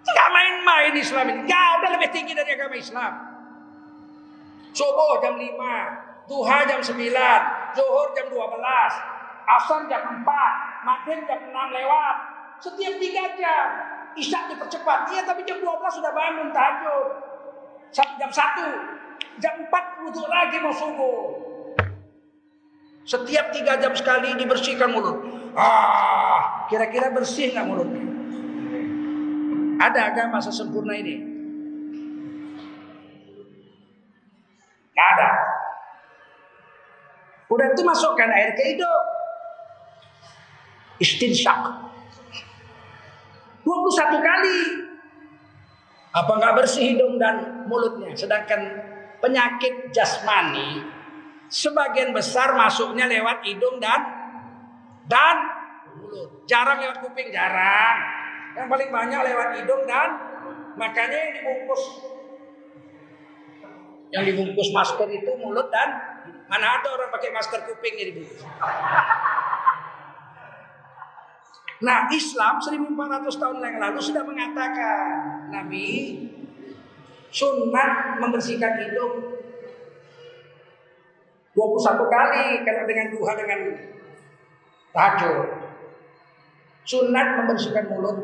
Nggak 0.04 0.28
main-main 0.32 0.94
Islam 0.96 1.26
ini. 1.32 1.40
Gak 1.48 1.68
udah 1.80 1.90
lebih 1.96 2.10
tinggi 2.12 2.32
dari 2.34 2.50
agama 2.54 2.76
Islam. 2.76 3.12
Subuh 4.70 5.18
jam 5.18 5.34
5, 5.34 6.30
duha 6.30 6.58
jam 6.62 6.78
9, 6.78 6.94
zuhur 7.74 8.08
jam 8.14 8.26
12, 8.30 8.38
asar 9.58 9.86
jam 9.90 10.22
4, 10.22 10.86
maghrib 10.86 11.20
jam 11.26 11.40
6 11.50 11.76
lewat. 11.76 12.16
Setiap 12.60 12.94
3 13.00 13.40
jam. 13.40 13.66
Isya 14.14 14.50
dipercepat. 14.50 15.10
Iya 15.14 15.22
tapi 15.22 15.46
jam 15.46 15.62
12 15.62 15.70
sudah 15.70 16.12
bangun 16.12 16.50
tahajud. 16.50 17.06
Jam 17.94 18.30
1, 18.30 19.38
jam 19.38 19.54
4 19.66 20.02
wudhu 20.06 20.24
lagi 20.26 20.56
mau 20.62 20.74
subuh. 20.74 21.18
Setiap 23.06 23.50
tiga 23.50 23.74
jam 23.80 23.90
sekali 23.96 24.38
dibersihkan 24.38 24.92
mulut. 24.92 25.18
Ah, 25.58 26.68
kira-kira 26.70 27.10
bersih 27.10 27.50
nggak 27.50 27.66
mulutnya? 27.66 28.02
Ada 29.80 30.14
agama 30.14 30.38
sesempurna 30.38 30.94
ini? 30.94 31.16
Gak 34.94 35.08
ada. 35.16 35.30
Udah 37.50 37.66
itu 37.72 37.82
masukkan 37.82 38.30
air 38.30 38.52
ke 38.54 38.62
hidung. 38.76 39.19
Istinsyak. 41.00 41.58
21 43.64 44.20
kali. 44.20 44.56
Apa 46.10 46.32
nggak 46.36 46.54
bersih 46.60 46.94
hidung 46.94 47.16
dan 47.16 47.64
mulutnya? 47.70 48.12
Sedangkan 48.12 48.60
penyakit 49.22 49.94
jasmani 49.94 50.82
sebagian 51.50 52.14
besar 52.14 52.54
masuknya 52.54 53.10
lewat 53.10 53.42
hidung 53.46 53.82
dan 53.82 54.00
dan 55.10 55.36
mulut. 55.98 56.46
Jarang 56.46 56.78
lewat 56.78 57.02
kuping, 57.02 57.34
jarang. 57.34 57.96
Yang 58.54 58.66
paling 58.66 58.90
banyak 58.90 59.20
lewat 59.22 59.48
hidung 59.62 59.82
dan 59.86 60.08
makanya 60.74 61.18
yang 61.18 61.32
dibungkus 61.38 61.82
yang 64.10 64.26
dibungkus 64.26 64.74
masker 64.74 65.06
itu 65.06 65.30
mulut 65.38 65.70
dan 65.70 65.94
mana 66.50 66.82
ada 66.82 66.88
orang 66.90 67.14
pakai 67.14 67.30
masker 67.30 67.62
kuping 67.62 67.94
yang 67.94 68.08
dibungkus. 68.10 68.42
Nah 71.80 72.12
Islam 72.12 72.60
1400 72.60 73.40
tahun 73.40 73.56
yang 73.64 73.76
lalu 73.80 74.00
sudah 74.04 74.20
mengatakan 74.20 75.48
Nabi 75.48 75.88
sunat 77.32 78.20
membersihkan 78.20 78.84
hidung 78.84 79.40
21 81.56 82.14
kali 82.14 82.44
kalau 82.68 82.82
dengan 82.84 83.06
duha 83.16 83.32
dengan 83.32 83.60
tahajud. 84.92 85.38
Sunat 86.84 87.28
membersihkan 87.42 87.86
mulut 87.92 88.18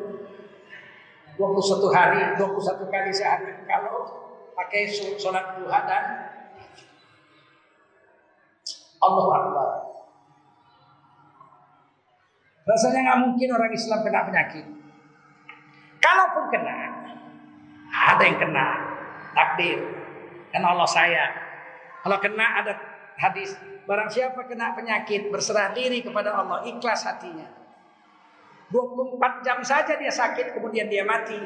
21 1.36 1.96
hari, 1.96 2.20
21 2.40 2.92
kali 2.92 3.10
sehari 3.12 3.52
kalau 3.68 4.04
pakai 4.56 4.88
sholat 4.90 5.60
duha 5.60 5.80
dan 5.84 6.04
Allah 9.00 9.26
Akbar. 9.32 9.85
Rasanya 12.66 13.00
nggak 13.06 13.20
mungkin 13.22 13.48
orang 13.54 13.70
Islam 13.70 14.02
kena 14.02 14.26
penyakit. 14.26 14.66
Kalaupun 16.02 16.44
kena, 16.50 16.78
ada 17.94 18.22
yang 18.26 18.38
kena 18.42 18.66
takdir. 19.30 19.78
Karena 20.50 20.74
Allah 20.74 20.88
sayang. 20.90 21.32
Kalau 22.02 22.18
kena 22.18 22.46
ada 22.62 22.72
hadis, 23.22 23.54
barang 23.86 24.10
siapa 24.10 24.50
kena 24.50 24.74
penyakit 24.74 25.30
berserah 25.30 25.70
diri 25.70 26.02
kepada 26.02 26.34
Allah, 26.34 26.66
ikhlas 26.66 27.06
hatinya. 27.06 27.46
24 28.74 29.46
jam 29.46 29.62
saja 29.62 29.94
dia 29.94 30.10
sakit 30.10 30.58
kemudian 30.58 30.90
dia 30.90 31.06
mati. 31.06 31.38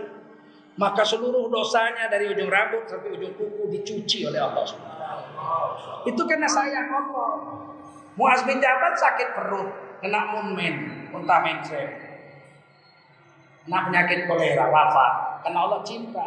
Maka 0.81 1.05
seluruh 1.05 1.53
dosanya 1.53 2.09
dari 2.09 2.33
ujung 2.33 2.49
rambut 2.49 2.89
sampai 2.89 3.13
ujung 3.13 3.37
kuku 3.37 3.69
dicuci 3.69 4.25
oleh 4.25 4.41
Allah 4.41 4.65
Itu 6.09 6.23
karena 6.25 6.49
sayang 6.49 6.89
Allah. 6.89 7.31
Muaz 8.17 8.41
bin 8.49 8.65
Jabal 8.65 8.97
sakit 8.97 9.29
perut, 9.37 9.69
kena 10.01 10.21
munmen, 10.33 11.09
muntah 11.13 11.41
mencret. 11.45 11.91
Kena 13.65 13.79
penyakit 13.87 14.25
kolera, 14.25 14.67
wafat. 14.73 15.45
Karena 15.45 15.59
Allah 15.69 15.81
cinta. 15.85 16.27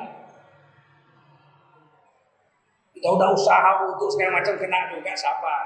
Kita 2.94 3.10
udah 3.10 3.30
usaha 3.34 3.84
untuk 3.84 4.08
segala 4.08 4.40
macam 4.40 4.56
kena 4.56 4.94
juga 4.94 5.12
sabar. 5.18 5.64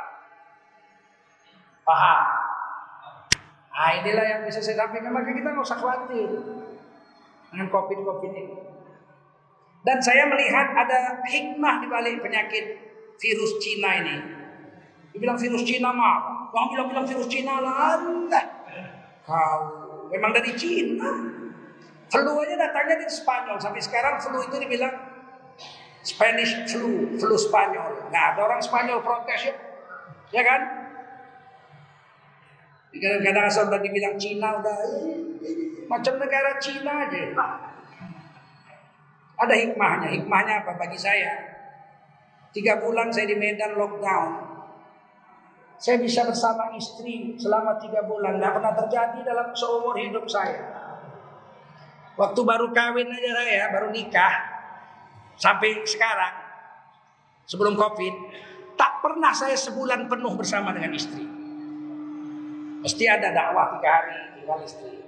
Paham? 1.86 2.24
Nah 3.78 3.92
inilah 4.02 4.26
yang 4.26 4.42
bisa 4.48 4.58
saya 4.58 4.88
sampaikan. 4.88 5.14
Maka 5.14 5.32
kita 5.36 5.54
nggak 5.54 5.68
usah 5.68 5.78
khawatir 5.78 6.28
dengan 7.54 7.68
covid-covid 7.70 8.32
ini. 8.34 8.56
Dan 9.86 10.02
saya 10.02 10.26
melihat 10.28 10.74
ada 10.74 11.22
hikmah 11.24 11.80
di 11.80 11.88
balik 11.88 12.20
penyakit 12.20 12.66
virus 13.22 13.52
Cina 13.62 14.02
ini. 14.02 14.18
Dibilang 15.18 15.34
virus 15.34 15.66
Cina 15.66 15.90
mah, 15.90 16.46
orang 16.54 16.68
bilang-bilang 16.78 17.06
virus 17.10 17.26
Cina 17.26 17.58
lah. 17.58 17.98
Kau 19.26 19.60
memang 20.14 20.30
dari 20.30 20.54
Cina. 20.54 21.10
Flu 22.08 22.38
aja 22.40 22.56
datangnya 22.56 23.02
dari 23.02 23.10
Spanyol. 23.10 23.58
Sampai 23.58 23.82
sekarang 23.82 24.22
flu 24.22 24.38
itu 24.46 24.56
dibilang 24.62 24.94
Spanish 26.06 26.54
flu, 26.70 27.18
flu 27.18 27.34
Spanyol. 27.34 28.14
Nah, 28.14 28.38
ada 28.38 28.46
orang 28.46 28.62
Spanyol 28.62 29.02
protes 29.02 29.50
ya. 29.50 29.56
Ya 30.32 30.46
kan? 30.46 30.62
Kadang-kadang 32.94 33.46
asal 33.50 33.68
udah 33.74 33.82
dibilang 33.82 34.16
Cina 34.22 34.62
udah 34.62 34.80
macam 35.90 36.14
negara 36.22 36.62
Cina 36.62 37.10
aja. 37.10 37.20
Ada 39.38 39.56
hikmahnya. 39.66 40.14
Hikmahnya 40.14 40.62
apa 40.62 40.78
bagi 40.78 40.98
saya? 41.02 41.58
Tiga 42.56 42.80
bulan 42.80 43.12
saya 43.12 43.28
di 43.28 43.36
Medan 43.36 43.76
lockdown. 43.76 44.57
Saya 45.78 46.02
bisa 46.02 46.26
bersama 46.26 46.74
istri 46.74 47.38
selama 47.38 47.78
tiga 47.78 48.02
bulan. 48.02 48.42
Tidak 48.42 48.52
pernah 48.58 48.74
terjadi 48.74 49.20
dalam 49.22 49.54
seumur 49.54 49.94
hidup 49.94 50.26
saya. 50.26 50.74
Waktu 52.18 52.42
baru 52.42 52.74
kawin 52.74 53.14
aja 53.14 53.32
saya, 53.38 53.64
baru 53.70 53.94
nikah. 53.94 54.36
Sampai 55.38 55.86
sekarang. 55.86 56.34
Sebelum 57.46 57.78
covid. 57.78 58.14
Tak 58.78 59.02
pernah 59.06 59.34
saya 59.34 59.54
sebulan 59.58 60.10
penuh 60.10 60.34
bersama 60.38 60.74
dengan 60.74 60.94
istri. 60.98 61.26
Mesti 62.82 63.04
ada 63.10 63.34
dakwah 63.34 63.78
tiga 63.78 63.90
hari 63.90 64.18
tinggal 64.38 64.62
istri. 64.62 65.02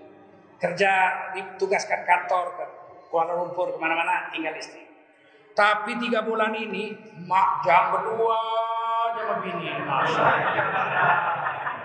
Kerja 0.57 0.91
ditugaskan 1.38 2.01
kantor 2.05 2.45
ke 2.57 2.65
Kuala 3.09 3.38
Lumpur 3.38 3.74
ke 3.74 3.78
mana-mana 3.82 4.30
tinggal 4.34 4.53
istri. 4.57 4.86
Tapi 5.53 5.97
tiga 5.97 6.26
bulan 6.26 6.53
ini 6.53 6.93
mak 7.26 7.65
jam 7.65 7.93
berdua 7.93 8.41
begini. 9.38 9.69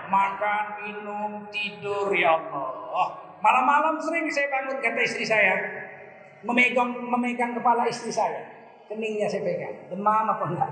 Makan, 0.05 0.65
minum, 0.81 1.31
tidur 1.53 2.09
ya 2.13 2.37
Allah. 2.39 3.07
Malam-malam 3.41 4.01
sering 4.01 4.25
saya 4.31 4.49
bangun 4.49 4.81
kata 4.81 5.01
istri 5.05 5.21
saya 5.21 5.53
memegang 6.45 6.93
memegang 7.09 7.53
kepala 7.57 7.85
istri 7.89 8.09
saya. 8.13 8.53
Keningnya 8.85 9.25
saya 9.25 9.41
pegang. 9.41 9.89
Demam 9.89 10.29
apa 10.29 10.45
enggak? 10.45 10.71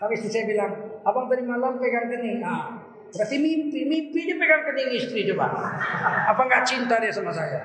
Tapi 0.00 0.12
istri 0.16 0.32
saya 0.32 0.44
bilang, 0.48 0.72
abang 1.04 1.28
tadi 1.28 1.44
malam 1.44 1.76
pegang 1.76 2.08
kening. 2.08 2.40
Ah, 2.40 2.80
Berarti 3.12 3.36
mimpi, 3.36 3.84
mimpi 3.84 4.24
dia 4.24 4.40
pegang 4.40 4.64
kening 4.64 4.96
istri 4.96 5.28
coba. 5.28 5.52
Apa 6.32 6.48
nggak 6.48 6.64
cinta 6.64 6.96
dia 6.96 7.12
sama 7.12 7.28
saya? 7.28 7.60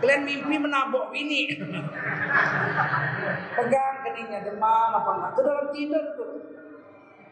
Kalian 0.00 0.24
mimpi 0.24 0.56
menabok 0.56 1.12
ini. 1.12 1.52
pegang 3.60 3.96
keningnya 4.00 4.40
demam 4.48 4.96
apa 4.96 5.10
enggak? 5.12 5.30
Itu 5.36 5.40
dalam 5.44 5.66
tidur 5.68 6.04
tuh. 6.16 6.32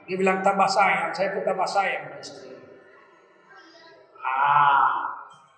Dia 0.07 0.17
bilang 0.17 0.39
tambah 0.41 0.67
sayang, 0.71 1.11
saya 1.11 1.35
pun 1.35 1.43
tambah 1.43 1.67
sayang 1.67 2.07
sama 2.07 2.19
istri. 2.23 2.55
Ah, 4.23 5.11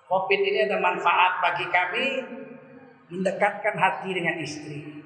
Covid 0.09 0.41
ini 0.41 0.65
ada 0.65 0.81
manfaat 0.81 1.45
bagi 1.45 1.69
kami 1.69 2.05
mendekatkan 3.13 3.77
hati 3.77 4.11
dengan 4.17 4.41
istri. 4.41 5.05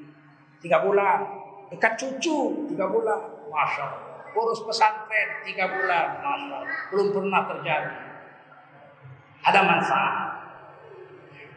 Tiga 0.63 0.79
bulan, 0.79 1.27
dekat 1.75 1.99
cucu 1.99 2.71
tiga 2.71 2.87
bulan, 2.87 3.19
masya 3.51 3.83
Allah 3.83 4.13
urus 4.33 4.65
pesantren 4.65 5.45
tiga 5.45 5.69
bulan, 5.69 6.25
masa 6.25 6.65
belum 6.89 7.13
pernah 7.13 7.43
terjadi. 7.49 7.97
Ada 9.43 9.61
manfaat. 9.67 10.31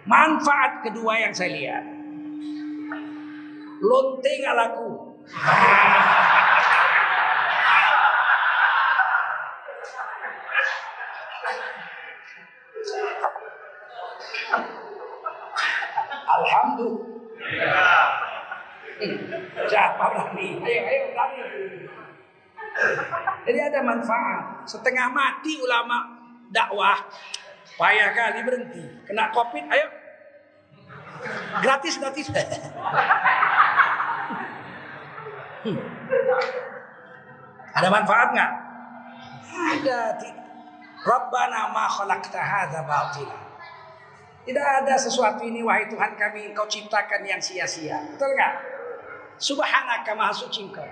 Manfaat 0.05 0.71
kedua 0.85 1.17
yang 1.17 1.33
saya 1.33 1.51
lihat, 1.53 1.85
lonte 3.81 4.31
nggak 4.41 4.57
laku. 4.61 4.89
Alhamdulillah. 16.25 17.07
Siapa 19.65 20.05
berani? 20.11 20.47
Ayo, 20.61 20.81
ayo 20.85 21.03
berani. 21.15 21.41
Jadi 23.45 23.59
ada 23.61 23.79
manfaat. 24.05 24.69
Setengah 24.69 25.09
mati 25.09 25.57
ulama 25.57 26.05
dakwah. 26.53 27.01
Payah 27.75 28.09
kali 28.13 28.39
berhenti. 28.45 28.85
Kena 29.09 29.33
covid, 29.33 29.65
ayo. 29.65 29.87
Gratis, 31.65 31.97
gratis. 31.97 32.29
Hmm. 35.65 35.81
Ada 37.73 37.89
manfaat 37.89 38.29
nggak? 38.37 38.51
Ada. 39.49 40.01
Rabbana 41.01 41.73
ma 41.73 41.89
khalaqta 41.89 42.37
hadza 42.37 42.85
batila. 42.85 43.37
Tidak 44.45 44.67
ada 44.85 44.93
sesuatu 44.93 45.41
ini 45.41 45.65
wahai 45.65 45.89
Tuhan 45.89 46.13
kami 46.13 46.53
engkau 46.53 46.69
ciptakan 46.69 47.25
yang 47.25 47.41
sia-sia. 47.41 47.97
Betul 48.13 48.37
nggak? 48.37 48.53
Subhanaka 49.41 50.13
maha 50.13 50.31
suci 50.31 50.69
engkau. 50.69 50.85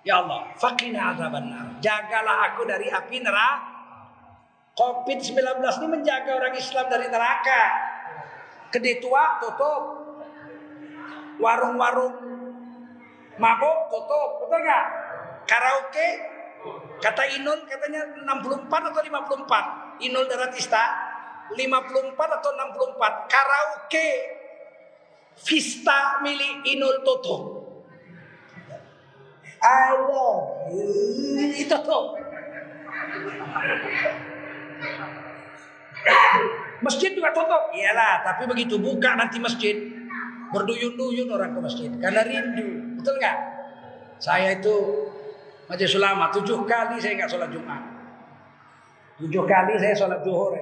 Ya 0.00 0.24
Allah, 0.24 0.48
faqina 0.56 1.12
adzabannar. 1.12 1.76
Jagalah 1.84 2.52
aku 2.52 2.64
dari 2.64 2.88
api 2.88 3.20
neraka. 3.20 3.68
Covid-19 4.80 5.60
ini 5.60 5.86
menjaga 5.92 6.40
orang 6.40 6.56
Islam 6.56 6.88
dari 6.88 7.06
neraka. 7.12 7.62
Kedai 8.72 8.96
tua 8.96 9.36
tutup. 9.44 9.82
Warung-warung 11.36 12.16
mabuk 13.36 13.78
tutup. 13.92 14.30
Betul 14.44 14.60
nggak? 14.64 14.86
Karaoke 15.44 16.08
kata 17.00 17.24
Inul 17.36 17.64
katanya 17.68 18.08
64 18.24 18.72
atau 18.72 19.00
54. 19.04 20.00
Inul 20.00 20.24
Daratista 20.24 20.84
54 21.52 22.36
atau 22.40 22.50
64. 22.56 23.28
Karaoke 23.28 24.08
Vista 25.40 26.20
milik 26.24 26.64
Inul 26.72 27.04
tutup. 27.04 27.59
I 29.60 29.92
love 29.92 30.72
you. 30.72 30.88
Itu 31.52 31.76
tuh. 31.84 32.04
Masjid 36.80 37.12
juga 37.12 37.28
tutup. 37.36 37.68
Iyalah, 37.76 38.24
tapi 38.24 38.48
begitu 38.48 38.80
buka 38.80 39.20
nanti 39.20 39.36
masjid. 39.36 39.76
Berduyun-duyun 40.50 41.28
orang 41.30 41.52
ke 41.54 41.60
masjid. 41.60 41.90
Karena 42.00 42.24
rindu. 42.24 42.98
Betul 42.98 43.20
nggak? 43.20 43.38
Saya 44.18 44.56
itu 44.56 45.06
Majelis 45.68 45.94
Ulama. 45.94 46.32
Tujuh 46.32 46.64
kali 46.66 46.98
saya 46.98 47.14
nggak 47.20 47.30
sholat 47.30 47.50
Jumat. 47.52 47.82
Tujuh 49.20 49.44
kali 49.44 49.76
saya 49.76 49.94
sholat 49.94 50.24
zuhur. 50.24 50.56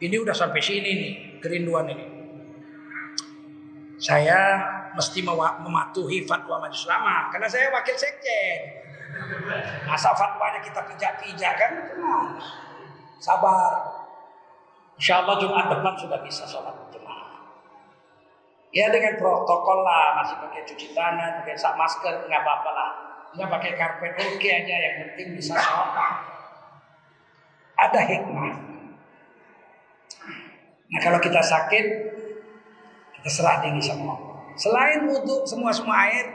Ini 0.00 0.16
udah 0.16 0.32
sampai 0.32 0.62
sini 0.62 0.90
nih. 0.96 1.12
Kerinduan 1.42 1.90
ini. 1.90 2.06
Saya 4.00 4.64
mesti 4.94 5.20
mematuhi 5.24 6.24
fatwa 6.26 6.62
Majelis 6.62 6.86
Ulama. 6.86 7.30
Karena 7.30 7.46
saya 7.46 7.70
wakil 7.70 7.96
sekjen. 7.96 8.60
Masa 9.86 10.14
fatwanya 10.14 10.62
kita 10.62 10.80
pijak-pijak 10.86 11.54
kan? 11.58 11.72
Sabar. 13.20 13.72
Insya 15.00 15.24
Allah 15.24 15.36
Jumat 15.40 15.66
depan 15.72 15.94
sudah 15.96 16.20
bisa 16.20 16.44
sholat 16.44 16.76
jemaah. 16.92 17.32
Ya 18.70 18.92
dengan 18.92 19.16
protokol 19.16 19.82
lah, 19.82 20.20
masih 20.20 20.36
pakai 20.38 20.62
cuci 20.62 20.92
tangan, 20.92 21.42
pakai 21.42 21.56
masker, 21.56 22.14
nggak 22.28 22.42
apa-apa 22.44 22.70
lah. 22.70 22.90
Nggak 23.34 23.50
pakai 23.50 23.72
karpet, 23.74 24.12
oke 24.20 24.36
okay 24.36 24.50
aja. 24.62 24.74
Yang 24.76 24.96
penting 25.04 25.28
bisa 25.40 25.54
sholat. 25.56 26.16
Ada 27.80 28.00
hikmah. 28.04 28.52
Nah 30.90 31.00
kalau 31.00 31.18
kita 31.22 31.40
sakit, 31.40 31.84
kita 33.20 33.28
serah 33.30 33.62
diri 33.64 33.80
sama 33.80 34.16
Allah. 34.16 34.29
Selain 34.58 35.06
wudhu 35.06 35.46
semua-semua 35.46 36.08
air, 36.10 36.26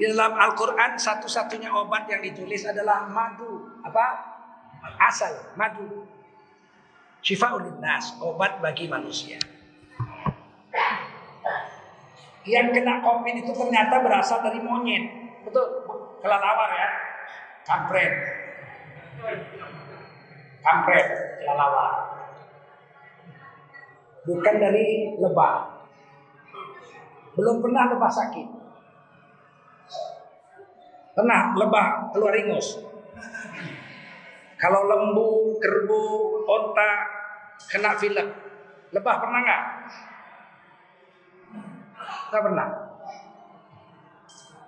di 0.00 0.08
dalam 0.08 0.32
Al-Quran 0.32 0.96
satu-satunya 0.96 1.68
obat 1.68 2.08
yang 2.08 2.24
ditulis 2.24 2.64
adalah 2.64 3.04
madu. 3.04 3.68
Apa? 3.84 4.06
Asal, 4.96 5.52
madu. 5.60 6.08
Syifa'ul 7.20 7.84
nas, 7.84 8.16
obat 8.16 8.64
bagi 8.64 8.88
manusia. 8.88 9.36
Yang 12.48 12.80
kena 12.80 13.04
COVID 13.04 13.34
itu 13.44 13.52
ternyata 13.52 14.00
berasal 14.00 14.40
dari 14.40 14.64
monyet. 14.64 15.04
Betul, 15.44 15.84
kelelawar 16.24 16.70
ya. 16.72 16.88
Kampret. 17.68 18.12
Kampret, 20.64 21.06
kelelawar. 21.44 21.92
Bukan 24.24 24.54
dari 24.56 25.16
lebah. 25.20 25.79
Belum 27.38 27.62
pernah 27.62 27.90
lebah 27.90 28.10
sakit. 28.10 28.48
Pernah 31.14 31.54
lebah 31.58 32.14
keluar 32.14 32.34
ingus. 32.38 32.80
Kalau 34.60 34.84
lembu, 34.84 35.56
kerbau, 35.56 36.44
onta 36.44 36.90
kena 37.70 37.96
pilek, 37.96 38.28
lebah 38.92 39.14
pernah 39.20 39.40
nggak? 39.40 39.62
Nggak 42.30 42.42
pernah. 42.44 42.68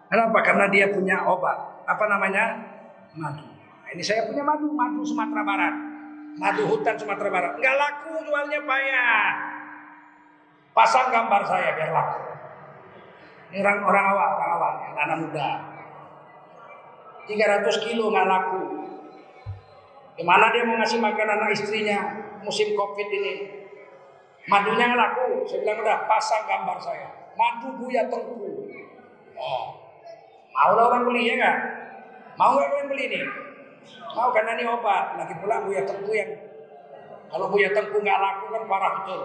Kenapa? 0.09 0.39
Karena 0.45 0.67
dia 0.73 0.87
punya 0.93 1.25
obat. 1.29 1.85
Apa 1.85 2.05
namanya? 2.09 2.57
Madu. 3.17 3.53
Ini 3.93 4.01
saya 4.01 4.25
punya 4.25 4.41
madu, 4.41 4.73
madu 4.73 5.05
Sumatera 5.05 5.45
Barat, 5.45 5.75
madu 6.41 6.65
hutan 6.65 6.97
Sumatera 6.97 7.29
Barat. 7.29 7.53
Nggak 7.61 7.77
laku 7.77 8.25
jualnya 8.25 8.61
payah. 8.65 9.25
Pasang 10.73 11.13
gambar 11.13 11.45
saya 11.45 11.77
biar 11.77 11.93
laku. 11.93 12.32
Ini 13.53 13.61
orang 13.61 13.85
orang 13.85 14.07
awal, 14.17 14.29
orang 14.41 14.51
awal, 14.57 14.73
anak 14.97 15.17
muda. 15.29 15.49
300 17.29 17.85
kilo 17.85 18.09
nggak 18.09 18.25
laku. 18.25 18.63
Gimana 20.17 20.49
dia 20.57 20.65
mau 20.65 20.81
ngasih 20.81 20.97
makan 21.05 21.29
anak 21.37 21.53
istrinya 21.53 21.99
musim 22.41 22.73
covid 22.73 23.09
ini? 23.13 23.35
Madunya 24.49 24.89
nggak 24.89 25.01
laku. 25.05 25.45
Saya 25.45 25.69
bilang 25.69 25.85
udah 25.85 26.09
pasang 26.09 26.49
gambar 26.49 26.81
saya. 26.81 27.09
Madu 27.37 27.77
Buya 27.77 28.09
Tengku. 28.09 28.69
Oh, 29.37 29.65
mau 30.53 30.73
lah 30.73 30.89
orang 30.89 31.13
beli 31.13 31.29
ya 31.29 31.35
nggak? 31.37 31.59
Mau 32.41 32.57
nggak 32.57 32.69
kalian 32.73 32.89
beli 32.89 33.05
nih? 33.13 33.25
Mau 34.17 34.33
karena 34.33 34.57
ini 34.57 34.65
obat. 34.65 35.05
Lagi 35.21 35.35
pula 35.45 35.61
Buya 35.61 35.85
Tengku 35.85 36.13
yang 36.17 36.31
kalau 37.29 37.53
Buya 37.53 37.69
Tengku 37.77 38.01
nggak 38.01 38.17
laku 38.17 38.45
kan 38.49 38.63
parah 38.65 38.93
betul. 38.97 39.23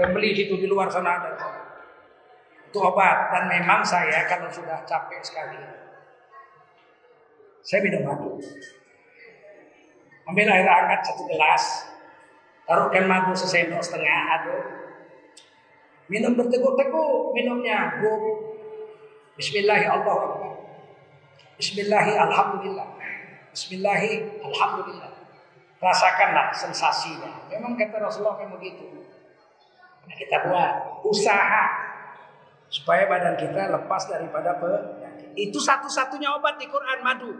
Dan 0.00 0.08
beli 0.16 0.32
situ 0.32 0.56
di 0.56 0.64
luar 0.64 0.88
sana 0.88 1.20
ada. 1.20 1.63
Itu 2.74 2.82
obat 2.82 3.30
dan 3.30 3.46
memang 3.46 3.86
saya 3.86 4.26
kalau 4.26 4.50
sudah 4.50 4.82
capek 4.82 5.22
sekali 5.22 5.62
saya 7.62 7.86
minum 7.86 8.02
madu. 8.02 8.34
Ambil 10.26 10.50
air 10.50 10.66
hangat 10.66 11.06
satu 11.06 11.22
gelas, 11.30 11.86
taruhkan 12.66 13.06
madu 13.06 13.30
sesendok 13.30 13.78
setengah, 13.78 14.42
aduk. 14.42 14.64
Minum 16.10 16.34
berteguk-teguk 16.34 17.30
minumnya. 17.30 18.02
Go. 18.02 18.42
Bismillahirrahmanirrahim. 19.38 20.58
Bismillahirrahmanirrahim. 21.54 23.22
Bismillahirrahmanirrahim. 23.54 25.14
Rasakanlah 25.78 26.50
sensasinya. 26.50 27.46
Memang 27.54 27.78
kata 27.78 28.02
Rasulullah 28.02 28.34
kayak 28.34 28.50
begitu. 28.58 29.06
Nah, 30.10 30.14
kita 30.18 30.50
buat 30.50 31.06
usaha 31.06 31.93
supaya 32.68 33.06
badan 33.06 33.38
kita 33.38 33.70
lepas 33.70 34.10
daripada 34.10 34.58
penyakit. 34.58 35.30
Itu 35.34 35.58
satu-satunya 35.62 36.30
obat 36.34 36.58
di 36.58 36.66
Quran 36.66 37.00
madu. 37.02 37.32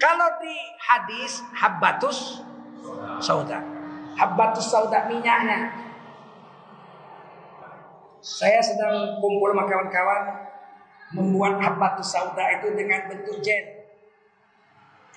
Kalau 0.00 0.28
di 0.42 0.56
hadis 0.80 1.40
habbatus 1.54 2.42
sauda. 3.20 3.60
Habbatus 4.14 4.66
sauda 4.70 5.06
minyaknya. 5.10 5.72
Saya 8.24 8.56
sedang 8.64 9.20
kumpul 9.20 9.52
sama 9.52 9.68
kawan-kawan 9.68 10.22
membuat 11.12 11.60
habbatus 11.60 12.08
sauda 12.08 12.58
itu 12.60 12.72
dengan 12.72 13.04
bentuk 13.12 13.36
gel. 13.44 13.84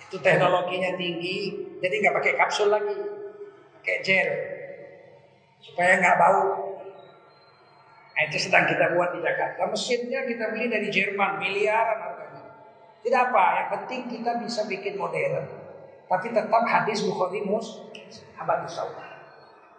Itu 0.08 0.20
teknologinya 0.20 0.96
tinggi, 1.00 1.56
jadi 1.80 1.96
nggak 2.04 2.16
pakai 2.20 2.34
kapsul 2.36 2.72
lagi, 2.72 2.96
pakai 3.80 3.98
gel 4.04 4.30
supaya 5.64 6.00
nggak 6.00 6.18
bau. 6.20 6.66
Nah, 8.18 8.26
itu 8.26 8.49
sedang 8.49 8.65
kita 8.65 8.97
buat 8.97 9.13
di 9.13 9.22
Jakarta. 9.22 9.70
Mesinnya 9.70 10.26
kita 10.26 10.49
beli 10.49 10.74
dari 10.74 10.89
Jerman, 10.89 11.38
miliaran 11.38 12.01
harganya. 12.01 12.49
Tidak 13.05 13.22
apa, 13.30 13.45
yang 13.61 13.70
penting 13.78 14.09
kita 14.09 14.41
bisa 14.41 14.65
bikin 14.65 14.97
modern. 14.97 15.45
Tapi 16.09 16.34
tetap 16.34 16.63
hadis 16.65 17.05
Bukhari 17.05 17.45
mus 17.45 17.78
abadus. 18.41 18.74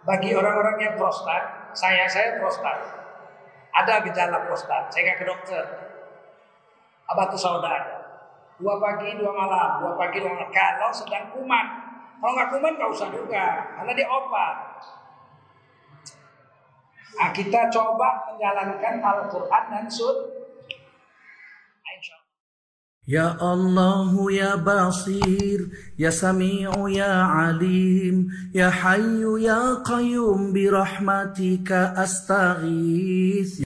Bagi 0.07 0.31
orang-orang 0.31 0.79
yang 0.79 0.93
prostat, 0.95 1.75
saya 1.75 2.07
saya 2.07 2.39
prostat. 2.39 2.79
Ada 3.75 4.07
gejala 4.07 4.47
prostat, 4.47 4.87
saya 4.87 5.11
nggak 5.11 5.19
ke 5.19 5.25
dokter. 5.27 5.63
Abatus 7.11 7.43
sauda 7.43 7.67
ada. 7.67 7.97
Dua 8.55 8.79
pagi, 8.79 9.19
dua 9.19 9.35
malam, 9.35 9.83
dua 9.83 9.93
pagi, 9.99 10.23
dua 10.23 10.31
malam. 10.31 10.47
Kalau 10.47 10.95
sedang 10.95 11.27
kuman, 11.35 11.65
kalau 12.23 12.31
nggak 12.39 12.49
kuman 12.55 12.71
nggak 12.79 12.91
usah 12.91 13.11
juga, 13.11 13.75
karena 13.75 13.91
dia 13.91 14.07
obat. 14.07 14.55
Nah, 17.17 17.29
kita 17.33 17.71
coba 17.73 18.29
menjalankan 18.29 19.01
Al-Quran 19.01 19.63
dan 19.71 19.85
Sun. 19.89 20.15
Nah, 21.79 21.95
ya 23.09 23.33
Allah 23.41 24.13
ya 24.29 24.53
Basir 24.61 25.73
Ya 25.97 26.13
Sami'u 26.13 26.85
ya 26.85 27.25
Alim 27.49 28.29
Ya 28.53 28.69
Hayyu 28.69 29.41
ya 29.41 29.81
Qayyum 29.81 30.53
Birahmatika 30.53 31.97
astaghith 31.97 33.65